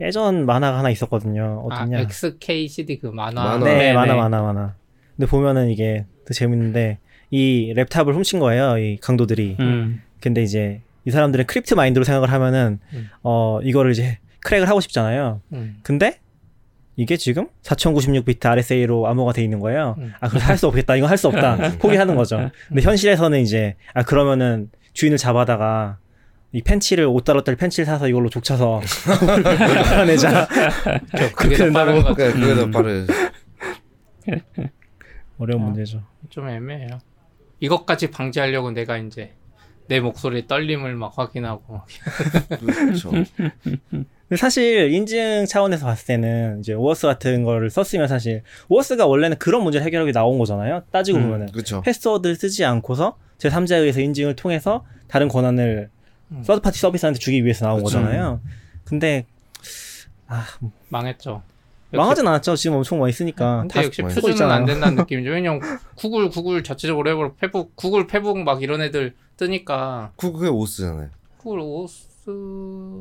예전 0.00 0.46
만화가 0.46 0.78
하나 0.78 0.90
있었거든요. 0.90 1.62
어떠냐? 1.66 1.98
아, 1.98 2.00
XKCD 2.00 2.98
그 3.00 3.06
만화. 3.08 3.42
만화. 3.42 3.64
네, 3.64 3.78
네, 3.78 3.92
만화, 3.92 4.14
만화, 4.14 4.40
만화. 4.42 4.74
근데 5.16 5.28
보면은 5.30 5.68
이게 5.68 6.06
더 6.26 6.32
재밌는데 6.32 6.98
이 7.30 7.74
laptop을 7.76 8.14
훔친 8.14 8.40
거예요. 8.40 8.78
이 8.78 8.96
강도들이. 8.98 9.56
음. 9.60 10.02
근데 10.20 10.42
이제 10.42 10.80
이 11.04 11.10
사람들은 11.10 11.46
crypto 11.46 11.74
mind로 11.74 12.04
생각을 12.04 12.30
하면은 12.32 12.78
음. 12.94 13.08
어 13.22 13.60
이거를 13.62 13.92
이제 13.92 14.18
crack을 14.40 14.68
하고 14.68 14.80
싶잖아요. 14.80 15.40
음. 15.52 15.78
근데 15.82 16.18
이게 16.96 17.16
지금 17.16 17.48
4096비트 17.62 18.44
RSA로 18.44 19.06
암호가 19.06 19.32
돼 19.32 19.42
있는 19.44 19.60
거예요. 19.60 19.96
음. 19.98 20.12
아, 20.20 20.28
그걸 20.28 20.42
할 20.42 20.56
수 20.56 20.66
없겠다. 20.66 20.96
이건 20.96 21.08
할 21.10 21.16
수 21.18 21.28
없다. 21.28 21.54
음. 21.56 21.76
포기하는 21.80 22.16
거죠. 22.16 22.50
근데 22.68 22.82
현실에서는 22.82 23.40
이제 23.40 23.76
아 23.94 24.02
그러면은 24.02 24.70
주인을 24.94 25.18
잡아다가 25.18 25.98
이 26.52 26.62
펜치를 26.62 27.06
5달러짜리 27.06 27.56
펜치를 27.56 27.86
사서 27.86 28.08
이걸로 28.08 28.28
족쳐서 28.28 28.80
팔아내자. 29.84 30.48
그게 31.36 31.56
더 31.56 31.70
빠른 31.72 32.02
거 32.02 32.14
그게 32.14 32.54
더 32.54 32.70
빠른. 32.70 33.06
어려운 35.38 35.62
어, 35.62 35.64
문제죠. 35.66 36.02
좀 36.28 36.48
애매해요. 36.48 36.98
이것까지 37.60 38.10
방지하려고 38.10 38.72
내가 38.72 38.98
이제 38.98 39.32
내 39.86 40.00
목소리 40.00 40.46
떨림을 40.46 40.94
막 40.96 41.16
확인하고. 41.16 41.82
그렇죠. 42.58 43.12
사실 44.36 44.92
인증 44.92 45.44
차원에서 45.46 45.86
봤을 45.86 46.06
때는 46.06 46.60
이제 46.60 46.72
오어스 46.74 47.06
같은 47.06 47.42
거를 47.42 47.70
썼으면 47.70 48.06
사실 48.06 48.42
오어스가 48.68 49.06
원래는 49.06 49.38
그런 49.38 49.62
문제를 49.62 49.84
해결하기 49.86 50.12
나온 50.12 50.38
거잖아요. 50.38 50.82
따지고 50.92 51.18
음, 51.18 51.22
보면은 51.24 51.52
그쵸. 51.52 51.80
패스워드를 51.82 52.36
쓰지 52.36 52.64
않고서 52.64 53.16
제3자에 53.38 53.80
의해서 53.80 54.00
인증을 54.00 54.36
통해서 54.36 54.84
다른 55.08 55.26
권한을 55.28 55.90
음. 56.32 56.42
third 56.44 56.60
party 56.60 56.78
서비스한테 56.78 57.18
주기 57.18 57.44
위해서 57.44 57.66
나온 57.66 57.82
그쵸. 57.82 57.98
거잖아요. 57.98 58.40
근데 58.84 59.26
아 60.26 60.44
망했죠. 60.88 61.42
망하진 61.92 62.26
않았죠. 62.26 62.54
지금 62.54 62.76
엄청 62.76 63.00
많이 63.00 63.12
쓰니까. 63.12 63.62
근데 63.62 63.84
역시 63.84 64.02
표준은 64.02 64.50
안 64.50 64.64
된다는 64.64 64.94
느낌이죠. 65.02 65.30
왜냐면 65.30 65.60
구글 65.96 66.30
구글 66.30 66.62
자체적으로 66.62 67.10
해버 67.10 67.34
페북 67.34 67.74
구글 67.74 68.06
페북 68.06 68.38
막 68.38 68.62
이런 68.62 68.80
애들 68.80 69.14
뜨니까. 69.36 70.12
구글 70.16 70.50
OAuth잖아요. 70.50 71.08
구글 71.38 71.60
OAuth 71.60 72.06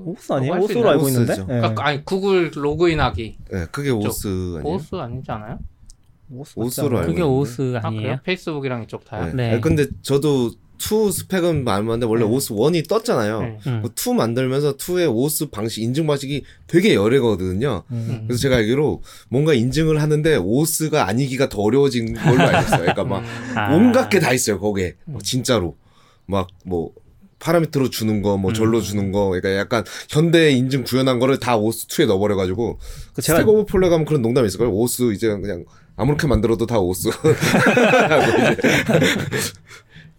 OAuth 0.05 0.33
아니에요? 0.33 0.53
OAuth로 0.53 0.89
알고 0.89 1.07
있는데. 1.09 1.35
네. 1.37 1.45
그러니까 1.45 1.85
아니 1.85 2.03
구글 2.03 2.49
로그인하기. 2.55 3.37
네, 3.51 3.65
그게 3.71 3.91
오스 3.91 4.27
아니에요? 4.57 4.63
오스 4.75 4.95
아니지 4.95 5.31
않아요? 5.31 5.59
오스 6.31 6.53
오스로 6.57 6.97
알고 6.99 7.11
그게 7.11 7.21
오스 7.21 7.77
아니에요? 7.77 8.13
아, 8.13 8.19
페이스북이랑 8.23 8.83
이쪽 8.83 9.05
다요. 9.05 9.25
네. 9.35 9.51
네. 9.51 9.59
근데 9.59 9.85
저도 10.01 10.51
2 10.79 11.11
스펙은 11.11 11.63
많은데 11.63 12.05
원래 12.05 12.23
네. 12.25 12.31
오스 12.31 12.53
1이 12.53 12.87
떴잖아요. 12.87 13.41
네. 13.41 13.57
음. 13.67 13.83
그2 13.83 14.13
만들면서 14.15 14.77
2의 14.77 15.13
오스 15.13 15.49
방식 15.49 15.81
인증 15.83 16.07
방식이 16.07 16.43
되게 16.67 16.95
여래거든요. 16.95 17.83
음. 17.91 18.23
그래서 18.27 18.41
제가 18.41 18.55
알기로 18.57 19.01
뭔가 19.29 19.53
인증을 19.53 20.01
하는데 20.01 20.35
오스가 20.37 21.07
아니기가 21.07 21.49
더 21.49 21.61
어려워진 21.61 22.13
걸로 22.15 22.41
알고 22.41 22.61
있어요. 22.61 22.79
그러니까 22.79 23.03
막 23.03 23.19
음. 23.19 23.57
아. 23.57 23.73
온갖 23.75 24.09
게 24.09 24.19
다 24.19 24.33
있어요. 24.33 24.59
거기에 24.59 24.95
음. 25.07 25.19
진짜로 25.23 25.75
막 26.25 26.47
뭐 26.65 26.91
파라미터로 27.41 27.89
주는 27.89 28.21
거, 28.21 28.35
뭐 28.37 28.51
절로 28.51 28.79
음. 28.79 28.83
주는 28.83 29.11
거, 29.13 29.27
그러니까 29.29 29.55
약간 29.55 29.85
현대 30.09 30.51
인증 30.51 30.83
구현한 30.83 31.19
거를 31.19 31.39
다 31.39 31.55
오스 31.55 31.87
2에 31.87 32.05
넣어버려가지고 32.05 32.79
그 33.13 33.21
제가 33.21 33.39
스택 33.39 33.47
오브 33.49 33.65
폴레 33.71 33.87
가면 33.87 34.05
그런 34.05 34.21
농담이 34.21 34.47
있을 34.47 34.57
거예요. 34.57 34.73
오스 34.73 35.13
이제 35.13 35.29
그냥 35.29 35.63
아무렇게 35.95 36.27
만들어도 36.27 36.65
다 36.65 36.79
오스. 36.79 37.07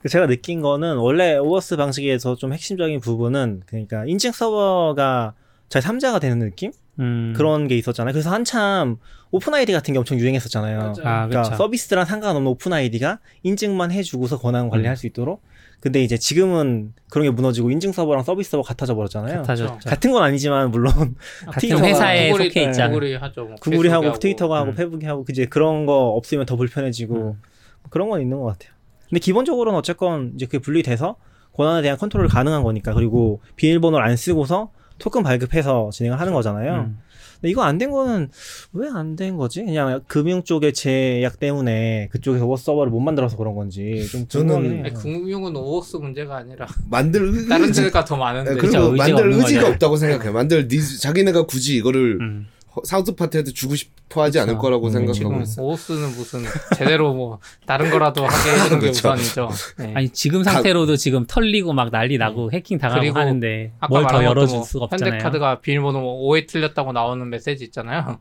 그 0.00 0.08
제가 0.08 0.26
느낀 0.26 0.60
거는 0.60 0.96
원래 0.96 1.36
오어스 1.36 1.76
방식에서 1.76 2.34
좀 2.36 2.52
핵심적인 2.52 3.00
부분은 3.00 3.62
그러니까 3.66 4.04
인증 4.06 4.32
서버가 4.32 5.34
제3자가 5.68 6.20
되는 6.20 6.38
느낌? 6.38 6.72
음. 6.98 7.32
그런 7.36 7.68
게 7.68 7.76
있었잖아요. 7.76 8.12
그래서 8.12 8.30
한참 8.30 8.96
OpenID 9.30 9.72
같은 9.72 9.92
게 9.92 9.98
엄청 9.98 10.18
유행했었잖아요. 10.18 10.94
아, 11.04 11.26
그러니까 11.28 11.56
서비스랑 11.56 12.04
상관없는 12.04 12.50
OpenID가 12.50 13.20
인증만 13.42 13.92
해주고서 13.92 14.38
권한 14.38 14.68
관리할 14.68 14.94
음. 14.94 14.96
수 14.96 15.06
있도록 15.06 15.42
근데 15.80 16.02
이제 16.02 16.18
지금은 16.18 16.92
그런 17.10 17.24
게 17.24 17.30
무너지고 17.30 17.70
인증 17.70 17.92
서버랑 17.92 18.22
서비스 18.22 18.50
서버 18.50 18.62
같아져 18.62 18.94
버렸잖아요. 18.94 19.38
같아졌죠. 19.38 19.88
같은 19.88 20.12
건 20.12 20.22
아니지만 20.22 20.70
물론 20.70 21.16
같은 21.46 21.70
회사에 21.84 22.30
구글이, 22.30 22.48
속해 22.48 22.64
있잖아. 22.64 22.88
구글이 22.88 23.14
하죠. 23.14 23.44
뭐 23.44 23.54
구글이 23.60 23.88
하고, 23.88 24.06
하고 24.06 24.18
트위터가 24.18 24.58
하고 24.58 24.70
음. 24.70 24.74
페북이 24.74 25.06
하고 25.06 25.24
이제 25.30 25.46
그런 25.46 25.86
거 25.86 26.08
없으면 26.08 26.44
더 26.44 26.56
불편해지고 26.56 27.14
음. 27.14 27.42
그런 27.88 28.10
건 28.10 28.20
있는 28.20 28.38
것 28.38 28.46
같아요. 28.46 28.72
근데 29.10 29.20
기본적으로는 29.20 29.78
어쨌건 29.78 30.32
이제 30.36 30.46
그게 30.46 30.58
분리돼서 30.58 31.16
권한에 31.52 31.82
대한 31.82 31.98
컨트롤이 31.98 32.28
가능한 32.28 32.62
거니까 32.62 32.94
그리고 32.94 33.40
비밀번호를 33.56 34.04
안 34.06 34.16
쓰고서 34.16 34.70
토큰 34.98 35.22
발급해서 35.22 35.90
진행을 35.92 36.20
하는 36.20 36.32
거잖아요. 36.32 36.74
음. 36.88 36.98
근데 37.40 37.50
이거 37.50 37.62
안 37.62 37.78
된 37.78 37.90
거는 37.90 38.28
왜 38.74 38.88
안 38.88 39.16
된 39.16 39.36
거지? 39.38 39.64
그냥 39.64 40.02
금융 40.06 40.42
쪽의 40.44 40.74
제약 40.74 41.40
때문에 41.40 42.08
그쪽에서 42.12 42.44
오어 42.46 42.56
서버를 42.56 42.90
못 42.92 43.00
만들어서 43.00 43.36
그런 43.38 43.54
건지 43.54 44.06
좀 44.10 44.28
저는 44.28 44.84
아니, 44.84 44.94
금융은 44.94 45.56
오어스 45.56 45.96
문제가 45.96 46.36
아니라 46.36 46.66
만들 46.90 47.34
의... 47.34 47.48
다른 47.48 47.72
데가 47.72 48.04
더 48.04 48.16
많은데 48.16 48.54
그리고 48.54 48.68
그렇죠. 48.68 48.92
만들 48.92 49.32
의지가 49.32 49.68
없다고 49.70 49.96
생각해요. 49.96 50.32
만들 50.34 50.68
니즈 50.70 50.98
자기네가 51.00 51.46
굳이 51.46 51.76
이거를 51.76 52.18
음. 52.20 52.46
사우스 52.84 53.14
파트한테 53.14 53.52
주고 53.52 53.74
싶어 53.74 54.22
하지 54.22 54.38
않을 54.40 54.58
거라고 54.58 54.86
음, 54.86 54.92
생각하고 54.92 55.40
있어요. 55.42 55.66
오스는 55.66 56.08
무슨 56.10 56.40
제대로 56.76 57.12
뭐 57.14 57.38
다른 57.66 57.90
거라도 57.90 58.24
하게 58.26 58.50
해주는 58.52 58.80
게 58.80 58.88
우선이죠. 58.90 59.48
네. 59.78 59.92
아니 59.96 60.08
지금 60.10 60.42
상태로도 60.44 60.92
다, 60.92 60.96
지금 60.96 61.26
털리고 61.26 61.72
막 61.72 61.90
난리 61.90 62.18
나고 62.18 62.50
네. 62.50 62.58
해킹 62.58 62.78
당하고 62.78 63.18
하는데 63.18 63.72
뭘 63.88 64.06
더 64.06 64.24
열어줄 64.24 64.56
뭐 64.58 64.64
수가 64.64 64.84
없잖아요. 64.86 65.12
현대카드가 65.14 65.60
비밀번호 65.60 66.00
뭐 66.00 66.28
5회 66.30 66.46
틀렸다고 66.46 66.92
나오는 66.92 67.28
메시지 67.28 67.64
있잖아요. 67.64 68.18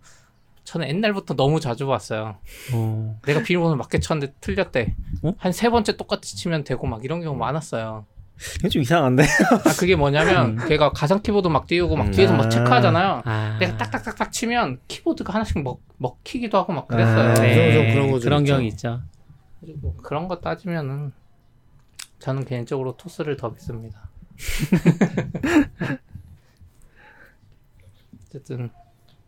저는 0.64 0.88
옛날부터 0.88 1.34
너무 1.36 1.60
자주 1.60 1.88
봤어요. 1.88 2.38
어. 2.74 3.20
내가 3.26 3.42
비밀번호 3.42 3.76
맞게 3.76 4.00
쳤는데 4.00 4.34
틀렸대. 4.40 4.96
어? 5.24 5.34
한세 5.38 5.70
번째 5.70 5.98
똑같이 5.98 6.36
치면 6.38 6.64
되고 6.64 6.86
막 6.86 7.04
이런 7.04 7.22
경우 7.22 7.36
많았어요. 7.36 8.06
이건 8.60 8.70
좀 8.72 8.82
이상한데? 8.82 9.24
아, 9.66 9.74
그게 9.78 9.96
뭐냐면, 9.96 10.58
음. 10.60 10.68
걔가 10.68 10.92
가상 10.92 11.22
키보드 11.22 11.48
막 11.50 11.68
띄우고 11.68 11.96
막 11.96 12.08
음. 12.08 12.12
뒤에서 12.12 12.34
막 12.34 12.46
아. 12.46 12.50
체크하잖아요. 12.50 13.22
아. 13.26 13.58
내가 13.60 13.78
딱딱딱딱 13.78 14.32
치면 14.32 14.80
키보드가 14.88 15.34
하나씩 15.34 15.62
먹, 15.62 15.82
먹히기도 15.98 16.58
하고 16.58 16.74
막 16.74 16.88
그랬어요. 16.88 17.32
아. 17.32 17.34
네. 17.36 17.94
그런, 17.94 18.12
거 18.12 18.20
그런 18.20 18.44
경우 18.46 18.62
있죠. 18.64 19.02
그리고 19.60 19.94
그런 19.98 20.28
거 20.28 20.40
따지면은, 20.40 21.12
저는 22.20 22.46
개인적으로 22.46 22.96
토스를 22.98 23.38
더 23.38 23.50
믿습니다. 23.50 24.10
어쨌든, 28.28 28.70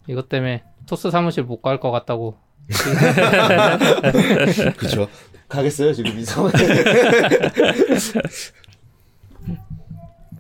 이것 0.07 0.30
때문에 0.30 0.64
토스 0.88 1.12
사무실 1.12 1.43
못 1.43 1.62
갈 1.62 1.80
것 1.80 1.91
같다고. 1.91 2.38
그쵸. 4.78 5.07
가겠어요, 5.49 5.91
지금 5.93 6.18
이 6.18 6.24
상황에. 6.24 6.53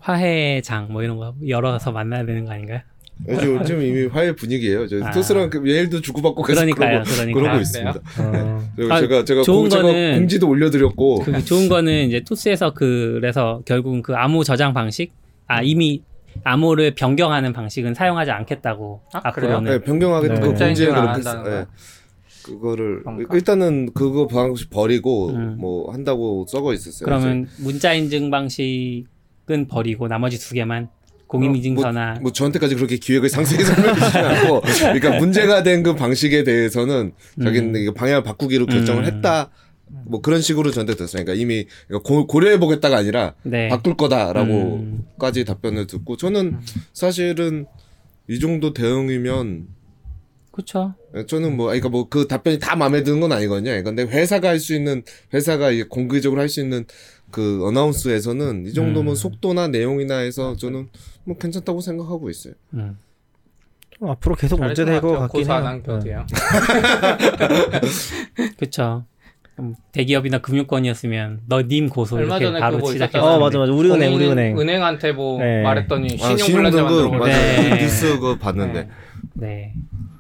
화해장 0.01 0.87
뭐 0.91 1.03
이런 1.03 1.17
거 1.17 1.33
열어서 1.47 1.91
만나야 1.91 2.25
되는 2.25 2.45
거 2.45 2.51
아닌가요? 2.51 2.81
요즘, 3.27 3.63
좀 3.65 3.81
이미 3.81 4.07
화해 4.07 4.35
분위기예요. 4.35 4.87
저 4.87 5.03
아. 5.03 5.11
토스랑 5.11 5.51
그 5.51 5.59
메일도 5.59 6.01
주고받고 6.01 6.41
계속 6.41 6.59
그러니까요, 6.59 7.03
그러고, 7.03 7.11
그러니까. 7.11 7.39
그러고 7.39 7.59
있습니다. 7.61 7.99
어. 8.19 8.61
제가 8.97 9.15
아, 9.17 9.23
제가 9.23 9.43
좋은 9.43 9.69
공, 9.69 9.81
거는 9.81 10.15
공지도 10.15 10.49
올려드렸고 10.49 11.19
그 11.19 11.45
좋은 11.45 11.69
거는 11.69 12.07
이제 12.07 12.21
토스에서 12.21 12.73
그래서 12.73 13.61
결국은 13.65 14.01
그 14.01 14.15
암호 14.15 14.43
저장 14.43 14.73
방식 14.73 15.13
아 15.45 15.61
이미 15.61 16.01
암호를 16.43 16.95
변경하는 16.95 17.53
방식은 17.53 17.93
사용하지 17.93 18.31
않겠다고 18.31 19.01
아, 19.13 19.21
앞으로는 19.25 19.71
네, 19.71 19.79
변경하겠다 19.79 20.33
네. 20.33 20.39
그 20.39 20.53
공지에 20.53 20.87
그렇게 20.87 21.21
네. 21.21 21.65
그거를 22.43 23.03
그런가? 23.03 23.35
일단은 23.35 23.93
그거 23.93 24.25
방식 24.25 24.71
버리고 24.71 25.29
음. 25.29 25.57
뭐 25.59 25.91
한다고 25.91 26.45
썩어 26.47 26.73
있었어요. 26.73 27.05
그러면 27.05 27.47
문자 27.59 27.93
인증 27.93 28.31
방식 28.31 29.05
은 29.49 29.67
버리고 29.67 30.07
나머지 30.07 30.39
두 30.39 30.53
개만 30.53 30.89
공인인증서나 31.27 32.09
어, 32.09 32.13
뭐, 32.13 32.21
뭐, 32.23 32.31
저한테까지 32.31 32.75
그렇게 32.75 32.97
기획을 32.97 33.29
상세히 33.29 33.63
설명해 33.65 33.99
주지 33.99 34.17
않고 34.17 34.61
그러니까 34.61 35.17
문제가 35.17 35.63
된 35.63 35.81
그 35.81 35.95
방식에 35.95 36.43
대해서는 36.43 37.13
자기는 37.41 37.75
음. 37.75 37.93
방향을 37.95 38.21
바꾸기로 38.23 38.67
결정을 38.67 39.03
음. 39.03 39.07
했다 39.07 39.49
뭐 40.05 40.21
그런 40.21 40.41
식으로 40.41 40.71
저한테 40.71 40.95
됐어요. 40.95 41.23
그러니까 41.25 41.33
이미 41.41 41.65
고, 42.03 42.39
려해 42.39 42.59
보겠다가 42.59 42.97
아니라 42.97 43.33
네. 43.43 43.67
바꿀 43.69 43.97
거다라고까지 43.97 45.39
음. 45.41 45.45
답변을 45.45 45.87
듣고 45.87 46.17
저는 46.17 46.45
음. 46.45 46.61
사실은 46.93 47.65
이 48.29 48.39
정도 48.39 48.73
대응이면 48.73 49.67
그렇죠. 50.51 50.93
저는 51.27 51.55
뭐 51.55 51.67
그러니까 51.67 51.89
뭐 51.89 52.09
그 52.09 52.27
답변이 52.27 52.59
다 52.59 52.75
마음에 52.75 53.03
드는 53.03 53.19
건 53.21 53.31
아니거든요. 53.31 53.81
근데 53.83 54.03
회사가 54.03 54.49
할 54.49 54.59
수 54.59 54.73
있는 54.75 55.01
회사가 55.33 55.69
공개적으로 55.89 56.41
할 56.41 56.49
수 56.49 56.59
있는 56.61 56.85
그 57.31 57.65
어나운스에서는 57.65 58.67
이 58.67 58.73
정도면 58.73 59.13
음. 59.13 59.15
속도나 59.15 59.67
내용이나 59.69 60.17
해서 60.17 60.55
저는 60.55 60.89
뭐 61.23 61.37
괜찮다고 61.37 61.79
생각하고 61.81 62.29
있어요. 62.29 62.53
음. 62.73 62.97
앞으로 64.03 64.35
계속 64.35 64.59
문제 64.59 64.83
될 64.83 64.99
것 64.99 65.17
같긴 65.19 65.45
해요. 65.49 65.83
네. 66.03 66.15
그렇죠. 68.57 69.05
대기업이나 69.91 70.39
금융권이었으면 70.39 71.41
너 71.47 71.61
님 71.61 71.87
고소 71.87 72.15
얼마 72.15 72.37
이렇게 72.37 72.59
바로 72.59 72.83
시작했어. 72.85 73.35
어 73.35 73.39
맞아 73.39 73.59
맞아 73.59 73.71
우리은행 73.71 74.15
우리은행 74.15 74.59
은행한테 74.59 75.11
뭐 75.11 75.39
네. 75.39 75.61
말했더니 75.61 76.17
아, 76.21 76.35
신용불량자 76.35 76.83
만들어 76.83 77.25
네. 77.25 77.81
뉴스 77.81 78.19
그 78.19 78.37
봤는데. 78.39 78.83
네. 78.83 78.89
네. 79.33 79.73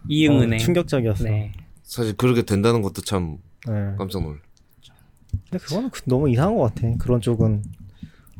이응은행 0.07 0.53
어, 0.53 0.57
충격적이었어. 0.57 1.23
네. 1.23 1.51
사실 1.83 2.15
그렇게 2.15 2.43
된다는 2.43 2.81
것도 2.83 3.01
참 3.01 3.37
네. 3.67 3.73
깜짝 3.97 4.21
놀. 4.21 4.39
근데 5.49 5.63
그거는 5.63 5.89
그 5.89 6.01
너무 6.05 6.29
이상한 6.29 6.55
것 6.55 6.73
같아. 6.73 6.87
그런 6.97 7.21
쪽은 7.21 7.63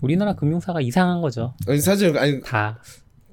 우리나라 0.02 0.34
금융사가 0.36 0.82
이상한 0.82 1.22
거죠. 1.22 1.54
아니 1.68 1.80
사실 1.80 2.18
아니 2.18 2.42
다 2.42 2.80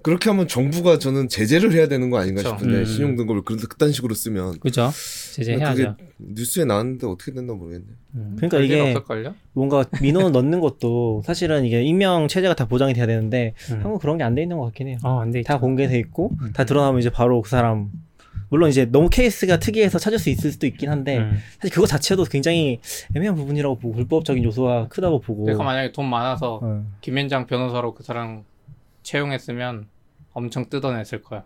그렇게 0.02 0.30
하면 0.30 0.46
정부가 0.46 0.98
저는 0.98 1.28
제재를 1.28 1.72
해야 1.72 1.88
되는 1.88 2.08
거 2.10 2.18
아닌가 2.18 2.42
그쵸. 2.42 2.56
싶은데 2.56 2.78
음. 2.80 2.84
신용 2.84 3.16
등급을 3.16 3.42
그런 3.42 3.58
그딴 3.60 3.90
식으로 3.92 4.14
쓰면 4.14 4.60
그죠 4.60 4.90
제재해야죠. 5.34 5.96
뉴스에 6.18 6.64
나왔는데 6.64 7.06
어떻게 7.06 7.32
됐나 7.32 7.52
모르겠네. 7.54 7.84
음. 8.14 8.36
그러니까 8.36 8.58
이게 8.60 8.80
없을걸요? 8.80 9.34
뭔가 9.54 9.84
민원 10.00 10.32
넣는 10.32 10.60
것도 10.60 11.22
사실은 11.26 11.64
이게 11.64 11.82
익명 11.82 12.28
체제가 12.28 12.54
다 12.54 12.66
보장이 12.66 12.94
돼야 12.94 13.06
되는데 13.06 13.54
음. 13.72 13.80
한국 13.82 14.00
그런 14.00 14.18
게 14.18 14.24
안 14.24 14.34
돼 14.34 14.42
있는 14.42 14.56
것 14.58 14.66
같긴 14.66 14.88
해요. 14.88 14.98
어, 15.02 15.20
안돼 15.20 15.42
다 15.42 15.58
공개돼 15.58 15.98
있고 15.98 16.30
음. 16.42 16.52
다 16.52 16.64
드러나면 16.64 17.00
이제 17.00 17.10
바로 17.10 17.42
그 17.42 17.50
사람 17.50 17.90
물론 18.48 18.70
이제 18.70 18.86
너무 18.86 19.08
케이스가 19.08 19.58
특이해서 19.58 19.98
찾을 19.98 20.18
수 20.18 20.30
있을 20.30 20.52
수도 20.52 20.66
있긴 20.66 20.90
한데 20.90 21.18
음. 21.18 21.38
사실 21.58 21.70
그거 21.70 21.86
자체도 21.86 22.24
굉장히 22.24 22.80
애매한 23.14 23.34
부분이라고 23.34 23.78
보고 23.78 23.94
불법적인 23.94 24.42
요소가 24.44 24.88
크다고 24.88 25.20
보고 25.20 25.44
내가 25.46 25.62
만약에 25.62 25.92
돈 25.92 26.06
많아서 26.06 26.60
음. 26.62 26.92
김현장 27.00 27.46
변호사로 27.46 27.94
그 27.94 28.02
사람 28.02 28.44
채용했으면 29.02 29.86
엄청 30.32 30.68
뜯어냈을 30.68 31.22
거야. 31.22 31.42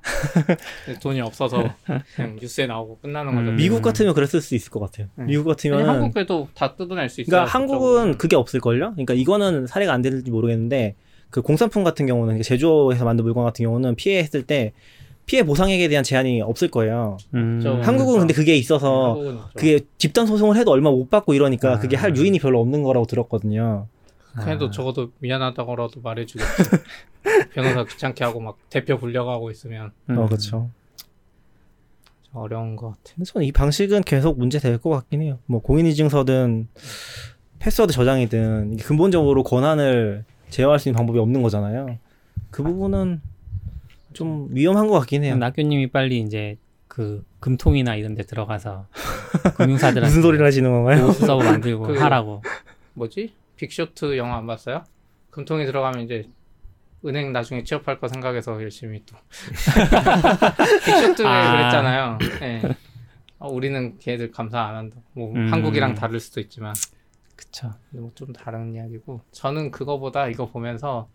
돈이 1.00 1.20
없어서 1.22 1.74
그냥 2.14 2.36
뉴스에 2.40 2.66
나오고 2.66 2.98
끝나는 2.98 3.34
거죠. 3.34 3.50
음. 3.50 3.56
미국 3.56 3.80
같으면 3.80 4.12
그랬을 4.12 4.42
수 4.42 4.54
있을 4.54 4.70
것 4.70 4.80
같아요. 4.80 5.08
음. 5.18 5.26
미국 5.26 5.44
같으면 5.44 5.88
한국에도 5.88 6.48
다 6.54 6.76
뜯어낼 6.76 7.08
수 7.08 7.22
있어요. 7.22 7.30
그러니까 7.30 7.58
한국은 7.58 8.18
그게 8.18 8.36
없을걸요? 8.36 8.92
그러니까 8.92 9.14
이거는 9.14 9.66
사례가 9.66 9.92
안 9.92 10.02
될지 10.02 10.30
모르겠는데 10.30 10.96
그 11.30 11.40
공산품 11.40 11.84
같은 11.84 12.06
경우는 12.06 12.42
제조해서 12.42 13.06
만든 13.06 13.24
물건 13.24 13.44
같은 13.44 13.64
경우는 13.64 13.94
피해했을 13.94 14.42
때 14.42 14.72
피해 15.26 15.42
보상액에 15.44 15.88
대한 15.88 16.04
제한이 16.04 16.42
없을 16.42 16.68
거예요. 16.68 17.16
음. 17.34 17.62
한국은. 17.82 18.18
근데 18.20 18.34
그게 18.34 18.56
있어서 18.56 19.16
네, 19.22 19.38
그게 19.54 19.80
집단 19.98 20.26
소송을 20.26 20.56
해도 20.56 20.70
얼마 20.72 20.90
못 20.90 21.08
받고 21.10 21.34
이러니까 21.34 21.74
아. 21.74 21.78
그게 21.78 21.96
할 21.96 22.16
유인이 22.16 22.38
별로 22.40 22.60
없는 22.60 22.82
거라고 22.82 23.06
들었거든요. 23.06 23.86
그래도 24.34 24.66
아. 24.66 24.70
적어도 24.70 25.10
미안하다고라도 25.20 26.00
말해주겠지. 26.00 26.48
변호사 27.54 27.84
귀찮게 27.84 28.24
하고 28.24 28.40
막 28.40 28.56
대표 28.68 28.98
불려가고 28.98 29.50
있으면. 29.50 29.92
음. 30.10 30.18
어, 30.18 30.26
그렇죠. 30.26 30.70
어려운 32.34 32.76
것 32.76 32.88
같아. 32.88 33.14
근데 33.14 33.24
저는 33.30 33.46
이 33.46 33.52
방식은 33.52 34.02
계속 34.02 34.38
문제 34.38 34.58
될 34.58 34.78
것 34.78 34.90
같긴 34.90 35.22
해요. 35.22 35.38
뭐 35.46 35.60
공인인증서든 35.60 36.68
패스워드 37.58 37.92
저장이든 37.92 38.78
근본적으로 38.78 39.42
권한을 39.44 40.24
제어할 40.50 40.78
수 40.78 40.88
있는 40.88 40.96
방법이 40.96 41.18
없는 41.18 41.42
거잖아요. 41.42 41.98
그 42.50 42.62
부분은 42.62 43.20
좀 44.12 44.48
위험한 44.50 44.86
것 44.86 44.98
같긴 45.00 45.24
해요. 45.24 45.36
낙교님이 45.36 45.88
빨리 45.88 46.20
이제 46.20 46.56
그 46.88 47.24
금통이나 47.40 47.96
이런 47.96 48.14
데 48.14 48.22
들어가서 48.22 48.86
금융사들한테 49.56 50.00
무슨 50.00 50.22
소리를 50.22 50.44
하시는 50.44 50.70
건가요? 50.70 51.10
서버 51.12 51.42
만들고 51.42 51.84
그, 51.84 51.98
하라고. 51.98 52.42
뭐지? 52.94 53.32
빅쇼트 53.56 54.16
영화 54.18 54.36
안 54.36 54.46
봤어요? 54.46 54.84
금통에 55.30 55.64
들어가면 55.64 56.02
이제 56.02 56.28
은행 57.04 57.32
나중에 57.32 57.64
취업할 57.64 57.98
거 57.98 58.08
생각해서 58.08 58.62
열심히 58.62 59.02
또 59.06 59.16
빅쇼트에 60.84 61.26
아. 61.26 61.56
그랬잖아요. 61.56 62.18
네. 62.40 62.62
어, 63.38 63.48
우리는 63.48 63.98
걔들 63.98 64.30
감사 64.30 64.60
안 64.60 64.76
한다. 64.76 64.96
뭐 65.14 65.32
음. 65.34 65.52
한국이랑 65.52 65.94
다를 65.94 66.20
수도 66.20 66.40
있지만 66.40 66.74
그쵸. 67.34 67.72
뭐좀 67.90 68.32
다른 68.32 68.74
이야기고 68.74 69.22
저는 69.32 69.70
그거보다 69.70 70.28
이거 70.28 70.48
보면서 70.48 71.08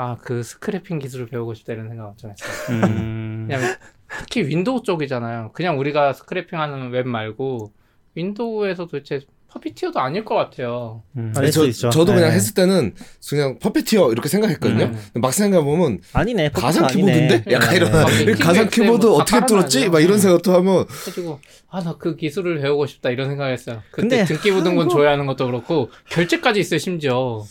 아 0.00 0.16
그 0.22 0.42
scraping 0.42 0.98
기술을 0.98 1.26
배우고 1.26 1.52
싶다 1.52 1.74
이런 1.74 1.88
생각 1.88 2.06
엄청 2.08 2.30
했어요. 2.30 2.76
음. 2.78 3.46
그냥 3.46 3.76
특히 4.20 4.46
윈도우 4.46 4.82
쪽이잖아요. 4.82 5.52
그냥 5.52 5.78
우리가 5.78 6.14
scraping하는 6.14 6.90
웹 6.90 7.06
말고 7.06 7.72
윈도우에서 8.14 8.86
도대체 8.86 9.20
Puppeteer도 9.52 9.98
아닐 9.98 10.24
것 10.24 10.34
같아요. 10.36 11.02
음. 11.16 11.32
아니, 11.36 11.50
저, 11.50 11.70
저도 11.70 12.06
그냥 12.14 12.30
네. 12.30 12.36
했을 12.36 12.54
때는 12.54 12.94
그냥 13.28 13.58
Puppeteer 13.58 14.12
이렇게 14.12 14.28
생각했거든요. 14.28 14.84
음. 14.84 15.20
막상 15.20 15.46
생각해 15.46 15.64
보면 15.64 15.98
아니네. 16.12 16.50
가상 16.50 16.86
키보드인데? 16.86 17.42
네. 17.44 17.52
약간 17.52 17.74
이런 17.74 17.90
네. 18.26 18.32
가상 18.38 18.68
키보드 18.68 19.06
뭐 19.06 19.16
어떻게 19.16 19.44
뚫었지? 19.46 19.88
막 19.88 20.00
이런 20.00 20.18
생각도 20.18 20.52
하면 20.54 20.86
해가지고 20.88 21.40
아 21.72 21.80
나 21.82 21.94
그 21.98 22.16
기술을 22.16 22.60
배우고 22.60 22.86
싶다 22.86 23.10
이런 23.10 23.28
생각했어요. 23.28 23.82
그때 23.90 24.24
등기 24.24 24.50
부등본 24.52 24.88
조회하는 24.88 25.26
것도 25.26 25.46
그렇고 25.46 25.90
결제까지 26.10 26.60
있어요 26.60 26.78
심지어. 26.78 27.44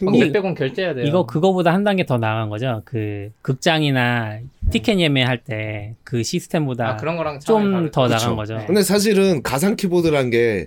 몇백 0.00 0.44
원 0.44 0.54
결제해야 0.54 0.94
돼요. 0.94 1.04
이거 1.06 1.24
그거보다 1.26 1.72
한 1.72 1.84
단계 1.84 2.04
더 2.04 2.18
나간 2.18 2.48
거죠. 2.50 2.82
그 2.84 3.30
극장이나 3.42 4.38
티켓 4.70 4.98
예매할 4.98 5.38
때 5.44 5.94
그 6.04 6.22
시스템보다 6.22 6.90
아, 6.90 6.96
그런 6.96 7.16
거랑 7.16 7.40
좀 7.40 7.90
더 7.90 8.06
나간 8.08 8.36
거죠. 8.36 8.62
근데 8.66 8.82
사실은 8.82 9.42
가상 9.42 9.76
키보드란 9.76 10.30
게 10.30 10.66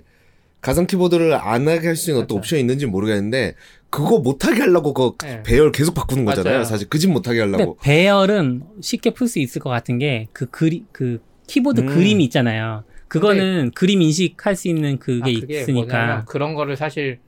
가상 0.60 0.86
키보드를 0.86 1.34
안 1.34 1.68
하게 1.68 1.86
할 1.88 1.96
수 1.96 2.10
있는 2.10 2.24
어떤. 2.24 2.38
옵션이 2.38 2.60
있는지 2.60 2.86
모르겠는데 2.86 3.54
그거 3.90 4.18
못하게 4.18 4.60
하려고 4.60 4.92
그 4.92 5.16
네. 5.24 5.42
배열 5.44 5.72
계속 5.72 5.94
바꾸는 5.94 6.24
거잖아요. 6.24 6.52
맞아요. 6.54 6.64
사실 6.64 6.88
그 6.88 6.98
집 6.98 7.10
못하게 7.10 7.40
하려고. 7.40 7.76
배열은 7.82 8.62
쉽게 8.80 9.10
풀 9.10 9.28
수 9.28 9.38
있을 9.38 9.60
것 9.62 9.70
같은 9.70 9.98
게 9.98 10.26
그 10.32 10.46
그리 10.46 10.84
그 10.92 11.20
키보드 11.46 11.80
음. 11.82 11.86
그림이 11.86 12.24
있잖아요. 12.24 12.84
그거는 13.08 13.70
그림 13.74 14.02
인식할 14.02 14.54
수 14.54 14.68
있는 14.68 14.98
그게, 14.98 15.30
아, 15.36 15.40
그게 15.40 15.60
있으니까 15.60 16.24
그런 16.26 16.54
거를 16.54 16.76
사실 16.76 17.20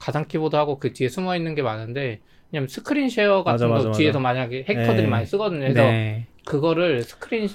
가상 0.00 0.26
키보드하고 0.26 0.80
그 0.80 0.92
뒤에 0.92 1.08
숨어 1.08 1.36
있는 1.36 1.54
게 1.54 1.62
많은데 1.62 2.18
왜냐면 2.50 2.68
screen 2.68 3.08
share 3.08 3.44
같은 3.44 3.68
맞아, 3.68 3.82
거 3.84 3.88
맞아, 3.90 3.96
뒤에서 3.98 4.18
만약에 4.18 4.64
해커들이 4.68 5.02
네. 5.02 5.06
많이 5.08 5.26
쓰거든요. 5.26 5.60
그래서 5.60 5.82
네. 5.82 6.26
그거를 6.44 7.02
스크린 7.04 7.48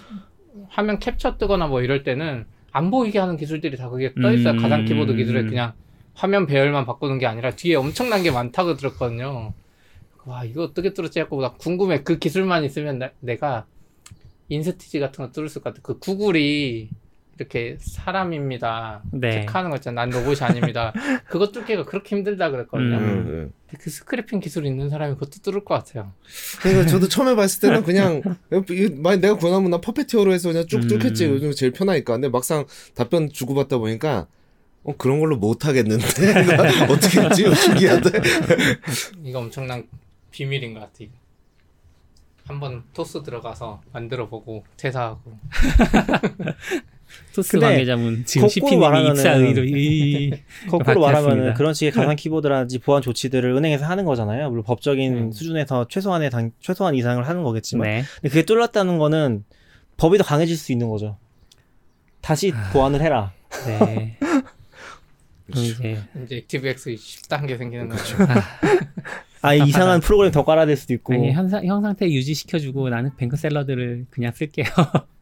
화면 0.69 0.99
캡처 0.99 1.37
뜨거나 1.37 1.67
뭐 1.67 1.81
이럴 1.81 2.03
때는 2.03 2.45
안 2.71 2.91
보이게 2.91 3.19
하는 3.19 3.37
기술들이 3.37 3.77
다 3.77 3.89
그게 3.89 4.13
떠 4.21 4.31
있어요. 4.31 4.53
음... 4.53 4.61
가상 4.61 4.85
키보드 4.85 5.15
기술에 5.15 5.43
그냥 5.43 5.73
화면 6.13 6.45
배열만 6.45 6.85
바꾸는 6.85 7.17
게 7.17 7.25
아니라 7.25 7.51
뒤에 7.51 7.75
엄청난 7.75 8.23
게 8.23 8.31
많다고 8.31 8.75
들었거든요. 8.75 9.53
와 10.25 10.43
이거 10.43 10.63
어떻게 10.63 10.93
뚫었지 10.93 11.19
하고 11.19 11.41
나 11.41 11.53
궁금해. 11.53 12.03
그 12.03 12.19
기술만 12.19 12.63
있으면 12.65 12.99
나, 12.99 13.11
내가 13.19 13.65
인스티즈 14.49 14.99
같은 14.99 15.25
거 15.25 15.31
뚫을 15.31 15.47
것 15.47 15.63
같아. 15.63 15.79
그 15.81 15.99
구글이 15.99 16.89
이렇게 17.39 17.77
사람입니다. 17.79 19.01
네. 19.11 19.31
체크하는 19.31 19.69
거 19.69 19.77
있잖아. 19.77 20.05
난 20.05 20.09
로봇이 20.09 20.39
아닙니다. 20.41 20.93
그거 21.29 21.51
뚫기가 21.51 21.85
그렇게 21.85 22.15
힘들다 22.15 22.51
그랬거든요. 22.51 22.97
음, 22.97 23.51
네. 23.71 23.77
그 23.79 23.89
scraping 23.89 24.39
기술 24.39 24.65
있는 24.65 24.89
사람이 24.89 25.13
그것도 25.13 25.41
뚫을 25.41 25.63
것 25.63 25.75
같아요. 25.75 26.11
그러니까 26.61 26.85
저도 26.87 27.07
처음에 27.07 27.35
봤을 27.35 27.61
때는 27.61 27.83
그냥 27.83 28.21
만약 28.97 29.19
내가 29.21 29.37
구현하면 29.37 29.71
나 29.71 29.79
Puppeteer로 29.79 30.33
해서 30.33 30.49
그냥 30.49 30.65
쭉 30.67 30.87
뚫겠지. 30.87 31.25
음. 31.27 31.31
요즘 31.31 31.51
제일 31.53 31.71
편하니까. 31.71 32.13
근데 32.13 32.29
막상 32.29 32.65
답변 32.93 33.29
주고받다 33.29 33.77
보니까 33.77 34.27
어 34.83 34.95
그런 34.97 35.19
걸로 35.19 35.37
못 35.37 35.65
하겠는데 35.65 36.03
어떻게 36.89 37.21
했지? 37.21 37.55
신기한데. 37.55 38.11
이거 39.23 39.39
엄청난 39.39 39.87
비밀인 40.31 40.73
것 40.73 40.81
같아. 40.81 40.93
이거. 40.99 41.13
한번 42.47 42.83
토스 42.93 43.21
들어가서 43.21 43.81
만들어 43.93 44.27
보고 44.27 44.65
퇴사하고. 44.75 45.37
토스 47.33 47.59
관계자분 47.59 48.23
지금 48.25 48.47
CP님이 48.47 49.07
입사 49.09 49.33
의로 49.33 49.61
거꾸로 50.69 51.01
말하면 51.01 51.53
그런 51.53 51.73
식의 51.73 51.91
가상 51.91 52.15
키보드라든지 52.15 52.79
보안 52.79 53.01
조치들을 53.01 53.49
은행에서 53.51 53.85
하는 53.85 54.05
거잖아요. 54.05 54.49
물론 54.49 54.63
법적인 54.63 55.17
음. 55.17 55.31
수준에서 55.31 55.87
최소한의 55.87 56.29
단, 56.29 56.51
최소한 56.59 56.95
이상을 56.95 57.25
하는 57.27 57.43
거겠지만, 57.43 57.87
네. 57.87 58.03
근데 58.15 58.29
그게 58.29 58.43
뚫렸다는 58.43 58.97
거는 58.97 59.43
법이 59.97 60.17
더 60.17 60.23
강해질 60.23 60.57
수 60.57 60.71
있는 60.71 60.89
거죠. 60.89 61.17
다시 62.21 62.51
아... 62.55 62.69
보완을 62.71 63.01
해라. 63.01 63.33
네. 63.65 64.17
이제 65.55 65.99
이제 66.23 66.37
액티브엑스 66.37 66.91
10단계 66.91 67.57
생기는 67.57 67.89
거죠. 67.89 68.17
아 68.23 68.43
이상한 69.67 69.99
프로그램 70.01 70.31
더 70.31 70.43
깔아야 70.43 70.65
될 70.65 70.75
수도 70.77 70.93
있고. 70.93 71.13
아니 71.13 71.31
현상 71.31 71.65
형 71.65 71.81
상태 71.81 72.05
유지시켜주고 72.09 72.89
나는 72.89 73.11
뱅크 73.17 73.37
샐러드를 73.37 74.05
그냥 74.09 74.31
쓸게요. 74.33 74.65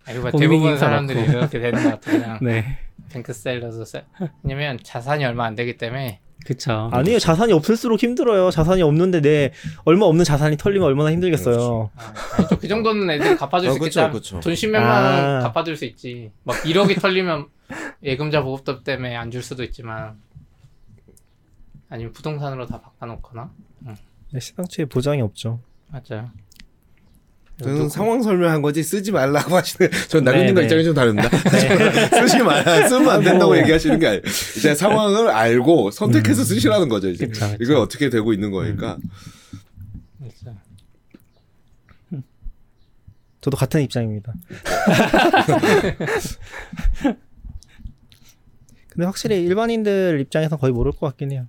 아니, 0.06 0.20
대부분 0.40 0.78
사람들이 0.78 1.20
넣고. 1.22 1.32
이렇게 1.38 1.60
되는 1.60 1.84
것 1.84 1.90
같아요. 1.92 2.20
그냥 2.22 2.40
네. 2.42 2.80
뱅크 3.12 3.34
샐러드 3.34 3.84
셀. 3.86 4.06
왜냐면 4.44 4.80
자산이 4.82 5.24
얼마 5.26 5.46
안 5.46 5.56
되기 5.56 5.78
때문에. 5.78 6.20
그쵸. 6.46 6.90
아니요 6.94 7.20
자산이 7.20 7.52
없을수록 7.52 8.02
힘들어요. 8.02 8.52
자산이 8.52 8.82
없는데 8.82 9.22
내 9.22 9.52
얼마 9.84 10.06
없는 10.06 10.24
자산이 10.24 10.56
털리면 10.58 10.88
얼마나 10.88 11.12
힘들겠어요. 11.12 11.90
아, 11.96 12.14
아니죠. 12.38 12.58
그 12.60 12.68
정도는 12.68 13.10
애들이 13.10 13.36
갚아줄 13.36 13.70
수 13.70 13.74
어, 13.74 13.86
있겠다. 13.88 14.12
돈 14.12 14.22
10몇만 14.54 14.76
원 14.76 14.86
아. 14.86 15.40
갚아줄 15.44 15.76
수 15.76 15.84
있지. 15.86 16.32
막 16.44 16.56
1억이 16.64 17.02
털리면 17.02 17.48
예금자 18.04 18.44
보급법 18.44 18.84
때문에 18.86 19.16
안 19.16 19.30
줄 19.30 19.44
수도 19.44 19.64
있지만 19.64 20.16
아니면 21.90 22.14
부동산으로 22.14 22.66
다 22.66 22.80
바꿔놓거나. 22.82 23.52
응. 24.28 24.34
네, 24.34 24.40
시장치에 24.40 24.86
보장이 24.86 25.22
없죠. 25.22 25.62
맞아요. 25.90 26.30
저는 27.60 27.90
상황 27.90 28.22
설명한 28.22 28.62
거지 28.62 28.84
쓰지 28.84 29.12
말라고 29.12 29.56
하시는 29.56 29.90
전 30.10 30.24
나경님과 30.24 30.62
네, 30.62 30.62
네. 30.62 30.66
입장이 30.66 30.84
좀 30.84 30.94
다릅니다. 30.94 31.28
네. 31.50 32.08
쓰지 32.28 32.44
말라 32.44 32.88
쓰면 32.88 33.10
안 33.10 33.24
된다고 33.24 33.48
뭐. 33.48 33.58
얘기하시는 33.58 33.98
게 33.98 34.08
아니에요. 34.08 34.22
이제 34.58 34.76
상황을 34.76 35.30
알고 35.30 35.90
선택해서 35.90 36.44
음. 36.44 36.46
쓰시라는 36.46 36.88
거죠. 36.88 37.10
이제 37.10 37.26
그쵸, 37.26 37.48
그쵸. 37.50 37.58
이거 37.60 37.82
어떻게 37.82 38.12
되고 38.12 38.32
있는 38.32 38.52
거니까. 38.52 38.98
음. 42.14 42.22
저도 43.42 43.58
같은 43.58 43.82
입장입니다. 43.82 44.34
근데 48.90 49.06
확실히 49.06 49.44
일반인들 49.44 50.20
입장에서 50.22 50.58
거의 50.58 50.74
모를 50.74 50.92
것 50.92 51.08
같긴 51.08 51.32
해요. 51.32 51.48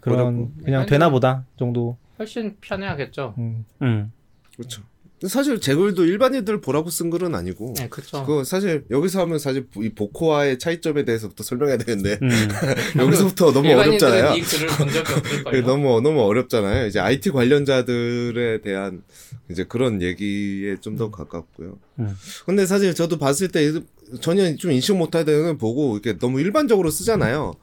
그런 0.00 0.20
어렵고. 0.20 0.52
그냥 0.64 0.86
되나 0.86 1.10
보다 1.10 1.44
정도. 1.58 1.98
훨씬 2.22 2.56
편해야겠죠. 2.60 3.34
음. 3.38 3.64
음. 3.82 4.12
그렇죠. 4.56 4.82
사실 5.28 5.60
제 5.60 5.72
글도 5.76 6.04
일반인들 6.04 6.60
보라고 6.60 6.90
쓴 6.90 7.08
글은 7.08 7.36
아니고. 7.36 7.74
네, 7.78 7.88
그렇죠. 7.88 8.24
그 8.26 8.42
사실 8.42 8.84
여기서 8.90 9.20
하면 9.20 9.38
사실 9.38 9.68
이 9.76 9.88
보코와의 9.90 10.58
차이점에 10.58 11.04
대해서부터 11.04 11.44
설명해야 11.44 11.76
되는데 11.76 12.18
음. 12.20 12.28
여기서부터 12.98 13.52
너무 13.52 13.70
어렵잖아요. 13.70 14.34
이 14.34 14.40
글을 14.40 14.66
본 14.66 14.88
적이 14.88 15.12
없을걸요. 15.12 15.62
너무 15.66 16.00
너무 16.00 16.22
어렵잖아요. 16.22 16.86
이제 16.88 16.98
IT 16.98 17.30
관련자들에 17.30 18.62
대한 18.62 19.02
이제 19.48 19.62
그런 19.64 20.02
얘기에 20.02 20.78
좀 20.80 20.96
더 20.96 21.10
가깝고요. 21.12 21.78
음. 22.00 22.16
근데 22.44 22.66
사실 22.66 22.92
저도 22.92 23.16
봤을 23.18 23.46
때 23.48 23.72
전혀 24.20 24.56
좀 24.56 24.72
인식 24.72 24.96
못하는 24.96 25.56
보고 25.56 25.92
이렇게 25.96 26.18
너무 26.18 26.40
일반적으로 26.40 26.90
쓰잖아요. 26.90 27.54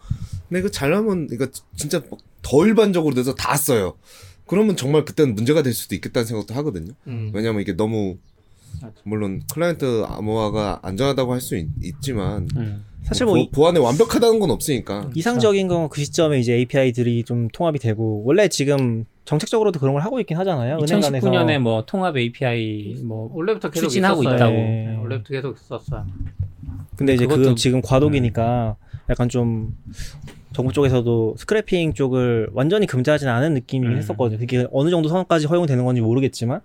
근데 0.48 0.62
그 0.62 0.72
잘하면 0.72 1.28
이거 1.34 1.46
진짜 1.76 2.02
더 2.42 2.66
일반적으로 2.66 3.14
돼서 3.16 3.36
다 3.36 3.56
써요. 3.58 3.98
그러면 4.50 4.76
정말 4.76 5.06
그때는 5.06 5.36
문제가 5.36 5.62
될 5.62 5.74
수도 5.74 5.94
있겠다는 5.96 6.26
생각도 6.26 6.54
하거든요. 6.56 6.94
음. 7.08 7.32
왜냐하면 7.34 7.62
이게 7.62 7.74
너무 7.74 8.18
물론 9.04 9.42
클라이언트 9.54 10.04
암호화가 10.08 10.80
안전하다고 10.84 11.34
할 11.34 11.42
수 11.42 11.56
있지만 11.82 12.48
음. 12.56 12.86
사실 13.04 13.26
뭐, 13.26 13.36
뭐 13.36 13.48
보안에 13.52 13.80
완벽하다는 13.80 14.40
건 14.40 14.52
없으니까 14.52 15.10
이상적인 15.16 15.68
건 15.68 15.90
그 15.90 16.02
시점에 16.04 16.40
이제 16.40 16.54
API들이 16.54 17.24
좀 17.24 17.48
통합이 17.50 17.80
되고 17.80 18.24
원래 18.26 18.48
지금 18.48 19.06
정책적으로도 19.26 19.80
그런 19.80 19.94
걸 19.94 20.04
하고 20.04 20.20
있긴 20.20 20.38
하잖아요. 20.38 20.78
2019년에 20.80 21.60
뭐 21.60 21.84
통합 21.86 22.18
API 22.18 23.02
뭐 23.04 23.30
원래부터 23.34 23.70
계속 23.70 23.88
추진하고 23.88 24.22
있었어요. 24.24 24.36
있다고. 24.36 24.52
네. 24.54 24.98
원래부터 25.00 25.30
계속 25.34 25.58
있었어요. 25.58 26.06
근데 26.96 27.14
이제 27.14 27.26
그건 27.28 27.56
지금 27.56 27.82
과도기니까 27.82 28.76
음. 28.82 29.00
약간 29.10 29.30
좀 29.30 29.76
정부 30.60 30.74
쪽에서도 30.74 31.36
스크래핑 31.38 31.94
쪽을 31.94 32.50
완전히 32.52 32.86
금지하지는 32.86 33.32
않은 33.32 33.54
느낌이긴 33.54 33.94
음. 33.94 33.98
했었거든요. 33.98 34.40
그게 34.40 34.68
어느 34.74 34.90
정도 34.90 35.08
선까지 35.08 35.48
허용되는 35.48 35.86
건지 35.86 36.02
모르겠지만 36.02 36.60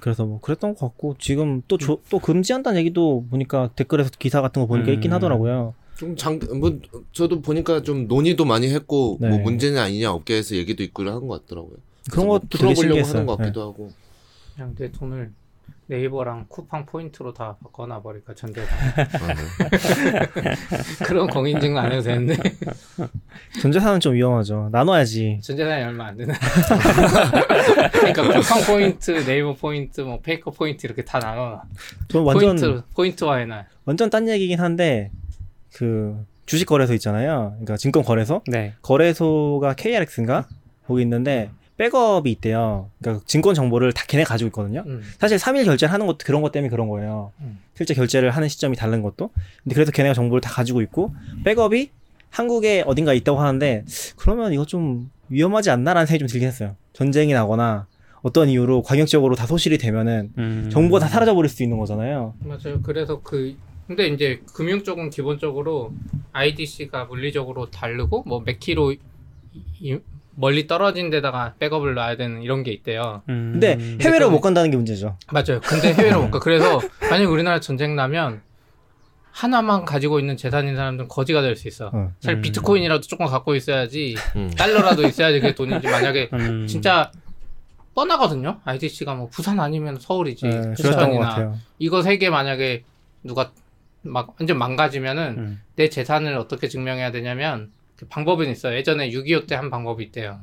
그래서 0.00 0.26
뭐 0.26 0.40
그랬던 0.40 0.74
것 0.74 0.80
같고 0.80 1.14
지금 1.20 1.62
또또 1.68 2.18
금지한다는 2.20 2.80
얘기도 2.80 3.24
보니까 3.30 3.70
댓글에서 3.76 4.10
기사 4.18 4.42
같은 4.42 4.60
거 4.60 4.66
보니까 4.66 4.88
음. 4.88 4.94
있긴 4.94 5.12
하더라고요. 5.12 5.74
좀 5.96 6.16
장, 6.16 6.40
뭐, 6.58 6.80
저도 7.12 7.42
보니까 7.42 7.82
좀 7.82 8.08
논의도 8.08 8.44
많이 8.44 8.68
했고, 8.72 9.18
뭐 9.20 9.28
네. 9.28 9.34
뭐 9.36 9.44
문제는 9.44 9.80
아니냐, 9.80 10.12
업계에서 10.12 10.56
얘기도 10.56 10.82
있고 10.82 11.04
하는 11.04 11.26
것 11.26 11.46
같더라고요. 11.46 11.76
그런 12.10 12.28
것도 12.28 12.40
뭐 12.60 12.74
풀어보려고 12.74 13.08
하는 13.08 13.26
것 13.26 13.36
같기도 13.36 13.60
네. 13.60 13.66
하고. 13.66 13.90
그냥 14.54 14.74
내 14.76 14.90
돈을 14.92 15.32
네이버랑 15.90 16.46
쿠팡 16.48 16.84
포인트로 16.84 17.32
다 17.32 17.56
바꿔놔 17.62 18.02
버릴까 18.02 18.34
전재산. 18.34 18.78
그런 21.06 21.26
공인증 21.26 21.78
안 21.78 21.90
해도 21.90 22.02
되는데. 22.02 22.36
전재산은 23.62 24.00
좀 24.00 24.12
위험하죠. 24.12 24.68
나눠야지. 24.70 25.40
전재산이 25.42 25.84
얼마 25.84 26.08
안 26.08 26.16
되나. 26.18 26.34
그러니까 27.92 28.22
쿠팡 28.22 28.62
포인트, 28.66 29.24
네이버 29.24 29.54
포인트, 29.54 30.02
뭐 30.02 30.20
페이코 30.20 30.50
포인트 30.50 30.86
이렇게 30.86 31.02
다 31.02 31.18
나눠. 31.18 31.62
전 32.08 32.22
완전 32.22 32.56
포인트 32.56 32.82
포인트화 32.94 33.36
해놔. 33.36 33.64
완전 33.86 34.10
딴 34.10 34.28
얘기긴 34.28 34.60
한데 34.60 35.10
그 35.72 36.22
주식 36.44 36.66
거래소 36.66 36.92
있잖아요. 36.94 37.52
그러니까 37.52 37.78
증권 37.78 38.02
거래소. 38.02 38.42
네. 38.46 38.74
거래소가 38.82 39.72
KRX인가 39.72 40.48
거기 40.86 41.00
있는데 41.00 41.50
백업이 41.78 42.30
있대요. 42.32 42.90
그러니까 43.00 43.24
증권 43.26 43.54
정보를 43.54 43.92
다 43.92 44.04
걔네 44.06 44.24
가지고 44.24 44.48
있거든요. 44.48 44.82
음. 44.86 45.00
사실 45.18 45.38
3일 45.38 45.64
결제를 45.64 45.92
하는 45.92 46.06
것도 46.06 46.18
그런 46.24 46.42
것 46.42 46.52
때문에 46.52 46.68
그런 46.68 46.88
거예요. 46.88 47.32
음. 47.40 47.58
실제 47.74 47.94
결제를 47.94 48.30
하는 48.30 48.48
시점이 48.48 48.76
다른 48.76 49.00
것도. 49.00 49.30
근데 49.62 49.74
그래서 49.74 49.92
걔네가 49.92 50.12
정보를 50.12 50.40
다 50.40 50.50
가지고 50.50 50.82
있고 50.82 51.14
백업이 51.44 51.90
한국에 52.30 52.82
어딘가 52.84 53.14
있다고 53.14 53.38
하는데 53.38 53.84
그러면 54.16 54.52
이거 54.52 54.66
좀 54.66 55.10
위험하지 55.28 55.70
않나라는 55.70 56.06
생각이 56.06 56.18
좀 56.18 56.28
들긴 56.28 56.48
했어요. 56.48 56.74
전쟁이 56.92 57.32
나거나 57.32 57.86
어떤 58.22 58.48
이유로 58.48 58.82
광역적으로 58.82 59.36
다 59.36 59.46
소실이 59.46 59.78
되면은 59.78 60.32
음. 60.36 60.68
정보가 60.72 60.98
다 60.98 61.08
사라져 61.08 61.34
버릴 61.34 61.48
수 61.48 61.62
있는 61.62 61.78
거잖아요. 61.78 62.34
맞아요. 62.40 62.82
그래서 62.82 63.20
그 63.22 63.56
근데 63.86 64.08
이제 64.08 64.42
금융 64.52 64.82
쪽은 64.82 65.10
기본적으로 65.10 65.92
IDC가 66.32 67.04
물리적으로 67.04 67.70
다르고 67.70 68.24
뭐몇 68.24 68.58
킬로 68.58 68.94
멀리 70.40 70.68
떨어진 70.68 71.10
데다가 71.10 71.54
백업을 71.58 71.94
놔야 71.94 72.16
되는 72.16 72.42
이런 72.42 72.62
게 72.62 72.70
있대요. 72.70 73.22
음. 73.28 73.50
근데 73.54 73.76
해외로 74.00 74.30
못 74.30 74.40
간다는 74.40 74.70
게 74.70 74.76
문제죠. 74.76 75.16
맞아요. 75.32 75.60
근데 75.62 75.92
해외로 75.92 76.22
못 76.22 76.30
가. 76.30 76.38
그래서 76.40 76.80
만약 77.10 77.28
우리나라 77.28 77.58
전쟁 77.58 77.96
나면 77.96 78.40
하나만 79.32 79.84
가지고 79.84 80.20
있는 80.20 80.36
재산인 80.36 80.76
사람들은 80.76 81.08
거지가 81.08 81.42
될 81.42 81.56
수 81.56 81.66
있어. 81.66 81.90
어. 81.92 82.12
잘 82.20 82.36
음. 82.36 82.40
비트코인이라도 82.42 83.02
조금 83.02 83.26
갖고 83.26 83.56
있어야지, 83.56 84.14
음. 84.36 84.50
달러라도 84.56 85.02
있어야지 85.06 85.40
그게 85.40 85.54
돈인지 85.56 85.88
만약에 85.88 86.30
음. 86.34 86.66
진짜 86.68 87.10
뻔하거든요. 87.96 88.60
IDC가 88.64 89.14
뭐 89.14 89.28
부산 89.28 89.58
아니면 89.58 89.96
서울이지. 89.98 90.46
네, 90.46 90.72
부천이나 90.74 91.54
이거 91.80 92.02
세 92.02 92.16
개 92.18 92.30
만약에 92.30 92.84
누가 93.24 93.50
막 94.02 94.36
완전 94.38 94.56
망가지면은 94.58 95.34
음. 95.36 95.62
내 95.74 95.88
재산을 95.88 96.36
어떻게 96.36 96.68
증명해야 96.68 97.10
되냐면 97.10 97.70
그 97.70 97.77
방법은 98.06 98.48
있어요. 98.50 98.76
예전에 98.76 99.10
6.25 99.10 99.46
때 99.46 99.54
한 99.54 99.70
방법이 99.70 100.04
있대요. 100.04 100.40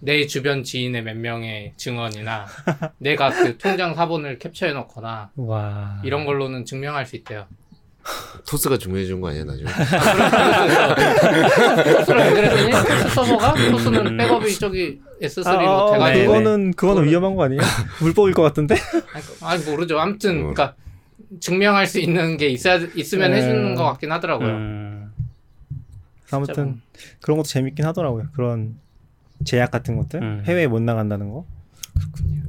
내 0.00 0.26
주변 0.26 0.62
지인의 0.64 1.02
몇 1.02 1.16
명의 1.16 1.72
증언이나 1.76 2.46
내가 2.98 3.30
그 3.30 3.56
통장 3.58 3.94
사본을 3.94 4.38
캡처해 4.38 4.72
놓거나 4.72 5.30
와. 5.36 6.00
이런 6.04 6.24
걸로는 6.26 6.64
증명할 6.64 7.06
수 7.06 7.16
있대요. 7.16 7.46
토스가 8.46 8.76
증명해 8.76 9.06
준거 9.06 9.28
아니야 9.28 9.44
나중에? 9.44 9.70
토스를 11.96 12.20
왜 12.20 12.32
그랬더니 12.34 12.70
토스 12.72 13.08
서버가 13.14 13.54
토스는 13.70 14.16
백업이 14.18 14.58
저기 14.58 15.00
S3로 15.22 15.46
아, 15.46 15.92
돼가지고 15.92 16.08
네. 16.08 16.26
그거는 16.26 16.72
그거는 16.74 17.04
위험한 17.04 17.34
거 17.34 17.44
아니에요? 17.44 17.62
물법일 18.02 18.34
것 18.34 18.42
같은데? 18.42 18.76
아니 19.42 19.64
모르죠. 19.64 19.98
아무튼 19.98 20.32
어. 20.32 20.52
그러니까 20.52 20.74
증명할 21.40 21.86
수 21.86 21.98
있는 21.98 22.36
게 22.36 22.48
있어야 22.48 22.78
있으면 22.94 23.30
네. 23.30 23.38
해주는 23.38 23.74
것 23.74 23.84
같긴 23.84 24.12
하더라고요. 24.12 24.48
음. 24.48 25.03
아무튼 26.30 26.64
뭐. 26.66 26.76
그런 27.20 27.36
것도 27.36 27.48
재밌긴 27.48 27.84
하더라고요. 27.84 28.28
그런 28.32 28.76
제약 29.44 29.70
같은 29.70 29.96
것들 29.96 30.22
음. 30.22 30.42
해외에 30.46 30.66
못 30.66 30.80
나간다는 30.82 31.30
거. 31.30 31.46
그렇군요. 31.98 32.42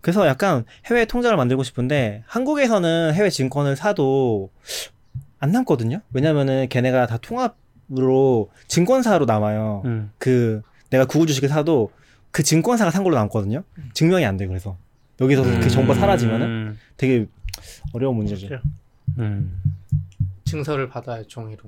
그래서 0.00 0.26
약간 0.26 0.64
해외 0.86 1.04
통장을 1.04 1.36
만들고 1.36 1.62
싶은데 1.62 2.22
한국에서는 2.26 3.12
해외 3.14 3.30
증권을 3.30 3.76
사도 3.76 4.50
안 5.38 5.52
남거든요. 5.52 6.00
왜냐면은 6.12 6.68
걔네가 6.68 7.06
다 7.06 7.18
통합으로 7.18 8.50
증권사로 8.68 9.26
남아요. 9.26 9.82
음. 9.84 10.10
그 10.18 10.62
내가 10.90 11.04
구글 11.04 11.26
주식을 11.26 11.48
사도 11.48 11.90
그 12.30 12.42
증권사가 12.42 12.90
산 12.90 13.04
걸로 13.04 13.16
남거든요. 13.16 13.62
증명이 13.92 14.24
안 14.24 14.36
돼. 14.36 14.46
그래서 14.46 14.76
여기서 15.20 15.42
음. 15.42 15.60
그 15.60 15.68
정보가 15.68 15.98
사라지면은 15.98 16.76
되게 16.96 17.26
어려운 17.92 18.16
문제죠. 18.16 18.48
그렇죠. 18.48 18.64
음. 19.18 19.60
증서를 20.44 20.88
받아야 20.88 21.22
종이로. 21.24 21.62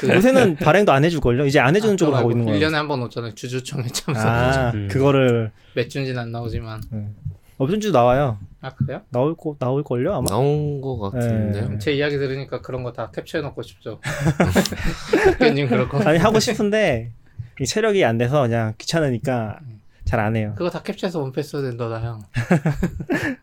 그 0.00 0.08
요새는 0.08 0.56
발행도 0.56 0.92
안 0.92 1.04
해줄걸요? 1.04 1.46
이제 1.46 1.60
안 1.60 1.74
해주는 1.76 1.94
아, 1.94 1.96
쪽으로 1.96 2.16
가고 2.16 2.30
있는 2.32 2.44
거예요. 2.46 2.58
1년에 2.68 2.72
한 2.72 2.88
번 2.88 3.02
오잖아요. 3.02 3.34
주주총회 3.34 3.88
참석. 3.88 4.26
아, 4.26 4.70
음. 4.74 4.88
그거를. 4.90 5.50
몇 5.74 5.88
주인지는 5.88 6.20
안 6.20 6.32
나오지만. 6.32 6.82
음. 6.92 7.14
없은 7.58 7.80
주 7.80 7.92
나와요. 7.92 8.38
아, 8.60 8.70
그래요? 8.74 9.02
나올 9.10 9.36
거, 9.36 9.54
나올걸요? 9.58 10.12
아마? 10.12 10.24
나온 10.28 10.80
거 10.80 10.98
같은데. 10.98 11.60
네. 11.68 11.78
제 11.78 11.92
이야기 11.92 12.16
들으니까 12.18 12.60
그런 12.60 12.82
거 12.82 12.92
다 12.92 13.10
캡처해놓고 13.12 13.62
싶죠. 13.62 14.00
님 15.54 15.68
그럴 15.68 15.88
거. 15.88 15.98
아니, 16.00 16.18
하고 16.18 16.40
싶은데, 16.40 17.12
이 17.60 17.64
체력이 17.66 18.04
안 18.04 18.18
돼서 18.18 18.42
그냥 18.42 18.74
귀찮으니까 18.78 19.60
잘 20.04 20.18
안 20.20 20.34
해요. 20.34 20.54
그거 20.56 20.68
다 20.70 20.82
캡처해서 20.82 21.20
원패스 21.20 21.62
된다다, 21.62 22.00
형. 22.02 22.20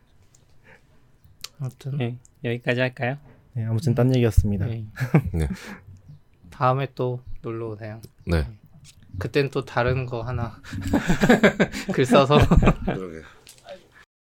아무튼. 1.59 1.97
네, 1.97 2.17
여기까지 2.43 2.79
할까요? 2.81 3.17
네, 3.53 3.65
아무튼 3.65 3.93
딴 3.95 4.13
얘기였습니다. 4.15 4.65
네. 4.65 4.85
네. 5.33 5.47
다음에 6.49 6.87
또 6.95 7.21
놀러 7.41 7.69
오세요. 7.69 8.01
네. 8.25 8.47
그땐 9.19 9.49
또 9.49 9.65
다른 9.65 10.05
거 10.05 10.21
하나 10.21 10.61
글 11.93 12.05
써서. 12.05 12.37